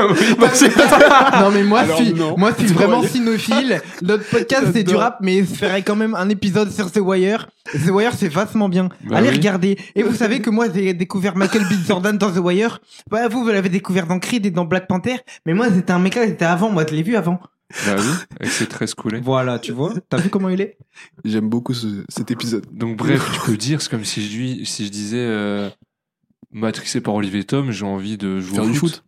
non 1.40 1.50
mais 1.50 1.62
moi 1.64 1.80
Alors, 1.80 1.98
je 1.98 2.04
suis, 2.04 2.14
non. 2.14 2.36
moi 2.36 2.52
je 2.58 2.64
suis 2.64 2.74
vraiment 2.74 2.98
croyais 3.02 3.08
cynophile. 3.08 3.80
Notre 4.02 4.24
podcast 4.28 4.66
c'est 4.72 4.82
du 4.84 4.94
rap, 4.94 5.18
mais 5.20 5.40
je 5.40 5.44
ferait 5.54 5.82
quand 5.82 5.96
même 5.96 6.14
un 6.14 6.28
épisode 6.28 6.70
sur 6.70 6.90
The 6.92 6.98
Wire. 6.98 7.48
The 7.72 7.88
Wire 7.90 8.12
c'est 8.14 8.28
vachement 8.28 8.68
bien. 8.68 8.88
Bah 9.04 9.16
Allez 9.18 9.28
oui. 9.30 9.36
regarder. 9.36 9.78
Et 9.94 10.02
vous 10.02 10.14
savez 10.14 10.40
que 10.40 10.50
moi 10.50 10.66
j'ai 10.72 10.92
découvert 10.94 11.36
Michael 11.36 11.62
B. 11.64 11.72
Jordan 11.86 12.16
dans 12.18 12.30
The 12.30 12.38
Wire. 12.38 12.80
Bah 13.10 13.28
vous 13.28 13.42
vous 13.42 13.48
l'avez 13.50 13.68
découvert 13.70 14.06
dans 14.06 14.18
Creed 14.18 14.46
et 14.46 14.50
dans 14.50 14.64
Black 14.64 14.86
Panther. 14.86 15.16
Mais 15.46 15.54
moi 15.54 15.68
c'était 15.72 15.92
un 15.92 15.98
mec 15.98 16.14
là, 16.14 16.26
c'était 16.26 16.44
avant. 16.44 16.70
Moi 16.70 16.84
je 16.88 16.94
l'ai 16.94 17.02
vu 17.02 17.16
avant. 17.16 17.40
Bah 17.86 17.94
oui, 17.98 18.04
avec 18.40 18.52
ses 18.52 18.66
tresses 18.66 18.94
collées. 18.94 19.20
Voilà, 19.20 19.58
tu 19.58 19.72
vois. 19.72 19.94
T'as 20.08 20.18
vu 20.18 20.28
comment 20.30 20.48
il 20.48 20.60
est? 20.60 20.76
J'aime 21.24 21.48
beaucoup 21.48 21.72
ce- 21.74 22.04
cet 22.08 22.30
épisode. 22.30 22.66
Donc 22.72 22.96
bref, 22.96 23.30
tu 23.32 23.40
peux 23.50 23.56
dire, 23.56 23.80
c'est 23.80 23.90
comme 23.90 24.04
si 24.04 24.28
je, 24.28 24.36
lui, 24.36 24.66
si 24.66 24.86
je 24.86 24.90
disais 24.90 25.18
euh, 25.20 25.70
matrixé 26.50 27.00
par 27.00 27.14
Olivier 27.14 27.44
Tom, 27.44 27.70
j'ai 27.70 27.84
envie 27.86 28.16
de 28.18 28.40
jouer 28.40 28.56
Faire 28.56 28.64
au 28.64 28.68
du 28.70 28.74
foot. 28.74 28.90
foot? 28.96 29.04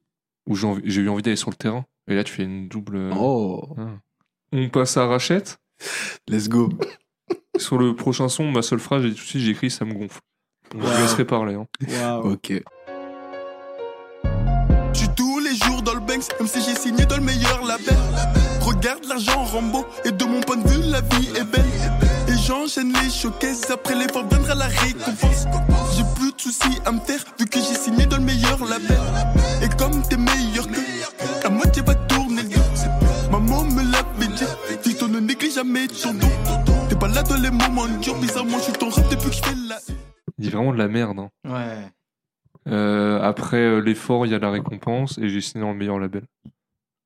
Ou 0.49 0.55
j'ai 0.57 0.67
envie- 0.67 0.83
j'ai 0.85 1.01
eu 1.03 1.09
envie 1.09 1.23
d'aller 1.23 1.37
sur 1.37 1.51
le 1.51 1.57
terrain. 1.57 1.85
Et 2.09 2.15
là, 2.15 2.25
tu 2.25 2.33
fais 2.33 2.45
une 2.45 2.69
double. 2.69 2.97
euh, 2.97 3.11
Oh, 3.17 3.75
ah. 3.79 3.89
On 4.53 4.69
passe 4.69 4.97
à 4.97 5.07
Rachette. 5.07 5.59
let's 6.29 6.49
go. 6.49 6.69
Sur 7.59 7.79
le 7.79 7.95
prochain 7.95 8.29
son, 8.29 8.51
ma 8.51 8.63
seule 8.63 8.79
phrase, 8.79 9.03
j'ai 9.03 9.11
tout 9.11 9.17
de 9.17 9.21
suite, 9.21 9.43
j'ai 9.43 9.51
écrit 9.51 9.71
ça 9.71 9.85
me 9.85 9.93
gonfle. 9.93 10.21
Je 10.73 10.79
vous 10.79 11.01
laisserai 11.03 11.25
parler. 11.27 11.55
hein. 11.55 11.67
Ok. 12.25 12.53
Je 14.95 14.99
suis 14.99 15.09
tous 15.15 15.39
les 15.39 15.55
jours 15.55 15.83
dans 15.83 15.95
le 15.95 16.01
Banks, 16.01 16.29
comme 16.39 16.47
si 16.47 16.61
j'ai 16.63 16.75
signé 16.75 17.05
dans 17.07 17.17
le 17.17 17.23
meilleur 17.23 17.65
label. 17.65 17.95
Regarde 18.75 19.05
l'argent 19.09 19.45
Rambo, 19.45 19.85
et 20.05 20.13
de 20.13 20.25
mon 20.25 20.41
point 20.41 20.57
de 20.57 20.69
vue, 20.69 20.83
la 20.91 21.01
vie 21.01 21.29
est 21.37 21.45
belle. 21.45 21.65
Et 22.29 22.37
j'enchaîne 22.47 22.93
les 22.93 23.11
showcases, 23.11 23.71
après 23.71 23.95
l'effort 23.95 24.27
viendra 24.29 24.55
la 24.55 24.67
récompense. 24.67 25.47
J'ai 25.97 26.05
plus 26.17 26.33
de 26.33 26.41
soucis 26.41 26.81
à 26.85 26.93
me 26.93 27.01
faire, 27.01 27.23
vu 27.39 27.47
que 27.47 27.59
j'ai 27.59 27.75
signé 27.75 28.07
dans 28.07 28.17
le 28.17 28.25
meilleur 28.25 28.59
label. 28.65 28.99
Et 29.63 29.69
comme 29.77 30.03
t'es 30.03 30.17
meilleur 30.17 30.67
que, 30.67 30.81
la 31.45 31.51
moitié 31.51 31.83
va 31.83 31.95
tourner 31.95 32.43
le 32.43 32.49
dos. 32.49 33.31
Maman 33.31 33.65
me 33.65 33.83
l'avait 33.93 34.33
dit, 34.35 34.45
Fiston 34.83 35.09
ne 35.09 35.21
néglige 35.21 35.55
jamais 35.55 35.87
ton 35.89 36.15
dos. 36.15 36.27
T'es 36.89 36.97
pas 36.97 37.09
là 37.09 37.23
dans 37.23 37.37
les 37.37 37.51
moments 37.51 37.87
durs, 38.01 38.19
bizarrement, 38.19 38.59
je 38.59 38.65
suis 38.65 38.73
ton 38.73 38.89
rap 38.91 39.09
depuis 39.11 39.29
que 39.31 39.37
je 39.37 39.43
fais 39.43 39.55
la. 39.69 39.79
Il 40.39 40.45
dit 40.45 40.51
vraiment 40.51 40.73
de 40.73 40.79
la 40.79 40.89
merde. 40.89 41.19
hein. 41.19 41.31
Ouais. 41.45 41.89
Euh, 42.69 43.21
après 43.23 43.57
euh, 43.59 43.79
l'effort, 43.81 44.25
il 44.25 44.33
y 44.33 44.35
a 44.35 44.39
la 44.39 44.51
récompense 44.51 45.19
et 45.19 45.29
j'ai 45.29 45.41
signé 45.41 45.65
dans 45.65 45.73
le 45.73 45.79
meilleur 45.79 45.99
label. 45.99 46.25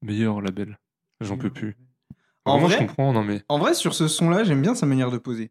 Meilleur 0.02 0.40
label. 0.40 0.76
J'en 1.20 1.36
peux 1.36 1.50
plus. 1.50 1.76
En 2.44 2.52
Vraiment, 2.52 2.66
vrai 2.68 2.74
je 2.74 2.78
comprends, 2.80 3.12
non 3.12 3.24
mais. 3.24 3.42
En 3.48 3.58
vrai 3.58 3.74
sur 3.74 3.94
ce 3.94 4.08
son 4.08 4.30
là 4.30 4.44
j'aime 4.44 4.62
bien 4.62 4.74
sa 4.74 4.86
manière 4.86 5.10
de 5.10 5.18
poser. 5.18 5.48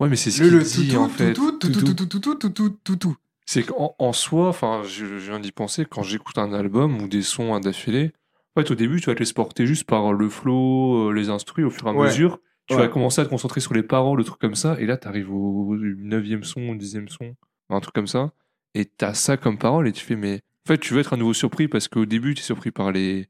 Ouais, 0.00 0.08
mais 0.08 0.16
c'est 0.16 0.30
ce 0.30 0.40
qu'il 0.42 0.86
dit 0.88 0.96
en 0.96 1.08
fait. 1.08 1.34
tout 1.34 1.52
tout 1.52 1.68
tout 1.70 1.82
tout 1.82 1.94
tout 1.94 2.34
tout 2.34 2.48
tout 2.50 2.70
tout 2.82 2.96
tout. 2.96 3.16
C'est 3.46 3.64
qu'en 3.64 3.94
en 3.98 4.12
soi, 4.12 4.48
enfin, 4.48 4.82
je, 4.84 5.04
je 5.18 5.30
viens 5.30 5.40
d'y 5.40 5.50
penser, 5.52 5.84
quand 5.84 6.02
j'écoute 6.04 6.38
un 6.38 6.52
album 6.52 7.02
ou 7.02 7.08
des 7.08 7.22
sons 7.22 7.52
à 7.52 7.58
d'affilée, 7.60 8.12
en 8.56 8.60
fait, 8.62 8.70
au 8.70 8.74
début, 8.76 9.00
tu 9.00 9.06
vas 9.06 9.14
te 9.14 9.18
laisser 9.18 9.34
porter 9.34 9.66
juste 9.66 9.84
par 9.88 10.12
le 10.12 10.28
flow, 10.28 11.08
euh, 11.08 11.12
les 11.12 11.30
instrus, 11.30 11.64
au 11.66 11.70
fur 11.70 11.86
et 11.86 11.90
à 11.90 11.92
Ouais. 11.92 12.06
mesure. 12.06 12.38
Tu 12.68 12.74
Ouais. 12.76 12.82
vas 12.82 12.88
commencer 12.88 13.20
à 13.20 13.24
te 13.24 13.30
concentrer 13.30 13.60
sur 13.60 13.74
les 13.74 13.82
paroles, 13.82 14.18
le 14.18 14.24
truc 14.24 14.38
comme 14.40 14.54
ça, 14.54 14.80
et 14.80 14.86
là, 14.86 14.96
tu 14.96 15.08
arrives 15.08 15.32
au 15.32 15.74
9e 15.76 16.44
son, 16.44 16.60
au 16.68 16.74
10e 16.76 17.08
son, 17.08 17.34
un 17.70 17.80
truc 17.80 17.92
comme 17.92 18.06
ça, 18.06 18.32
et 18.74 18.84
t'as 18.84 19.14
ça 19.14 19.36
comme 19.36 19.58
parole, 19.58 19.88
et 19.88 19.92
tu 19.92 20.04
fais, 20.04 20.14
mais 20.16 20.42
en 20.64 20.68
fait, 20.68 20.78
tu 20.78 20.94
veux 20.94 21.00
être 21.00 21.12
à 21.12 21.16
nouveau 21.16 21.34
surpris 21.34 21.66
parce 21.66 21.88
qu'au 21.88 22.06
début, 22.06 22.34
tu 22.34 22.42
es 22.42 22.44
surpris 22.44 22.70
par 22.70 22.92
les 22.92 23.28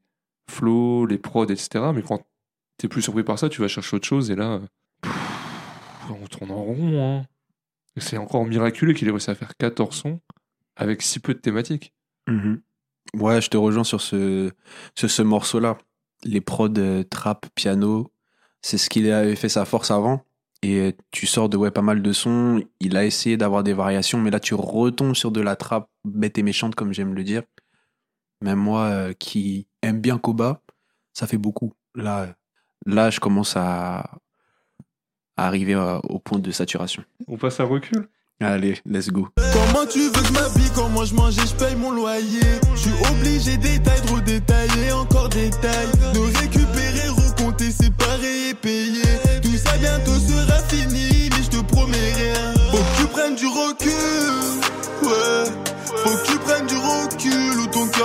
flows, 0.51 1.05
les 1.05 1.17
prods, 1.17 1.45
etc. 1.45 1.91
Mais 1.93 2.01
quand 2.03 2.21
t'es 2.77 2.87
plus 2.87 3.01
surpris 3.01 3.23
par 3.23 3.39
ça, 3.39 3.49
tu 3.49 3.61
vas 3.61 3.67
chercher 3.67 3.95
autre 3.95 4.07
chose, 4.07 4.29
et 4.29 4.35
là, 4.35 4.61
on 6.09 6.27
tourne 6.27 6.51
en 6.51 6.63
rond. 6.63 7.01
Hein. 7.01 7.25
C'est 7.97 8.17
encore 8.17 8.45
miraculeux 8.45 8.93
qu'il 8.93 9.07
ait 9.07 9.11
réussi 9.11 9.31
à 9.31 9.35
faire 9.35 9.55
14 9.57 9.95
sons 9.95 10.19
avec 10.75 11.01
si 11.01 11.19
peu 11.19 11.33
de 11.33 11.39
thématiques. 11.39 11.93
Mhm. 12.27 12.61
Ouais, 13.15 13.41
je 13.41 13.49
te 13.49 13.57
rejoins 13.57 13.83
sur 13.83 14.01
ce, 14.01 14.51
sur 14.95 15.09
ce 15.09 15.21
morceau-là. 15.21 15.77
Les 16.23 16.41
prods 16.41 16.69
euh, 16.77 17.03
trap, 17.03 17.47
piano, 17.55 18.11
c'est 18.61 18.77
ce 18.77 18.89
qu'il 18.89 19.11
avait 19.11 19.35
fait 19.35 19.49
sa 19.49 19.65
force 19.65 19.91
avant. 19.91 20.23
Et 20.61 20.79
euh, 20.79 20.91
tu 21.11 21.25
sors 21.25 21.49
de 21.49 21.57
ouais, 21.57 21.71
pas 21.71 21.81
mal 21.81 22.01
de 22.01 22.13
sons. 22.13 22.63
Il 22.79 22.95
a 22.95 23.05
essayé 23.05 23.35
d'avoir 23.35 23.63
des 23.63 23.73
variations, 23.73 24.19
mais 24.19 24.29
là, 24.29 24.39
tu 24.39 24.53
retombes 24.53 25.15
sur 25.15 25.31
de 25.31 25.41
la 25.41 25.55
trap 25.55 25.89
bête 26.05 26.37
et 26.37 26.43
méchante, 26.43 26.75
comme 26.75 26.93
j'aime 26.93 27.15
le 27.15 27.23
dire. 27.23 27.43
Même 28.41 28.59
moi, 28.59 28.83
euh, 28.85 29.13
qui 29.13 29.67
aime 29.81 30.01
bien 30.01 30.17
Koba, 30.17 30.61
ça 31.13 31.27
fait 31.27 31.37
beaucoup. 31.37 31.73
Là, 31.95 32.27
là 32.85 33.09
je 33.09 33.19
commence 33.19 33.55
à, 33.55 33.99
à 35.37 35.47
arriver 35.47 35.75
euh, 35.75 35.99
au 36.09 36.19
point 36.19 36.39
de 36.39 36.51
saturation. 36.51 37.03
On 37.27 37.37
passe 37.37 37.59
à 37.59 37.63
recul 37.65 38.07
Allez, 38.39 38.79
let's 38.87 39.09
go. 39.09 39.27
Comment 39.53 39.85
tu 39.85 39.99
veux 39.99 40.11
que 40.11 40.25
je 40.25 40.33
m'habille, 40.33 40.71
comment 40.73 41.05
je 41.05 41.13
mange 41.13 41.37
et 41.37 41.45
je 41.45 41.53
paye 41.53 41.75
mon 41.75 41.91
loyer? 41.91 42.39
Je 42.73 42.79
suis 42.79 42.91
obligé 43.11 43.55
détail, 43.57 44.01
trop 44.01 44.19
détaillé, 44.19 44.91
encore 44.93 45.29
détail 45.29 45.87
De 46.15 46.19
récupérer, 46.39 47.07
recompter, 47.09 47.69
séparer 47.69 48.49
et 48.49 48.53
payer 48.55 49.03
Tout 49.43 49.55
ça 49.57 49.77
bientôt 49.77 50.15
sera 50.15 50.57
fini, 50.63 51.29
mais 51.29 51.43
je 51.43 51.49
te 51.51 51.61
promets 51.71 52.13
rien 52.15 52.53
Faut 52.71 52.77
que 52.77 53.01
tu 53.01 53.07
prennes 53.09 53.35
du 53.35 53.45
recul, 53.45 53.91
ouais 55.03 55.70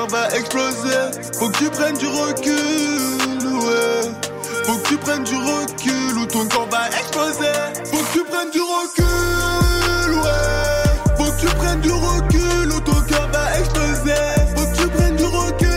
cœur 0.07 0.21
va 0.21 0.37
exploser 0.37 1.33
Faut 1.38 1.49
que 1.51 1.59
tu 1.59 1.71
prennes 1.71 1.97
du 1.97 2.07
recul, 2.07 3.47
ouais 3.47 4.12
Faut 4.64 4.78
que 4.78 4.89
tu 4.89 4.97
prennes 4.97 5.24
du 5.24 5.35
recul 5.35 6.18
ou 6.18 6.26
ton 6.26 6.49
corps 6.49 6.68
va 6.68 6.89
exploser 6.89 7.53
Faut 7.87 7.99
que 7.99 8.12
tu 8.18 8.24
prennes 8.24 8.51
du 8.51 8.61
recul, 8.61 10.14
ouais 10.14 11.16
Faut 11.16 11.33
que 11.33 11.41
tu 11.41 11.47
prennes 11.57 11.81
du 11.81 11.91
recul 11.91 12.68
ou 12.72 12.81
ton 12.81 13.07
cœur 13.09 13.28
va 13.31 13.59
exploser 13.59 14.14
Faut 14.57 14.66
que 14.66 14.83
tu 14.83 14.89
prennes 14.89 15.16
du 15.16 15.24
recul, 15.24 15.68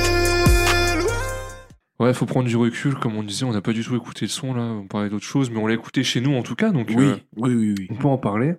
ouais 1.99 2.05
Ouais, 2.05 2.13
faut 2.13 2.25
prendre 2.25 2.47
du 2.47 2.55
recul, 2.55 2.95
comme 2.95 3.15
on 3.17 3.23
disait, 3.23 3.45
on 3.45 3.51
n'a 3.51 3.61
pas 3.61 3.73
du 3.73 3.83
tout 3.83 3.95
écouté 3.95 4.25
le 4.25 4.29
son 4.29 4.53
là, 4.53 4.61
on 4.61 4.87
parlait 4.87 5.09
d'autre 5.09 5.25
chose, 5.25 5.49
mais 5.49 5.57
on 5.59 5.67
l'a 5.67 5.73
écouté 5.73 6.03
chez 6.03 6.21
nous 6.21 6.35
en 6.35 6.43
tout 6.43 6.55
cas, 6.55 6.71
donc 6.71 6.87
Oui, 6.95 7.05
euh, 7.05 7.17
oui, 7.37 7.53
oui, 7.55 7.75
oui. 7.77 7.87
on 7.91 7.95
peut 7.95 8.07
en 8.07 8.17
parler. 8.17 8.55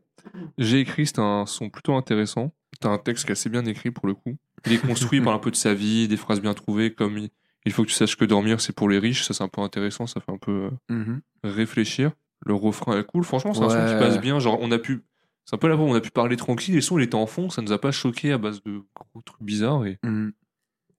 J'ai 0.58 0.80
écrit, 0.80 1.06
c'est 1.06 1.18
un 1.18 1.46
son 1.46 1.70
plutôt 1.70 1.94
intéressant. 1.94 2.52
T'as 2.80 2.90
un 2.90 2.98
texte 2.98 3.24
qui 3.24 3.30
est 3.30 3.32
assez 3.32 3.50
bien 3.50 3.64
écrit 3.66 3.90
pour 3.90 4.06
le 4.06 4.14
coup. 4.14 4.36
Il 4.66 4.72
est 4.72 4.78
construit 4.78 5.20
par 5.24 5.32
un 5.34 5.38
peu 5.38 5.50
de 5.50 5.56
sa 5.56 5.74
vie, 5.74 6.08
des 6.08 6.16
phrases 6.16 6.40
bien 6.40 6.54
trouvées, 6.54 6.92
comme 6.92 7.28
il 7.66 7.72
faut 7.72 7.82
que 7.82 7.88
tu 7.88 7.94
saches 7.94 8.16
que 8.16 8.24
dormir 8.24 8.60
c'est 8.60 8.74
pour 8.74 8.88
les 8.88 8.98
riches, 8.98 9.22
ça 9.24 9.34
c'est 9.34 9.42
un 9.44 9.48
peu 9.48 9.60
intéressant, 9.60 10.06
ça 10.06 10.20
fait 10.20 10.32
un 10.32 10.38
peu 10.38 10.70
euh, 10.90 10.94
Mhm. 10.94 11.20
réfléchir. 11.44 12.12
Le 12.46 12.54
refrain 12.54 12.98
est 12.98 13.04
cool, 13.04 13.22
franchement, 13.24 13.52
c'est 13.52 13.62
un 13.64 13.68
son 13.68 13.84
qui 13.84 13.98
passe 13.98 14.18
bien. 14.18 14.38
Genre, 14.38 14.58
on 14.60 14.70
a 14.70 14.78
pu. 14.78 15.02
C'est 15.44 15.56
un 15.56 15.58
peu 15.58 15.68
la 15.68 15.76
fois 15.76 15.84
où 15.84 15.88
on 15.88 15.94
a 15.94 16.00
pu 16.00 16.10
parler 16.10 16.36
tranquille, 16.36 16.74
et 16.74 16.78
le 16.78 16.82
son 16.82 16.98
il 16.98 17.02
était 17.02 17.14
en 17.16 17.26
fond, 17.26 17.50
ça 17.50 17.60
nous 17.60 17.72
a 17.72 17.78
pas 17.80 17.90
choqué 17.90 18.32
à 18.32 18.38
base 18.38 18.62
de 18.62 18.82
gros 18.94 19.20
trucs 19.24 19.42
bizarres. 19.42 19.84
Et 19.86 19.98
Mhm. 20.04 20.32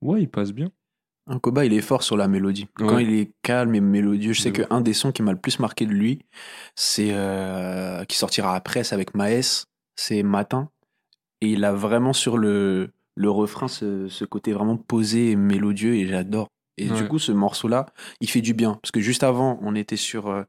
Ouais, 0.02 0.22
il 0.22 0.28
passe 0.30 0.52
bien. 0.52 0.72
Un 1.28 1.38
Koba, 1.40 1.66
il 1.66 1.74
est 1.74 1.82
fort 1.82 2.02
sur 2.04 2.18
la 2.18 2.28
mélodie. 2.28 2.68
Quand 2.74 2.98
il 2.98 3.14
est 3.14 3.32
calme 3.44 3.76
et 3.76 3.80
mélodieux, 3.80 4.34
je 4.34 4.42
sais 4.42 4.52
qu'un 4.52 4.82
des 4.82 4.94
sons 4.94 5.12
qui 5.12 5.22
m'a 5.22 5.32
le 5.32 5.38
plus 5.40 5.60
marqué 5.60 5.86
de 5.86 5.92
lui, 5.94 6.20
c'est 6.76 7.10
euh, 7.12 8.04
qui 8.06 8.18
sortira 8.18 8.56
après, 8.56 8.84
c'est 8.84 8.96
avec 8.96 9.14
Maes, 9.16 9.66
c'est 9.96 10.24
Matin. 10.24 10.70
Et 11.42 11.52
il 11.52 11.64
a 11.64 11.74
vraiment 11.74 12.14
sur 12.14 12.38
le, 12.40 12.92
le 13.16 13.30
refrain 13.30 13.68
ce, 13.68 14.08
ce 14.08 14.26
côté 14.26 14.54
vraiment 14.54 14.78
posé 14.78 15.32
et 15.32 15.36
mélodieux 15.36 15.96
et 15.96 16.08
j'adore. 16.08 16.48
Et 16.78 16.88
du 16.88 17.08
coup, 17.08 17.20
ce 17.20 17.32
morceau-là, 17.32 17.86
il 18.22 18.30
fait 18.30 18.42
du 18.42 18.54
bien. 18.54 18.80
Parce 18.82 18.92
que 18.92 19.02
juste 19.02 19.24
avant, 19.24 19.60
on 19.62 19.76
était 19.76 19.98
sur 19.98 20.28
euh, 20.28 20.44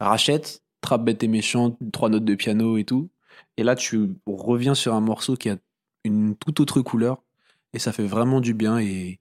Rachette, 0.00 0.62
Trap 0.80 1.04
bête 1.04 1.22
et 1.22 1.28
méchant, 1.28 1.76
trois 1.92 2.08
notes 2.08 2.24
de 2.24 2.34
piano 2.34 2.78
et 2.78 2.84
tout. 2.84 3.10
Et 3.56 3.62
là, 3.62 3.74
tu 3.74 4.10
reviens 4.26 4.74
sur 4.74 4.94
un 4.94 5.00
morceau 5.00 5.36
qui 5.36 5.50
a 5.50 5.56
une 6.04 6.36
toute 6.36 6.60
autre 6.60 6.80
couleur. 6.80 7.22
Et 7.74 7.78
ça 7.78 7.92
fait 7.92 8.06
vraiment 8.06 8.40
du 8.40 8.54
bien. 8.54 8.78
Et 8.78 9.20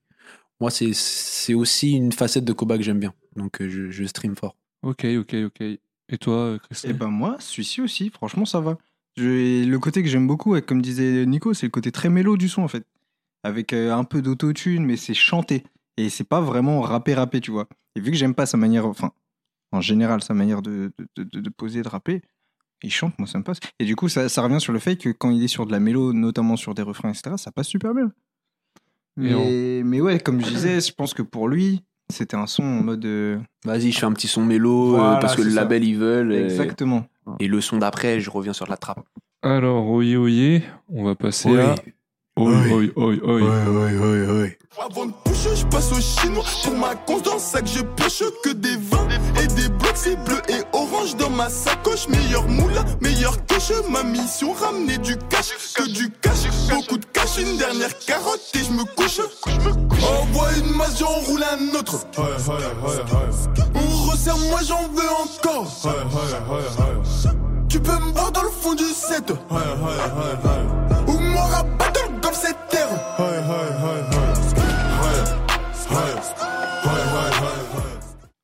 moi, 0.59 0.71
c'est, 0.71 0.93
c'est 0.93 1.53
aussi 1.53 1.93
une 1.93 2.11
facette 2.11 2.45
de 2.45 2.53
Koba 2.53 2.77
que 2.77 2.83
j'aime 2.83 2.99
bien. 2.99 3.13
Donc, 3.35 3.61
euh, 3.61 3.69
je, 3.69 3.89
je 3.91 4.03
stream 4.05 4.35
fort. 4.35 4.55
Ok, 4.83 5.05
ok, 5.05 5.35
ok. 5.45 5.61
Et 6.09 6.17
toi, 6.17 6.35
euh, 6.35 6.57
Christophe 6.59 6.91
Et 6.91 6.93
ben 6.93 7.09
moi, 7.09 7.35
celui-ci 7.39 7.81
aussi, 7.81 8.09
franchement, 8.09 8.45
ça 8.45 8.61
va. 8.61 8.77
Je- 9.18 9.65
le 9.68 9.80
côté 9.80 10.03
que 10.03 10.09
j'aime 10.09 10.28
beaucoup, 10.28 10.59
comme 10.61 10.82
disait 10.82 11.26
Nico, 11.26 11.53
c'est 11.53 11.65
le 11.65 11.72
côté 11.72 11.91
très 11.91 12.09
mélo 12.09 12.38
du 12.38 12.47
son 12.49 12.61
en 12.63 12.68
fait. 12.68 12.86
Avec 13.43 13.74
euh, 13.74 13.93
un 13.93 14.03
peu 14.03 14.22
d'autotune, 14.22 14.86
mais 14.86 14.97
c'est 14.97 15.13
chanté. 15.13 15.63
Et 15.97 16.09
c'est 16.09 16.24
pas 16.24 16.41
vraiment 16.41 16.82
rappé 16.82 17.13
rappé, 17.15 17.41
tu 17.41 17.51
vois. 17.51 17.68
Et 17.95 17.99
vu 18.01 18.11
que 18.11 18.18
j'aime 18.18 18.36
pas 18.36 18.45
sa 18.45 18.57
manière, 18.57 18.86
enfin, 18.86 19.11
en 19.72 19.82
général, 19.82 20.22
sa 20.24 20.34
manière 20.34 20.61
de, 20.61 20.91
de, 21.15 21.24
de- 21.24 21.39
de 21.39 21.49
poser, 21.49 21.82
de 21.82 21.88
rapper, 21.89 22.22
il 22.84 22.91
chante, 22.91 23.18
moi 23.18 23.28
ça 23.28 23.39
me 23.39 23.43
passe. 23.43 23.59
Et 23.80 23.86
du 23.86 23.95
coup, 23.95 24.07
ça, 24.09 24.30
ça 24.30 24.41
revient 24.43 24.59
sur 24.61 24.74
le 24.74 24.80
fait 24.80 24.97
que 24.97 25.09
quand 25.09 25.32
il 25.32 25.43
est 25.43 25.47
sur 25.47 25.65
de 25.65 25.72
la 25.72 25.80
mélo, 25.80 26.13
notamment 26.13 26.55
sur 26.55 26.74
des 26.76 26.84
refrains, 26.84 27.09
etc., 27.09 27.38
ça 27.38 27.51
passe 27.51 27.68
super 27.68 27.93
bien. 27.95 28.11
Mais, 29.15 29.82
mais 29.84 29.99
ouais, 29.99 30.20
comme 30.20 30.39
je 30.41 30.47
disais, 30.47 30.80
je 30.80 30.93
pense 30.93 31.15
que 31.15 31.24
pour 31.24 31.47
lui, 31.47 31.84
c'était 32.09 32.36
un 32.38 32.45
son 32.45 32.63
en 32.63 32.84
mode. 32.84 33.05
euh, 33.05 33.39
Vas-y, 33.65 33.91
je 33.91 33.97
fais 33.99 34.05
un 34.05 34.13
petit 34.13 34.28
son 34.28 34.45
mélo 34.45 34.93
euh, 34.93 34.97
Voilà, 34.99 35.18
parce 35.20 35.36
que 35.36 35.41
le 35.41 35.49
ça. 35.49 35.55
label, 35.55 35.84
ils 35.84 35.97
veulent. 35.97 36.34
Et, 36.34 36.43
Exactement. 36.43 37.07
Et 37.39 37.47
le 37.47 37.61
son 37.61 37.78
d'après, 37.78 38.19
je 38.19 38.30
reviens 38.30 38.53
sur 38.53 38.67
la 38.67 38.78
trappe. 38.78 38.99
Alors, 39.43 39.88
oyez, 39.89 40.17
oyez, 40.17 40.63
on 40.91 41.03
va 41.03 41.15
passer 41.15 41.49
Oui. 41.49 41.59
à. 41.59 41.75
Oi, 42.39 42.51
Oui. 42.71 42.91
oi, 42.95 43.15
oi, 43.23 43.41
oi. 43.41 44.47
Avant 44.80 45.07
de 45.07 45.11
pusher, 45.25 45.55
je 45.55 45.65
passe 45.65 45.91
au 45.91 45.99
chinois. 45.99 46.43
Pour 46.63 46.75
ma 46.75 46.93
le 46.93 47.39
sac, 47.39 47.65
je 47.65 47.82
pioche 47.82 48.23
que 48.43 48.49
des 48.51 48.75
vins 48.78 49.07
et 49.41 49.47
des 49.47 49.69
blocs. 49.69 49.91
C'est 49.95 50.15
bleu 50.23 50.38
et 50.49 50.61
orange 50.71 51.15
dans 51.17 51.32
ma 51.32 51.49
sacoche. 51.49 52.07
Meilleur 52.09 52.47
moulin, 52.47 52.86
meilleur 53.01 53.43
coche. 53.47 53.71
Ma 53.89 54.03
mission, 54.03 54.53
ramener 54.53 54.99
du 54.99 55.17
cash. 55.30 55.73
Que 55.75 55.89
du 55.91 56.11
cash, 56.21 56.45
beaucoup 56.69 56.97
de 56.99 57.05
cash. 57.05 57.39
Une 57.39 57.57
dernière 57.57 57.97
carotte 57.97 58.41
et 58.53 58.59
je 58.63 58.71
me 58.71 58.84
couche. 58.95 59.19
Envoie 60.21 60.49
une 60.57 60.75
masse, 60.75 60.99
j'en 60.99 61.07
roule 61.07 61.41
un 61.43 61.80
autre. 61.80 62.05
Moi 64.49 64.59
j'en 64.65 64.88
veux 64.89 65.09
encore. 65.24 65.68
Tu 67.70 67.80
peux 67.80 67.91
me 67.91 68.11
voir 68.13 68.32
dans 68.32 68.43
le 68.43 68.49
fond 68.49 68.74
du 68.76 68.84
set. 68.84 69.32
Ou 71.07 71.20
m'aura 71.20 71.63
pas 71.78 71.91
dans 71.91 72.13
le 72.15 72.22
golf 72.22 72.36
cette 72.36 72.57
terre. 72.70 72.88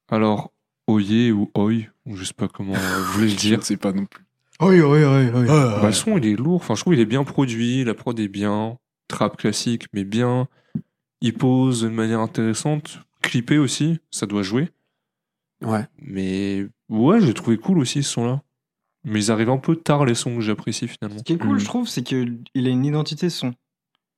Alors, 0.09 0.51
oyez 0.87 1.31
ou 1.31 1.49
oi, 1.55 1.71
ou 2.05 2.15
je 2.15 2.23
sais 2.23 2.33
pas 2.33 2.47
comment 2.47 2.73
vous 2.73 3.03
voulez 3.13 3.29
le 3.29 3.35
dire. 3.37 3.63
sais 3.63 3.77
pas 3.77 3.91
non 3.91 4.05
plus. 4.05 4.23
Oui, 4.61 4.79
oui, 4.81 5.03
oui, 5.03 5.29
oui. 5.33 5.47
Bah, 5.47 5.81
le 5.85 5.91
son, 5.91 6.17
il 6.17 6.25
est 6.27 6.35
lourd. 6.35 6.55
Enfin, 6.55 6.75
je 6.75 6.81
trouve 6.81 6.93
qu'il 6.93 7.01
est 7.01 7.05
bien 7.05 7.23
produit. 7.23 7.83
La 7.83 7.93
prod 7.93 8.17
est 8.19 8.27
bien. 8.27 8.77
Trap 9.07 9.37
classique, 9.37 9.87
mais 9.93 10.03
bien. 10.03 10.47
Il 11.21 11.33
pose 11.33 11.81
de 11.81 11.89
manière 11.89 12.19
intéressante. 12.19 12.99
Clippé 13.21 13.57
aussi, 13.57 13.99
ça 14.11 14.25
doit 14.25 14.43
jouer. 14.43 14.69
Ouais. 15.63 15.85
Mais 16.01 16.65
ouais, 16.89 17.21
j'ai 17.21 17.33
trouvé 17.33 17.57
cool 17.57 17.79
aussi 17.79 18.03
ce 18.03 18.09
son-là. 18.11 18.41
Mais 19.05 19.19
ils 19.25 19.31
arrivent 19.31 19.49
un 19.49 19.57
peu 19.57 19.75
tard, 19.75 20.05
les 20.05 20.15
sons 20.15 20.35
que 20.35 20.41
j'apprécie 20.41 20.87
finalement. 20.87 21.17
Ce 21.19 21.23
qui 21.23 21.33
est 21.33 21.37
cool, 21.37 21.53
Mhm. 21.53 21.59
je 21.59 21.65
trouve, 21.65 21.87
c'est 21.87 22.03
qu'il 22.03 22.43
a 22.55 22.69
une 22.69 22.85
identité 22.85 23.29
son. 23.29 23.53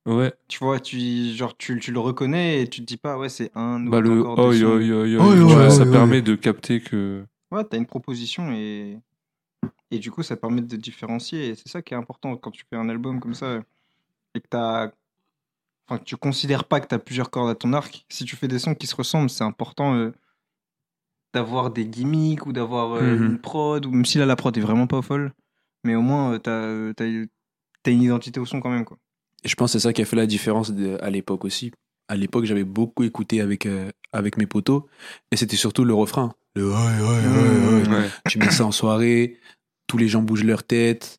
Ouais, 0.06 0.32
Tu 0.46 0.58
vois, 0.60 0.78
tu, 0.78 0.98
genre, 1.34 1.56
tu, 1.56 1.80
tu 1.80 1.90
le 1.90 1.98
reconnais 1.98 2.62
et 2.62 2.68
tu 2.68 2.80
te 2.82 2.86
dis 2.86 2.96
pas, 2.96 3.18
ouais, 3.18 3.28
c'est 3.28 3.50
un 3.56 3.84
ou 3.84 3.90
bah 3.90 4.00
le 4.00 4.20
oi, 4.20 4.34
oi, 4.38 4.54
oi, 4.54 5.54
oi, 5.56 5.70
ça 5.70 5.84
oi, 5.84 5.90
permet 5.90 6.16
oi. 6.18 6.22
de 6.22 6.34
capter 6.36 6.80
que. 6.80 7.24
Ouais, 7.50 7.64
t'as 7.64 7.76
une 7.76 7.86
proposition 7.86 8.52
et, 8.52 8.98
et 9.90 9.98
du 9.98 10.12
coup, 10.12 10.22
ça 10.22 10.36
permet 10.36 10.60
de 10.62 10.76
différencier. 10.76 11.48
Et 11.48 11.54
c'est 11.56 11.68
ça 11.68 11.82
qui 11.82 11.94
est 11.94 11.96
important 11.96 12.36
quand 12.36 12.52
tu 12.52 12.64
fais 12.70 12.76
un 12.76 12.88
album 12.88 13.18
comme 13.18 13.34
ça 13.34 13.60
et 14.36 14.40
que 14.40 14.46
t'as. 14.48 14.90
Enfin, 15.88 15.98
que 15.98 16.04
tu 16.04 16.16
considères 16.16 16.64
pas 16.64 16.78
que 16.80 16.86
t'as 16.86 16.98
plusieurs 16.98 17.30
cordes 17.30 17.50
à 17.50 17.54
ton 17.56 17.72
arc. 17.72 18.04
Si 18.08 18.24
tu 18.24 18.36
fais 18.36 18.48
des 18.48 18.58
sons 18.60 18.74
qui 18.76 18.86
se 18.86 18.94
ressemblent, 18.94 19.30
c'est 19.30 19.44
important 19.44 19.94
euh, 19.94 20.12
d'avoir 21.36 21.70
des 21.70 21.86
gimmicks 21.86 22.46
ou 22.46 22.52
d'avoir 22.52 22.92
euh, 22.94 23.14
Mhm. 23.16 23.24
une 23.26 23.38
prod, 23.38 23.84
ou 23.86 23.90
même 23.90 24.04
si 24.04 24.18
là, 24.18 24.26
la 24.26 24.36
prod 24.36 24.56
est 24.56 24.60
vraiment 24.60 24.86
pas 24.86 25.02
folle, 25.02 25.32
mais 25.84 25.94
au 25.94 26.00
moins, 26.02 26.32
euh, 26.34 26.38
t'as 26.38 26.50
euh, 26.50 26.92
t'as 26.94 27.90
une 27.92 28.02
identité 28.02 28.40
au 28.40 28.44
son 28.46 28.60
quand 28.60 28.70
même, 28.70 28.84
quoi. 28.84 28.96
Et 29.44 29.48
je 29.48 29.54
pense 29.54 29.72
que 29.72 29.78
c'est 29.78 29.82
ça 29.88 29.92
qui 29.92 30.02
a 30.02 30.04
fait 30.04 30.16
la 30.16 30.26
différence 30.26 30.70
de- 30.72 30.98
à 31.00 31.10
l'époque 31.10 31.44
aussi. 31.44 31.70
À 32.08 32.16
l'époque, 32.16 32.44
j'avais 32.46 32.64
beaucoup 32.64 33.04
écouté 33.04 33.40
avec, 33.40 33.66
euh, 33.66 33.90
avec 34.12 34.38
mes 34.38 34.46
potos. 34.46 34.82
Et 35.30 35.36
c'était 35.36 35.56
surtout 35.56 35.84
le 35.84 35.94
refrain. 35.94 36.32
Le 36.54 36.68
ouais, 36.68 36.74
ouais, 36.74 37.26
ouais, 37.28 37.80
ouais. 37.82 37.88
Ouais. 37.88 38.08
Tu 38.26 38.38
mets 38.38 38.50
ça 38.50 38.64
en 38.64 38.72
soirée, 38.72 39.38
tous 39.86 39.98
les 39.98 40.08
gens 40.08 40.22
bougent 40.22 40.44
leur 40.44 40.62
tête. 40.64 41.18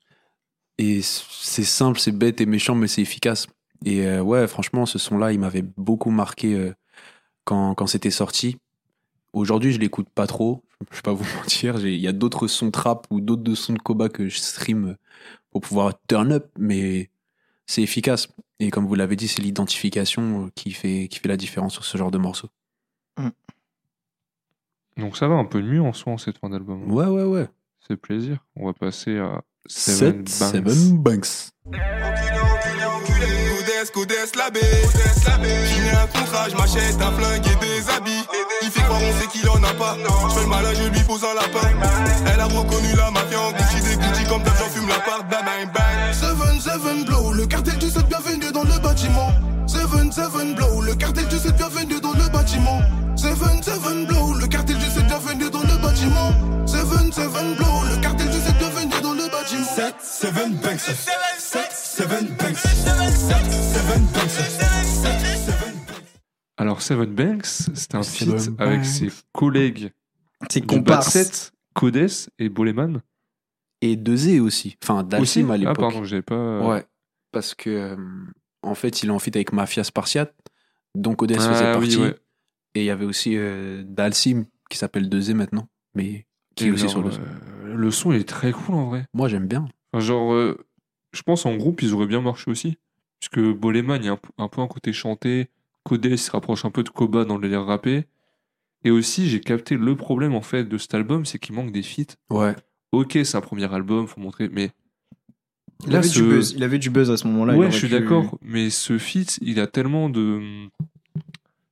Et 0.78 1.02
c'est 1.04 1.64
simple, 1.64 2.00
c'est 2.00 2.12
bête 2.12 2.42
et 2.42 2.46
méchant, 2.46 2.76
mais 2.76 2.88
c'est 2.88 3.02
efficace. 3.02 3.48
Et 3.86 4.20
ouais, 4.20 4.48
franchement, 4.48 4.86
ce 4.86 4.98
son-là, 5.00 5.32
il 5.32 5.40
m'avait 5.40 5.64
beaucoup 5.78 6.10
marqué 6.12 6.72
quand, 7.46 7.76
quand 7.76 7.88
c'était 7.88 8.12
sorti. 8.12 8.58
Aujourd'hui, 9.38 9.72
je 9.72 9.80
l'écoute 9.80 10.10
pas 10.10 10.28
trop. 10.28 10.64
Je 10.92 10.96
vais 10.98 11.02
pas 11.02 11.14
vous 11.14 11.26
mentir. 11.38 11.78
J'ai- 11.78 11.96
Il 11.96 12.02
y 12.02 12.08
a 12.08 12.12
d'autres 12.14 12.48
sons 12.48 12.72
trap 12.72 13.08
ou 13.10 13.22
d'autres 13.22 13.56
sons 13.56 13.74
de 13.74 13.80
Koba 13.80 14.10
que 14.10 14.28
je 14.30 14.38
stream 14.40 14.96
pour 15.52 15.62
pouvoir 15.62 15.94
turn 16.08 16.32
up, 16.32 16.48
mais 16.58 17.10
c'est 17.66 17.82
efficace. 17.82 18.28
Et 18.60 18.72
comme 18.72 18.86
vous 18.88 18.96
l'avez 18.96 19.16
dit, 19.16 19.28
c'est 19.28 19.42
l'identification 19.42 20.46
euh, 20.46 20.50
qui 20.56 20.72
fait, 20.72 21.08
qui 21.10 21.20
fait 21.20 21.28
la 21.28 21.38
différence 21.38 21.74
sur 21.74 21.86
ce 21.86 21.98
genre 21.98 22.12
de 22.12 22.18
morceau. 22.18 22.50
Donc 24.98 25.16
ça 25.16 25.28
va 25.28 25.36
un 25.36 25.46
peu 25.46 25.62
mieux 25.62 25.82
en 25.82 25.94
soi 25.94 26.14
en 26.14 26.18
cette 26.18 26.40
fin 26.40 26.50
d'album. 26.50 26.92
Ouais, 26.92 27.06
ouais, 27.06 27.24
ouais. 27.24 27.48
C'est 27.88 27.98
plaisir. 27.98 28.44
On 28.56 28.66
va 28.66 28.74
passer 28.74 29.20
à 29.20 29.44
Seven 29.68 30.24
Banks. 30.24 30.28
Seven 30.30 30.98
Banks. 30.98 31.28
La 34.36 34.50
baie. 34.52 34.60
Signé 34.62 35.90
un 35.92 36.08
contrat, 36.08 36.50
je 36.50 36.56
m'achète 36.56 37.02
un 37.02 37.12
flingue 37.14 37.46
et 37.48 37.56
des 37.66 37.90
habits. 37.90 38.26
Croire 38.88 39.02
on 39.04 39.20
sait 39.20 39.28
qu'il 39.28 39.48
en 39.50 39.62
a 39.64 39.74
pas. 39.74 39.98
Je 40.30 40.34
fais 40.34 40.42
le 40.42 40.48
malin, 40.48 40.74
je 40.74 40.88
lui 40.88 41.00
pose 41.02 41.22
un 41.24 41.36
lapin. 41.36 41.68
Elle 42.34 42.40
a 42.40 42.46
reconnu 42.46 42.96
la 42.96 43.12
mafia 43.12 43.42
en 43.42 43.52
Gucci, 43.52 43.82
des 43.84 43.98
Gucci 43.98 44.24
comme 44.30 44.44
d'hab, 44.44 44.54
j'en 44.58 44.70
fume 44.70 44.88
la 44.88 45.00
part. 45.00 45.24
Bang, 45.30 45.44
bang, 45.44 45.68
bang. 45.74 46.14
Seven, 46.14 46.60
Seven 46.62 47.04
Blow, 47.04 47.34
le 47.34 47.46
cartel 47.46 47.78
du 47.78 47.90
7 47.90 48.08
bienvenue 48.08 48.52
dans 48.54 48.64
le 48.64 48.80
bâtiment. 48.80 49.32
Seven, 49.68 50.12
Seven 50.12 50.56
Blow, 50.56 50.82
le 50.82 50.96
cartel 50.96 51.28
du 51.28 51.38
7 51.38 51.56
bienvenue 51.58 52.00
dans 52.00 52.14
le 52.14 52.30
bâtiment. 52.30 52.82
Seven, 53.18 53.62
Seven 53.62 54.06
Blow, 54.06 54.34
le 54.40 54.48
cartel 54.48 54.78
du 54.78 54.86
7 54.86 55.06
bienvenue 55.08 55.50
dans 55.50 55.64
le 55.64 55.78
bâtiment. 55.82 56.32
Seven, 56.66 57.12
Seven 57.12 57.56
Blow, 57.56 57.84
le 57.90 58.02
cartel 58.02 58.30
du 58.30 58.40
7 58.40 58.58
bienvenue 58.58 59.02
dans 59.04 59.14
le 59.14 59.28
bâtiment. 59.30 59.76
7, 59.76 59.96
7 60.02 60.34
Banks. 60.62 61.27
Seven 66.88 67.14
Banks, 67.14 67.46
c'est 67.46 67.96
un 67.96 68.04
Seven 68.04 68.40
feat 68.40 68.60
avec 68.60 68.80
Banks. 68.80 68.86
ses 68.86 69.10
collègues 69.34 69.92
Bad 70.84 71.04
Set, 71.04 71.52
Codes 71.74 72.10
et 72.40 72.50
Boleman. 72.50 73.02
Et 73.82 73.96
Dezé 73.96 74.40
aussi. 74.40 74.78
Enfin, 74.84 75.04
Dalsim 75.04 75.50
à 75.52 75.54
Ah 75.54 75.58
l'époque. 75.58 75.78
pardon, 75.80 76.04
j'avais 76.04 76.22
pas. 76.24 76.60
Ouais. 76.68 76.86
Parce 77.32 77.54
que, 77.54 77.70
euh, 77.70 77.96
en 78.64 78.74
fait, 78.76 79.04
il 79.04 79.10
est 79.10 79.12
en 79.12 79.20
feat 79.20 79.36
avec 79.36 79.54
Mafia 79.54 79.84
Spartiate, 79.84 80.34
dont 80.96 81.14
Codes 81.14 81.34
Ah, 81.38 81.40
faisait 81.40 81.66
oui, 81.68 81.74
partie. 81.74 81.98
ouais. 81.98 82.16
Et 82.76 82.82
il 82.82 82.86
y 82.86 82.90
avait 82.90 83.06
aussi 83.06 83.36
euh, 83.38 83.84
Dalsim, 83.86 84.46
qui 84.70 84.78
s'appelle 84.78 85.10
Dezé 85.10 85.34
maintenant, 85.34 85.68
mais 85.94 86.26
qui 86.56 86.66
Et 86.66 86.68
est 86.68 86.72
aussi 86.72 86.90
sur 86.90 87.02
le 87.04 87.12
son. 87.12 87.22
euh, 87.22 87.76
le 87.76 87.92
son 87.92 88.12
est 88.14 88.28
très 88.28 88.52
cool 88.52 88.76
en 88.76 88.86
vrai. 88.90 89.06
Moi, 89.14 89.28
j'aime 89.28 89.48
bien. 89.48 89.68
Enfin, 89.94 90.04
genre, 90.04 90.34
euh, 90.34 90.58
je 91.14 91.22
pense 91.22 91.46
en 91.46 91.56
groupe 91.56 91.82
ils 91.82 91.94
auraient 91.94 92.08
bien 92.08 92.22
marché 92.22 92.50
aussi. 92.50 92.78
Puisque 93.20 93.40
Boleman, 93.40 94.02
il 94.02 94.06
y 94.06 94.10
a 94.10 94.14
un, 94.14 94.20
un 94.44 94.48
peu 94.48 94.62
un 94.62 94.68
côté 94.68 94.94
chanté. 94.94 95.50
Il 95.96 96.18
se 96.18 96.32
rapproche 96.32 96.66
un 96.66 96.72
peu 96.72 96.84
de 96.84 96.90
Koba 96.90 97.26
dans 97.26 97.36
le 97.36 97.42
délire 97.42 97.64
rappé. 97.66 98.06
Et 98.84 98.92
aussi, 98.92 99.28
j'ai 99.30 99.40
capté 99.42 99.76
le 99.76 99.96
problème 99.96 100.36
en 100.36 100.42
fait 100.42 100.64
de 100.66 100.78
cet 100.78 100.94
album, 100.94 101.26
c'est 101.26 101.40
qu'il 101.40 101.56
manque 101.56 101.72
des 101.72 101.82
feats. 101.84 102.16
Ouais. 102.30 102.56
Ok, 102.92 103.18
c'est 103.24 103.36
un 103.36 103.42
premier 103.42 103.72
album, 103.74 104.08
faut 104.08 104.22
montrer, 104.22 104.50
mais 104.50 104.72
Il 105.86 105.92
Là, 105.92 106.00
avait, 106.00 106.08
ce- 106.08 106.20
du 106.22 106.28
buzz. 106.28 106.54
il 106.58 106.64
avait 106.64 106.80
du 106.80 106.90
buzz 106.90 107.12
à 107.12 107.18
ce 107.18 107.28
moment-là. 107.28 107.56
ouais, 107.56 107.70
je 107.72 107.78
suis 107.78 107.88
pu- 107.88 107.94
d'accord, 108.00 108.38
mais 108.42 108.70
ce 108.70 108.98
feat, 108.98 109.38
il 109.42 109.60
a 109.60 109.68
tellement 109.68 110.10
de. 110.10 110.42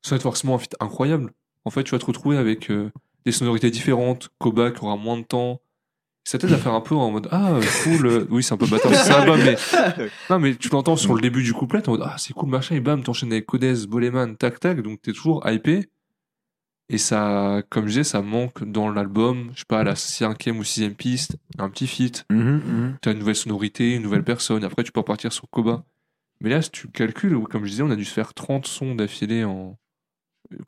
Sans 0.04 0.16
être 0.16 0.22
forcément 0.22 0.56
un 0.56 0.60
feat 0.60 0.76
incroyable. 0.80 1.32
En 1.64 1.70
fait, 1.72 1.84
tu 1.84 1.92
vas 1.92 2.00
te 2.00 2.06
retrouver 2.06 2.38
avec 2.38 2.70
euh, 2.70 2.92
des 3.26 3.32
sonorités 3.32 3.72
différentes, 3.72 4.30
Koba 4.38 4.70
qui 4.72 4.84
aura 4.84 4.96
moins 4.98 5.18
de 5.18 5.24
temps, 5.24 5.60
Il 6.26 6.30
s'attelle 6.32 6.54
à 6.54 6.58
faire 6.58 6.74
un 6.74 6.82
peu 6.82 6.96
en 6.96 7.12
mode 7.12 7.28
Ah, 7.32 7.60
cool. 7.84 8.08
euh, 8.08 8.26
Oui, 8.32 8.42
c'est 8.42 8.54
un 8.54 8.58
peu 8.58 8.66
bâtard, 8.66 8.94
c'est 8.96 9.12
un 9.14 9.22
album, 9.22 9.40
mais. 9.44 9.56
Non, 10.30 10.40
mais 10.40 10.56
tu 10.56 10.70
l'entends 10.70 10.96
sur 10.96 11.14
le 11.14 11.22
début 11.22 11.44
du 11.44 11.54
couplet, 11.54 11.88
en 11.88 11.92
mode 11.92 12.02
Ah, 12.04 12.16
c'est 12.18 12.34
cool, 12.34 12.50
machin, 12.50 12.76
et 12.76 12.80
bam, 12.80 13.04
t'enchaînes 13.04 13.32
avec 13.32 13.46
Codez, 13.46 13.86
Boleman, 13.88 14.36
tac, 14.36 14.60
tac, 14.60 14.82
donc 14.82 15.02
t'es 15.02 15.12
toujours 15.14 15.48
hypé. 15.48 15.88
Et 16.90 16.98
ça, 17.00 17.62
comme 17.70 17.84
je 17.86 17.90
disais, 17.90 18.04
ça 18.04 18.22
manque 18.22 18.64
dans 18.64 18.90
l'album, 18.90 19.50
je 19.54 19.60
sais 19.60 19.66
pas, 19.68 19.80
à 19.80 19.84
la 19.84 19.96
cinquième 19.96 20.58
ou 20.60 20.64
sixième 20.64 20.94
piste, 20.96 21.38
un 21.58 21.70
petit 21.70 21.88
feat. 21.88 22.26
Mhm, 22.32 22.40
mhm. 22.66 22.98
T'as 23.02 23.12
une 23.12 23.20
nouvelle 23.20 23.36
sonorité, 23.36 23.96
une 23.96 24.04
nouvelle 24.04 24.24
personne, 24.24 24.64
après 24.64 24.84
tu 24.84 24.92
peux 24.92 25.00
repartir 25.00 25.32
sur 25.34 25.50
Koba. 25.50 25.84
Mais 26.42 26.50
là, 26.50 26.62
si 26.62 26.70
tu 26.72 26.88
calcules, 26.90 27.38
comme 27.50 27.66
je 27.66 27.70
disais, 27.72 27.84
on 27.84 27.90
a 27.92 27.96
dû 27.96 28.06
se 28.06 28.14
faire 28.14 28.34
30 28.34 28.66
sons 28.68 28.96
d'affilée 28.96 29.44
en. 29.44 29.78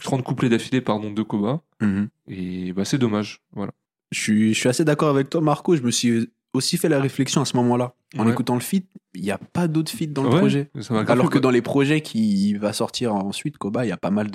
30 0.03 0.23
couplets 0.23 0.49
d'affilée, 0.49 0.81
pardon, 0.81 1.11
de 1.11 1.21
Koba. 1.21 1.61
Mhm. 1.81 2.09
Et 2.29 2.73
bah, 2.73 2.83
c'est 2.85 2.97
dommage. 2.97 3.41
Voilà. 3.53 3.73
Je 4.11 4.19
suis, 4.19 4.53
je 4.53 4.59
suis 4.59 4.69
assez 4.69 4.85
d'accord 4.85 5.09
avec 5.09 5.29
toi, 5.29 5.41
Marco. 5.41 5.75
Je 5.75 5.81
me 5.81 5.91
suis 5.91 6.29
aussi 6.53 6.77
fait 6.77 6.89
la 6.89 6.99
réflexion 6.99 7.41
à 7.41 7.45
ce 7.45 7.55
moment-là. 7.57 7.93
En 8.17 8.25
Ouais. 8.25 8.31
écoutant 8.31 8.53
le 8.55 8.61
feat, 8.61 8.89
il 9.13 9.21
n'y 9.21 9.31
a 9.31 9.37
pas 9.37 9.67
d'autres 9.67 9.91
feats 9.91 10.05
dans 10.07 10.23
le 10.23 10.29
Ouais, 10.29 10.37
projet. 10.37 10.71
Alors 11.07 11.29
que 11.29 11.39
dans 11.39 11.49
les 11.49 11.61
projets 11.61 12.01
qui 12.01 12.53
va 12.53 12.71
sortir 12.71 13.13
ensuite, 13.13 13.57
Koba, 13.57 13.85
il 13.85 13.89
y 13.89 13.91
a 13.91 13.97
pas 13.97 14.11
mal 14.11 14.29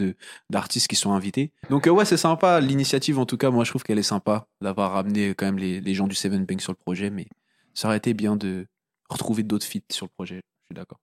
d'artistes 0.51 0.89
qui 0.89 0.97
sont 0.97 1.13
invités. 1.15 1.53
Donc 1.71 1.87
euh, 1.87 1.91
ouais, 1.91 2.05
c'est 2.05 2.19
sympa. 2.19 2.61
L'initiative, 2.61 3.19
en 3.19 3.25
tout 3.25 3.39
cas, 3.39 3.51
moi 3.51 3.65
je 3.65 3.71
trouve 3.71 3.83
qu'elle 3.83 3.99
est 3.99 4.03
sympa 4.03 4.47
d'avoir 4.61 4.93
ramené 4.93 5.31
quand 5.35 5.47
même 5.47 5.59
les, 5.59 5.81
les 5.81 5.95
gens 5.95 6.07
du 6.07 6.15
Seven 6.15 6.45
Bank 6.45 6.61
sur 6.61 6.73
le 6.73 6.77
projet. 6.77 7.09
Mais 7.11 7.27
ça 7.73 7.89
aurait 7.89 7.97
été 7.97 8.13
bien 8.13 8.37
de 8.37 8.67
retrouver 9.09 9.43
d'autres 9.43 9.67
feats 9.67 9.81
sur 9.91 10.05
le 10.05 10.11
projet. 10.11 10.37
Je 10.37 10.67
suis 10.67 10.75
d'accord. 10.75 11.01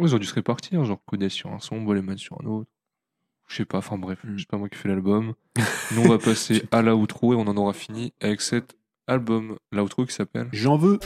Ouais, 0.00 0.08
ils 0.08 0.14
ont 0.14 0.18
dû 0.18 0.26
se 0.26 0.34
répartir, 0.34 0.84
genre 0.84 1.00
Codez 1.06 1.28
sur 1.28 1.52
un 1.52 1.60
son, 1.60 1.80
Boleman 1.82 2.18
sur 2.18 2.36
un 2.42 2.46
autre. 2.46 2.70
Je 3.48 3.56
sais 3.56 3.64
pas, 3.64 3.78
enfin 3.78 3.96
bref, 3.98 4.18
Mm. 4.24 4.38
c'est 4.38 4.48
pas 4.48 4.56
moi 4.58 4.68
qui 4.68 4.76
fais 4.76 4.88
l'album. 4.88 5.34
Nous, 5.94 6.02
on 6.02 6.08
va 6.08 6.18
passer 6.18 6.64
à 6.72 6.82
l'outro 6.82 7.32
et 7.32 7.36
on 7.36 7.42
en 7.46 7.56
aura 7.56 7.72
fini 7.72 8.12
avec 8.20 8.40
cet 8.40 8.76
album, 9.06 9.56
l'outro 9.72 10.04
qui 10.04 10.12
s'appelle 10.14 10.48
J'en 10.52 10.76
veux. 10.76 10.98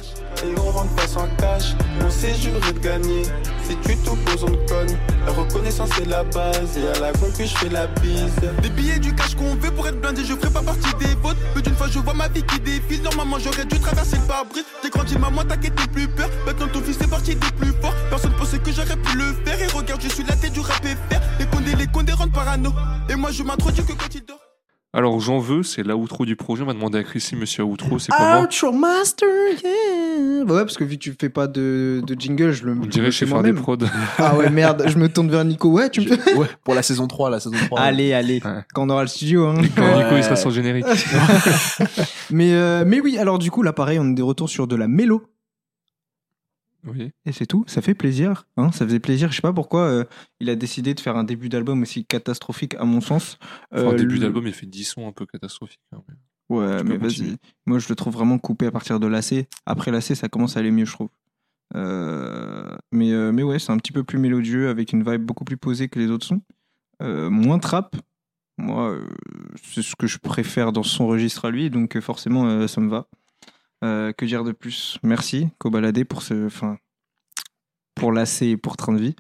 Et 0.71 0.73
on 0.73 0.79
rentre 0.79 0.95
pas 0.95 1.07
sans 1.07 1.27
cash, 1.37 1.75
on 2.05 2.11
s'est 2.11 2.35
juré 2.35 2.73
de 2.73 2.79
gagner. 2.79 3.23
Si 3.65 3.77
tu 3.77 3.97
t'opposes, 3.99 4.45
on 4.45 4.67
conne. 4.69 4.97
La 5.27 5.33
reconnaissance 5.33 5.91
c'est 5.97 6.07
la 6.07 6.23
base, 6.23 6.79
et 6.79 6.87
à 6.97 7.01
la 7.01 7.13
concu, 7.13 7.47
je 7.47 7.57
fais 7.57 7.69
la 7.69 7.87
bise. 7.89 8.33
Des 8.63 8.71
billets 8.71 8.99
du 8.99 9.15
cash 9.15 9.35
qu'on 9.35 9.57
veut 9.57 9.71
pour 9.73 9.89
être 9.89 10.01
blindé, 10.01 10.25
je 10.25 10.35
ferai 10.35 10.51
pas 10.51 10.63
partie 10.63 10.95
des 11.01 11.15
vôtres. 11.17 11.41
Plus 11.53 11.63
d'une 11.63 11.75
fois, 11.75 11.89
je 11.91 11.99
vois 11.99 12.15
ma 12.15 12.29
vie 12.29 12.43
qui 12.45 12.61
défile. 12.61 13.03
Normalement, 13.03 13.39
j'aurais 13.39 13.65
dû 13.65 13.81
traverser 13.81 14.17
le 14.17 14.27
pare-brise. 14.29 14.65
J'ai 14.83 14.91
grandi, 14.91 15.19
maman, 15.19 15.45
t'inquiète, 15.45 15.75
t'es 15.75 15.89
plus 15.89 16.09
peur. 16.09 16.29
Maintenant, 16.47 16.69
ton 16.69 16.81
fils 16.83 17.01
est 17.01 17.11
parti 17.11 17.35
des 17.35 17.51
plus 17.59 17.73
forts. 17.81 17.95
Personne 18.09 18.33
pensait 18.35 18.59
que 18.59 18.71
j'aurais 18.73 18.97
pu 18.97 19.17
le 19.17 19.35
faire. 19.45 19.61
Et 19.61 19.67
regarde, 19.67 20.01
je 20.03 20.09
suis 20.09 20.25
la 20.25 20.37
tête 20.37 20.53
du 20.53 20.61
rap 20.61 20.85
FR. 20.85 21.21
Les 21.41 21.47
condés, 21.47 21.75
les 21.75 21.87
condés 21.89 22.13
rendent 22.13 22.33
parano. 22.33 22.73
Et 23.09 23.17
moi, 23.17 23.31
je 23.33 23.43
m'introduis 23.43 23.85
que 23.85 23.93
quand 23.93 24.15
il 24.15 24.25
dort. 24.25 24.50
Alors, 24.93 25.21
j'en 25.21 25.39
veux, 25.39 25.63
c'est 25.63 25.85
l'outro 25.85 26.27
du 26.27 26.35
projet. 26.35 26.65
On 26.65 26.67
m'a 26.67 26.73
demandé 26.75 26.99
à 26.99 27.05
Chrissy, 27.05 27.37
monsieur 27.37 27.63
outro, 27.63 28.01
c'est 28.01 28.11
quoi 28.11 28.35
moi 28.35 28.43
Outro 28.43 28.73
Master, 28.73 29.29
yeah 29.63 30.45
Bah 30.45 30.55
Ouais, 30.55 30.61
parce 30.63 30.77
que 30.77 30.83
vu 30.83 30.97
que 30.97 31.03
tu 31.03 31.15
fais 31.19 31.29
pas 31.29 31.47
de, 31.47 32.03
de 32.05 32.21
jingle, 32.21 32.51
je 32.51 32.65
le 32.65 32.73
On 32.73 32.83
je 32.83 32.89
dirait 32.89 33.13
chez 33.13 33.25
faire 33.25 33.41
des 33.43 33.53
prods. 33.53 33.77
Ah 34.19 34.37
ouais, 34.37 34.51
merde, 34.51 34.83
je 34.89 34.99
me 34.99 35.09
tourne 35.09 35.31
vers 35.31 35.45
Nico. 35.45 35.71
Ouais, 35.71 35.91
tu 35.91 36.01
me 36.01 36.07
fais. 36.17 36.35
Ouais, 36.35 36.49
pour 36.65 36.75
la 36.75 36.83
saison 36.83 37.07
3, 37.07 37.31
la 37.31 37.39
saison 37.39 37.55
3. 37.67 37.79
Allez, 37.81 38.13
allez, 38.13 38.41
Ouais. 38.45 38.63
quand 38.75 38.83
on 38.83 38.91
aura 38.91 39.03
le 39.03 39.09
studio. 39.09 39.47
Hein. 39.47 39.63
Quand 39.77 39.83
Ouais. 39.83 40.03
Nico 40.03 40.17
il 40.17 40.25
sera 40.25 40.35
sur 40.35 40.49
le 40.49 40.57
générique. 40.57 40.87
mais, 42.31 42.53
euh, 42.53 42.83
mais 42.85 43.01
oui, 43.01 43.17
alors 43.17 43.39
du 43.39 43.53
coup, 43.53 43.63
là, 43.63 43.73
pareil, 43.73 43.99
on 44.01 44.11
est 44.11 44.15
de 44.15 44.23
retour 44.25 44.49
sur 44.49 44.67
de 44.67 44.75
la 44.75 44.89
mélo. 44.89 45.23
Oui. 46.87 47.11
Et 47.27 47.33
c'est 47.33 47.47
tout, 47.47 47.65
ça 47.67 47.83
fait 47.83 47.95
plaisir. 47.95 48.47
Hein, 48.57 48.73
ça 48.73 48.87
faisait 48.87 49.01
plaisir. 49.01 49.31
Je 49.31 49.37
sais 49.37 49.43
pas 49.43 49.53
pourquoi 49.53 49.83
euh, 49.83 50.05
il 50.41 50.49
a 50.51 50.57
décidé 50.57 50.95
de 50.95 51.01
faire 51.01 51.17
un 51.17 51.25
début 51.25 51.49
d'album 51.49 51.83
aussi 51.83 52.05
catastrophique, 52.05 52.75
à 52.77 52.85
mon 52.85 53.01
sens. 53.01 53.39
Enfin, 53.71 53.93
Euh, 53.93 53.97
début 53.97 54.15
le- 54.15 54.21
d'album, 54.21 54.47
il 54.47 54.53
fait 54.55 54.67
10 54.67 54.85
sons 54.85 55.07
un 55.07 55.13
peu 55.13 55.27
catastrophiques. 55.27 55.81
hein, 55.93 56.03
mais- 56.09 56.15
Ouais, 56.57 56.79
Tu 56.79 56.85
mais 56.89 56.97
vas-y. 56.97 57.37
Moi, 57.67 57.79
je 57.79 57.89
le 57.89 57.95
trouve 57.95 58.13
vraiment 58.15 58.39
coupé 58.39 58.67
à 58.67 58.71
partir 58.73 58.99
de 58.99 59.07
l'AC. 59.07 59.47
Après 59.67 59.91
l'AC, 59.93 60.17
ça 60.17 60.29
commence 60.29 60.57
à 60.57 60.61
aller 60.61 60.73
mieux, 60.73 60.85
je 60.85 60.93
trouve. 60.93 61.11
Euh, 61.77 62.77
mais, 62.93 63.13
mais 63.33 63.43
ouais, 63.45 63.59
c'est 63.59 63.71
un 63.71 63.77
petit 63.79 63.93
peu 63.93 64.03
plus 64.03 64.19
mélodieux, 64.19 64.69
avec 64.69 64.93
une 64.93 65.05
vibe 65.09 65.23
beaucoup 65.23 65.45
plus 65.45 65.57
posée 65.57 65.89
que 65.89 65.99
les 66.01 66.11
autres 66.11 66.27
sons. 66.27 66.41
Moins 67.01 67.59
trap. 67.59 67.95
Moi, 68.59 68.99
c'est 69.63 69.83
ce 69.83 69.95
que 69.97 70.07
je 70.07 70.19
préfère 70.19 70.73
dans 70.73 70.83
son 70.83 71.07
registre 71.07 71.45
à 71.47 71.51
lui, 71.51 71.71
donc 71.71 71.99
forcément, 72.01 72.67
ça 72.67 72.81
me 72.81 72.89
va. 72.91 73.07
Euh, 73.83 74.13
que 74.13 74.25
dire 74.27 74.45
de 74.45 74.53
plus? 74.53 74.99
Merci, 75.03 75.49
Kobalade, 75.59 76.05
pour 76.05 76.23
ce. 76.23 76.47
Enfin, 76.47 76.77
pour 77.95 78.13
l'AC 78.13 78.43
et 78.43 78.57
pour 78.57 78.77
Train 78.77 78.93
de 78.93 79.01
vie. 79.01 79.17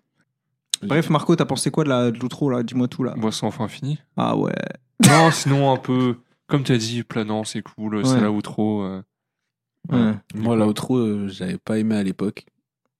Bref, 0.82 1.10
Marco, 1.10 1.36
t'as 1.36 1.44
pensé 1.44 1.70
quoi 1.70 1.84
de 1.84 2.18
l'outro, 2.18 2.50
là? 2.50 2.62
Dis-moi 2.62 2.88
tout, 2.88 3.02
là. 3.04 3.14
Moi, 3.16 3.32
c'est 3.32 3.44
enfin 3.44 3.68
fini. 3.68 3.98
Ah 4.16 4.36
ouais. 4.36 4.52
Non, 5.06 5.30
sinon, 5.30 5.72
un 5.72 5.76
peu, 5.76 6.16
comme 6.46 6.62
tu 6.62 6.72
as 6.72 6.78
dit, 6.78 7.02
planant, 7.02 7.44
c'est 7.44 7.62
cool, 7.62 8.04
c'est 8.06 8.20
l'outro. 8.20 8.82
euh, 8.82 9.02
Ouais. 9.90 10.12
Moi, 10.34 10.56
l'outro, 10.56 10.98
euh, 10.98 11.28
j'avais 11.28 11.56
pas 11.58 11.78
aimé 11.78 11.96
à 11.96 12.02
l'époque. 12.02 12.44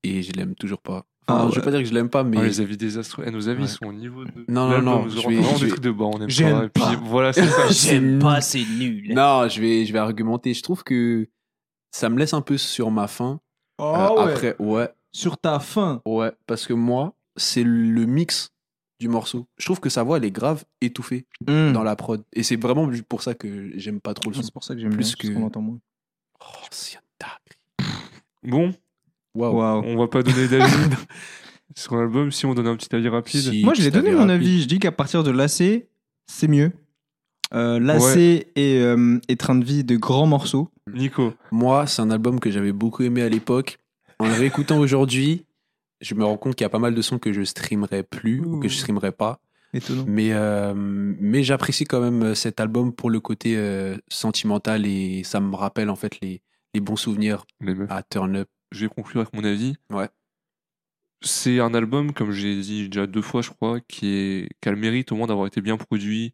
Et 0.03 0.23
je 0.23 0.33
l'aime 0.33 0.55
toujours 0.55 0.81
pas. 0.81 1.05
Ah 1.27 1.35
Enfin, 1.35 1.43
Je 1.45 1.49
ouais. 1.51 1.55
vais 1.57 1.65
pas 1.65 1.71
dire 1.73 1.81
que 1.81 1.87
je 1.87 1.93
l'aime 1.95 2.09
pas, 2.09 2.25
mais. 2.25 2.39
Ah, 2.39 2.43
les 2.45 2.61
avis 2.63 2.77
désastreux. 2.79 3.25
Eh, 3.27 3.31
nos 3.31 3.49
avis 3.51 3.63
Ouais. 3.63 3.69
sont 3.69 3.85
au 3.87 3.93
niveau 3.93 4.25
de. 4.25 4.31
Non, 4.49 4.69
non, 4.71 4.81
non, 4.83 5.03
nous 5.05 5.11
je 5.11 5.19
aurons 5.19 5.29
vais- 5.29 5.37
vraiment 5.37 5.51
je 5.57 5.59
des 5.59 5.65
vais- 5.67 5.71
trucs 5.73 5.85
de 5.85 5.91
bas, 5.91 6.05
on 6.07 6.21
aime 6.23 6.31
J'aime 6.31 6.57
pas. 6.59 6.65
Et 6.65 6.69
puis 6.71 6.83
pas. 6.83 6.97
voilà, 7.05 7.33
c'est 7.35 7.47
ça. 7.47 7.69
J'aime 7.71 8.19
pas, 8.19 8.41
c'est 8.41 8.65
nul. 8.65 9.13
Non, 9.15 9.47
je 9.49 9.61
vais, 9.61 9.85
je 9.85 9.93
vais 9.93 9.99
argumenter. 9.99 10.55
Je 10.55 10.63
trouve 10.63 10.83
que 10.83 11.29
ça 11.91 12.09
me 12.09 12.19
laisse 12.19 12.35
un 12.35 12.41
peu 12.43 12.57
sur 12.59 12.91
ma 12.91 13.07
faim. 13.07 13.41
Oh 13.79 13.95
Euh, 13.97 14.25
ouais. 14.27 14.33
Après, 14.33 14.57
ouais, 14.59 14.89
Sur 15.13 15.39
ta 15.39 15.59
fin. 15.59 16.03
ouais. 16.07 16.33
Parce 16.47 16.67
que 16.67 16.73
moi, 16.73 17.15
c'est 17.37 17.63
le 17.65 18.07
mix 18.07 18.51
du 19.01 19.09
morceau. 19.09 19.47
Je 19.57 19.65
trouve 19.65 19.81
que 19.81 19.89
sa 19.89 20.03
voix, 20.03 20.19
elle 20.19 20.25
est 20.25 20.31
grave 20.31 20.65
étouffée 20.81 21.27
Hmm. 21.49 21.73
dans 21.73 21.83
la 21.83 21.97
prod. 21.97 22.23
Et 22.35 22.43
c'est 22.43 22.57
vraiment 22.57 22.89
pour 23.09 23.23
ça 23.23 23.35
que 23.35 23.71
j'aime 23.79 24.01
pas 24.01 24.13
trop 24.15 24.31
le 24.31 24.37
son. 24.37 24.43
C'est 24.43 24.53
pour 24.53 24.63
ça 24.65 24.75
que 24.75 24.81
j'aime 24.81 24.93
Plus 24.95 25.17
bien, 25.17 25.31
que- 25.33 25.35
qu'on 25.39 25.47
entend 25.47 25.63
moins. 25.63 25.79
Oh, 26.41 26.45
c'est 26.71 26.97
un 26.99 27.01
dingue. 27.21 27.89
Bon, 28.43 28.75
Waouh. 29.35 29.57
Waouh. 29.57 29.83
on 29.85 29.97
va 29.97 30.09
pas 30.09 30.23
donner 30.23 30.49
d'avis 30.49 30.73
sur 31.77 31.97
l'album. 31.97 32.31
Si 32.31 32.45
on 32.47 32.55
donne 32.55 32.67
un 32.67 32.77
petit 32.77 32.95
avis 32.95 33.09
rapide. 33.09 33.41
Si, 33.41 33.65
Moi, 33.65 33.75
je 33.75 33.83
l'ai 33.83 33.91
donné 33.91 34.11
mon 34.13 34.19
rapide. 34.19 34.31
avis. 34.33 34.63
Je 34.63 34.67
dis 34.69 34.79
qu'à 34.79 34.93
partir 34.93 35.23
de 35.23 35.31
l'AC, 35.31 35.87
c'est 36.27 36.49
mieux. 36.49 36.73
Euh, 37.53 37.81
L'AC 37.81 38.17
et, 38.17 38.47
euh, 38.57 39.19
et 39.29 39.37
Train 39.37 39.57
de 39.57 39.65
vie 39.65 39.85
de 39.85 39.97
grands 39.97 40.27
morceaux. 40.27 40.71
Nico, 40.93 41.35
Moi, 41.51 41.87
c'est 41.87 42.03
un 42.03 42.11
album 42.11 42.39
que 42.41 42.51
j'avais 42.51 42.73
beaucoup 42.73 43.03
aimé 43.03 43.23
à 43.23 43.29
l'époque. 43.29 43.79
En 44.19 44.27
le 44.27 44.35
réécoutant 44.35 44.79
aujourd'hui, 44.79 45.45
je 46.01 46.15
me 46.15 46.25
rends 46.25 46.37
compte 46.37 46.55
qu'il 46.55 46.65
y 46.65 46.67
a 46.67 46.71
pas 46.71 46.79
mal 46.79 46.95
de 46.95 47.03
sons 47.03 47.19
que 47.19 47.33
je 47.33 47.43
streamerai 47.43 48.03
plus 48.03 48.41
ou 48.41 48.61
que 48.61 48.69
je 48.69 48.77
streamerai 48.77 49.13
pas. 49.13 49.41
Étonnant. 49.73 50.05
Mais, 50.07 50.33
euh, 50.33 50.75
mais 50.75 51.43
j'apprécie 51.45 51.85
quand 51.85 52.01
même 52.01 52.23
euh, 52.25 52.35
cet 52.35 52.59
album 52.59 52.93
pour 52.93 53.09
le 53.09 53.21
côté 53.21 53.57
euh, 53.57 53.97
sentimental 54.09 54.85
et 54.85 55.23
ça 55.23 55.39
me 55.39 55.55
rappelle 55.55 55.91
en 55.91 55.97
fait 55.97 56.21
les, 56.21 56.43
les 56.75 56.81
bons 56.81 56.97
souvenirs 56.97 57.45
les 57.61 57.75
meufs. 57.75 57.91
à 57.91 58.03
Turn 58.03 58.35
Up. 58.35 58.49
je 58.73 58.87
vais 58.87 58.89
conclure 58.89 59.21
avec 59.21 59.33
mon 59.33 59.45
avis. 59.45 59.77
Ouais. 59.91 60.09
C'est 61.23 61.61
un 61.61 61.73
album, 61.75 62.13
comme 62.13 62.33
j'ai 62.33 62.61
dit 62.61 62.89
déjà 62.89 63.07
deux 63.07 63.23
fois, 63.23 63.43
je 63.43 63.51
crois, 63.51 63.79
qui, 63.81 64.09
est, 64.09 64.49
qui 64.61 64.69
a 64.69 64.73
le 64.73 64.79
mérite 64.79 65.13
au 65.13 65.17
moins 65.17 65.27
d'avoir 65.29 65.47
été 65.47 65.61
bien 65.61 65.77
produit. 65.77 66.33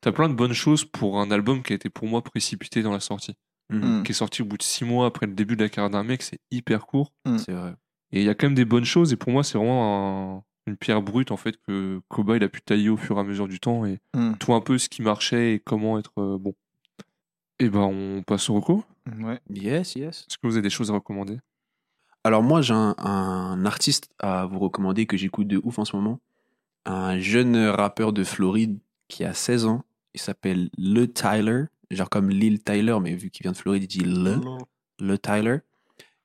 T'as 0.00 0.12
plein 0.12 0.28
de 0.28 0.34
bonnes 0.34 0.52
choses 0.52 0.84
pour 0.84 1.20
un 1.20 1.30
album 1.30 1.62
qui 1.62 1.72
a 1.72 1.76
été 1.76 1.88
pour 1.90 2.06
moi 2.06 2.22
précipité 2.22 2.82
dans 2.82 2.92
la 2.92 3.00
sortie. 3.00 3.34
Mm. 3.70 4.02
Qui 4.02 4.12
est 4.12 4.14
sorti 4.14 4.42
au 4.42 4.44
bout 4.46 4.56
de 4.56 4.62
six 4.62 4.84
mois 4.84 5.06
après 5.06 5.26
le 5.26 5.34
début 5.34 5.56
de 5.56 5.62
la 5.62 5.68
carrière 5.68 5.90
d'un 5.90 6.02
mec, 6.04 6.22
c'est 6.22 6.38
hyper 6.50 6.86
court. 6.86 7.12
C'est 7.38 7.52
vrai. 7.52 7.74
Et 8.12 8.20
il 8.20 8.24
y 8.24 8.28
a 8.30 8.34
quand 8.34 8.46
même 8.46 8.54
des 8.54 8.64
bonnes 8.64 8.84
choses, 8.86 9.12
et 9.12 9.16
pour 9.16 9.30
moi, 9.32 9.44
c'est 9.44 9.58
vraiment 9.58 10.38
un- 10.38 10.42
une 10.66 10.76
pierre 10.76 11.02
brute 11.02 11.30
en 11.30 11.36
fait 11.36 11.56
que 11.66 12.00
Koba 12.08 12.36
il 12.36 12.44
a 12.44 12.48
pu 12.48 12.60
tailler 12.62 12.88
au 12.90 12.96
fur 12.96 13.16
et 13.16 13.20
à 13.20 13.24
mesure 13.24 13.48
du 13.48 13.58
temps 13.60 13.84
et 13.86 13.98
Mm. 14.16 14.34
tout 14.38 14.54
un 14.54 14.60
peu 14.60 14.78
ce 14.78 14.88
qui 14.88 15.02
marchait 15.02 15.54
et 15.54 15.58
comment 15.60 15.98
être 15.98 16.12
euh, 16.18 16.38
bon. 16.38 16.54
Et 17.58 17.68
ben 17.68 17.80
on 17.80 18.22
passe 18.22 18.48
au 18.50 18.54
reco. 18.54 18.84
Ouais. 19.20 19.40
Yes, 19.50 19.94
yes. 19.96 20.26
Est-ce 20.28 20.38
que 20.38 20.46
vous 20.46 20.54
avez 20.54 20.62
des 20.62 20.70
choses 20.70 20.90
à 20.90 20.94
recommander? 20.94 21.38
Alors 22.24 22.42
moi, 22.42 22.60
j'ai 22.62 22.74
un, 22.74 22.94
un 22.98 23.64
artiste 23.64 24.08
à 24.18 24.46
vous 24.46 24.58
recommander 24.58 25.06
que 25.06 25.16
j'écoute 25.16 25.48
de 25.48 25.60
ouf 25.62 25.78
en 25.78 25.84
ce 25.84 25.96
moment. 25.96 26.20
Un 26.84 27.18
jeune 27.18 27.56
rappeur 27.68 28.12
de 28.12 28.22
Floride 28.24 28.78
qui 29.08 29.24
a 29.24 29.34
16 29.34 29.66
ans. 29.66 29.82
Il 30.14 30.20
s'appelle 30.20 30.70
Le 30.78 31.06
Tyler. 31.06 31.64
Genre 31.90 32.10
comme 32.10 32.28
Lil 32.28 32.62
Tyler, 32.62 32.96
mais 33.00 33.14
vu 33.14 33.30
qu'il 33.30 33.44
vient 33.44 33.52
de 33.52 33.56
Floride, 33.56 33.84
il 33.84 33.88
dit 33.88 34.00
Le. 34.00 34.40
Le 35.00 35.18
Tyler. 35.18 35.58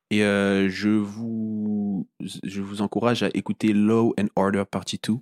Et 0.09 0.23
euh, 0.23 0.69
je, 0.69 0.89
vous, 0.89 2.07
je 2.19 2.61
vous 2.61 2.81
encourage 2.81 3.23
à 3.23 3.29
écouter 3.33 3.73
Law 3.73 4.13
and 4.19 4.27
Order 4.35 4.63
Party 4.69 4.99
2. 5.07 5.13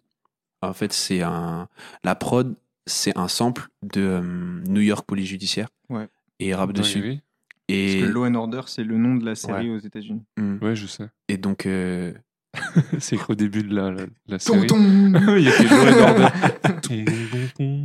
En 0.61 0.73
fait, 0.73 0.91
c'est 0.91 1.21
un. 1.21 1.69
La 2.03 2.15
prod, 2.15 2.55
c'est 2.85 3.17
un 3.17 3.27
sample 3.27 3.67
de 3.83 4.01
euh, 4.01 4.61
New 4.67 4.81
York 4.81 5.05
Police 5.05 5.27
Judiciaire. 5.27 5.69
Ouais. 5.89 6.07
Et 6.39 6.49
il 6.49 6.53
rappe 6.53 6.73
dessus. 6.73 7.19
Et, 7.67 7.99
Parce 7.99 8.09
que 8.09 8.13
Law 8.13 8.25
and 8.25 8.35
Order, 8.35 8.61
c'est 8.65 8.83
le 8.83 8.97
nom 8.97 9.15
de 9.15 9.25
la 9.25 9.35
série 9.35 9.69
aux 9.69 9.77
États-Unis. 9.77 10.23
Mm. 10.37 10.57
Ouais, 10.61 10.75
je 10.75 10.87
sais. 10.87 11.09
et 11.29 11.37
donc, 11.37 11.65
euh, 11.65 12.13
c'est 12.99 13.17
qu'au 13.17 13.35
début 13.35 13.63
de 13.63 13.73
la, 13.73 13.91
la, 13.91 14.05
la 14.27 14.39
série. 14.39 14.67
il 14.69 15.43
y 15.43 15.49
a. 15.49 16.33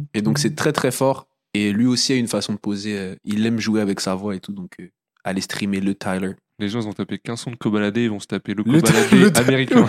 Et 0.15 0.23
donc 0.23 0.39
c'est 0.39 0.55
très 0.55 0.73
très 0.73 0.91
fort. 0.91 1.29
Et 1.55 1.73
lui 1.73 1.87
aussi 1.87 2.13
a 2.13 2.17
une 2.17 2.29
façon 2.29 2.53
de 2.53 2.59
poser. 2.59 2.99
euh, 2.99 3.15
il 3.25 3.45
aime 3.47 3.59
jouer 3.59 3.81
avec 3.81 4.01
sa 4.01 4.15
voix 4.15 4.35
et 4.35 4.41
tout. 4.41 4.53
Donc 4.53 4.73
euh, 4.81 4.89
allez 5.25 5.41
streamer 5.41 5.81
le 5.81 5.95
Tyler. 5.95 6.33
Les 6.59 6.69
gens 6.69 6.81
ils 6.81 6.85
vont 6.87 6.93
taper 6.93 7.19
15 7.19 7.39
sons 7.41 7.51
de 7.51 7.57
Kobalade, 7.57 7.97
ils 7.99 8.09
vont 8.11 8.19
se 8.21 8.27
taper 8.27 8.55
le 8.55 8.63
Le- 8.65 9.39
américain. 9.39 9.87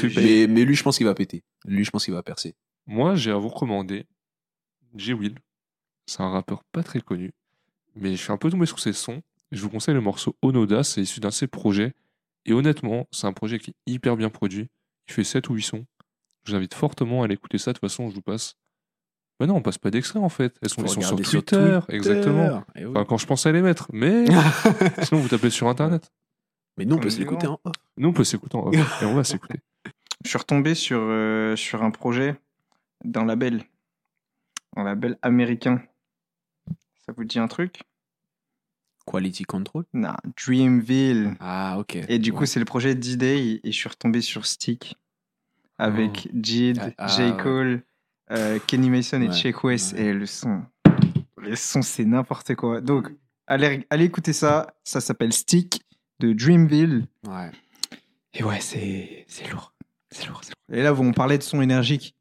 Super. 0.00 0.22
Mais, 0.22 0.46
mais 0.48 0.64
lui, 0.64 0.74
je 0.76 0.82
pense 0.82 0.96
qu'il 0.96 1.06
va 1.06 1.14
péter. 1.14 1.42
Lui, 1.66 1.84
je 1.84 1.90
pense 1.90 2.04
qu'il 2.04 2.14
va 2.14 2.22
percer. 2.22 2.54
Moi, 2.86 3.14
j'ai 3.16 3.30
à 3.32 3.36
vous 3.36 3.48
recommander 3.48 4.06
J. 4.96 5.12
Will. 5.12 5.34
C'est 6.06 6.20
un 6.22 6.30
rappeur 6.30 6.62
pas 6.70 6.82
très 6.82 7.00
connu, 7.00 7.32
mais 7.96 8.12
je 8.12 8.22
suis 8.22 8.30
un 8.32 8.36
peu 8.36 8.50
tombé 8.50 8.66
sur 8.66 8.78
ses 8.78 8.92
sons. 8.92 9.22
Je 9.52 9.60
vous 9.62 9.70
conseille 9.70 9.94
le 9.94 10.00
morceau 10.00 10.36
Onoda, 10.42 10.82
c'est 10.84 11.00
issu 11.02 11.18
d'un 11.20 11.28
de 11.30 11.34
ses 11.34 11.46
projets. 11.46 11.94
Et 12.46 12.52
honnêtement, 12.52 13.06
c'est 13.10 13.26
un 13.26 13.32
projet 13.32 13.58
qui 13.58 13.70
est 13.70 13.92
hyper 13.92 14.16
bien 14.16 14.30
produit. 14.30 14.68
Il 15.08 15.14
fait 15.14 15.24
7 15.24 15.48
ou 15.48 15.54
8 15.54 15.62
sons. 15.62 15.86
Je 16.44 16.52
vous 16.52 16.56
invite 16.56 16.74
fortement 16.74 17.22
à 17.22 17.24
aller 17.24 17.34
écouter 17.34 17.58
ça. 17.58 17.72
De 17.72 17.78
toute 17.78 17.88
façon, 17.88 18.10
je 18.10 18.14
vous 18.14 18.22
passe. 18.22 18.56
Ben 19.40 19.46
non, 19.46 19.56
on 19.56 19.62
passe 19.62 19.78
pas 19.78 19.90
d'extrait 19.90 20.20
en 20.20 20.28
fait. 20.28 20.56
Elles 20.62 20.68
sont, 20.68 20.82
elles 20.82 20.88
sont 20.88 21.00
sur 21.00 21.16
regarder 21.16 21.24
Twitter. 21.24 21.80
Exactement. 21.88 22.62
Eh 22.76 22.84
oui. 22.84 22.90
Enfin, 22.90 23.04
quand 23.04 23.18
je 23.18 23.26
pense 23.26 23.46
à 23.46 23.52
les 23.52 23.62
mettre. 23.62 23.88
Mais 23.92 24.26
sinon, 25.02 25.20
vous 25.20 25.28
tapez 25.28 25.50
sur 25.50 25.68
internet. 25.68 26.12
Mais 26.76 26.84
nous, 26.84 26.96
on 26.96 26.98
peut 27.00 27.08
l'écouter 27.08 27.46
vivant. 27.46 27.60
en 27.64 27.68
off. 27.68 27.76
Nous, 27.96 28.08
on 28.08 28.12
peut 28.12 28.24
s'écouter 28.24 28.56
en 28.56 28.66
off. 28.66 29.02
et 29.02 29.06
on 29.06 29.14
va 29.14 29.24
s'écouter. 29.24 29.60
Je 30.24 30.28
suis 30.28 30.38
retombé 30.38 30.74
sur, 30.74 30.98
euh, 31.00 31.56
sur 31.56 31.82
un 31.82 31.90
projet 31.90 32.36
d'un 33.04 33.24
label. 33.24 33.64
Un 34.76 34.84
label 34.84 35.18
américain. 35.22 35.82
Ça 37.04 37.12
vous 37.16 37.24
dit 37.24 37.38
un 37.38 37.48
truc? 37.48 37.82
Quality 39.06 39.44
Control? 39.44 39.84
Non, 39.92 40.14
Dreamville. 40.44 41.34
Ah, 41.40 41.76
ok. 41.78 41.96
Et 42.08 42.18
du 42.18 42.32
coup, 42.32 42.46
c'est 42.46 42.58
le 42.58 42.64
projet 42.64 42.94
D-Day 42.94 43.60
et 43.62 43.72
je 43.72 43.76
suis 43.76 43.88
retombé 43.88 44.20
sur 44.20 44.46
Stick 44.46 44.96
avec 45.78 46.28
Jid, 46.34 46.78
Ah, 46.80 46.90
ah, 46.98 47.08
J. 47.08 47.22
ouais. 47.22 47.36
Cole, 47.42 47.82
euh, 48.30 48.58
Kenny 48.66 48.90
Mason 48.90 49.20
et 49.20 49.28
Ouais, 49.28 49.34
Check 49.34 49.62
West. 49.64 49.92
ouais. 49.94 50.02
Et 50.06 50.12
le 50.12 50.26
son, 50.26 50.62
le 51.36 51.56
son, 51.56 51.82
c'est 51.82 52.04
n'importe 52.04 52.54
quoi. 52.54 52.80
Donc, 52.80 53.08
allez, 53.46 53.86
allez 53.90 54.04
écouter 54.04 54.32
ça. 54.32 54.74
Ça 54.84 55.00
s'appelle 55.00 55.32
Stick 55.32 55.82
de 56.20 56.32
Dreamville. 56.32 57.06
Ouais. 57.26 57.50
Et 58.34 58.42
ouais, 58.44 58.60
c'est 58.60 59.24
c'est 59.28 59.48
lourd. 59.50 59.74
C'est 60.10 60.26
lourd, 60.28 60.40
c'est 60.42 60.50
lourd. 60.50 60.78
Et 60.78 60.82
là, 60.82 60.94
on 60.94 61.12
parlait 61.12 61.38
de 61.38 61.42
son 61.42 61.60
énergique. 61.60 62.14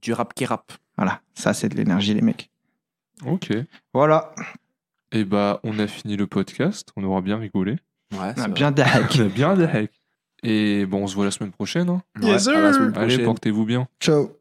Du 0.00 0.12
rap 0.12 0.34
qui 0.34 0.44
rappe. 0.44 0.72
Voilà, 0.96 1.22
ça, 1.34 1.54
c'est 1.54 1.68
de 1.68 1.76
l'énergie, 1.76 2.12
les 2.14 2.20
mecs. 2.20 2.50
Ok. 3.24 3.50
Voilà, 3.94 4.34
Et 5.14 5.24
bah, 5.24 5.60
on 5.64 5.78
a 5.78 5.86
fini 5.86 6.16
le 6.16 6.26
podcast. 6.26 6.90
On 6.96 7.04
aura 7.04 7.20
bien 7.22 7.38
rigolé. 7.38 7.76
Ouais, 8.12 8.32
on 8.36 8.42
a 8.42 8.48
bien 8.48 8.70
d'hack. 8.72 9.16
On 9.18 9.22
a 9.22 9.28
bien 9.28 9.58
hacks. 9.60 10.00
Et 10.42 10.84
bon, 10.86 11.04
on 11.04 11.06
se 11.06 11.14
voit 11.14 11.24
la 11.24 11.30
semaine 11.30 11.52
prochaine. 11.52 11.88
hein. 11.88 12.02
Ouais, 12.20 12.30
à 12.30 12.32
la 12.32 12.38
semaine 12.38 12.92
Allez, 12.96 13.06
prochaine. 13.14 13.24
portez-vous 13.24 13.64
bien. 13.64 13.88
Ciao. 14.00 14.30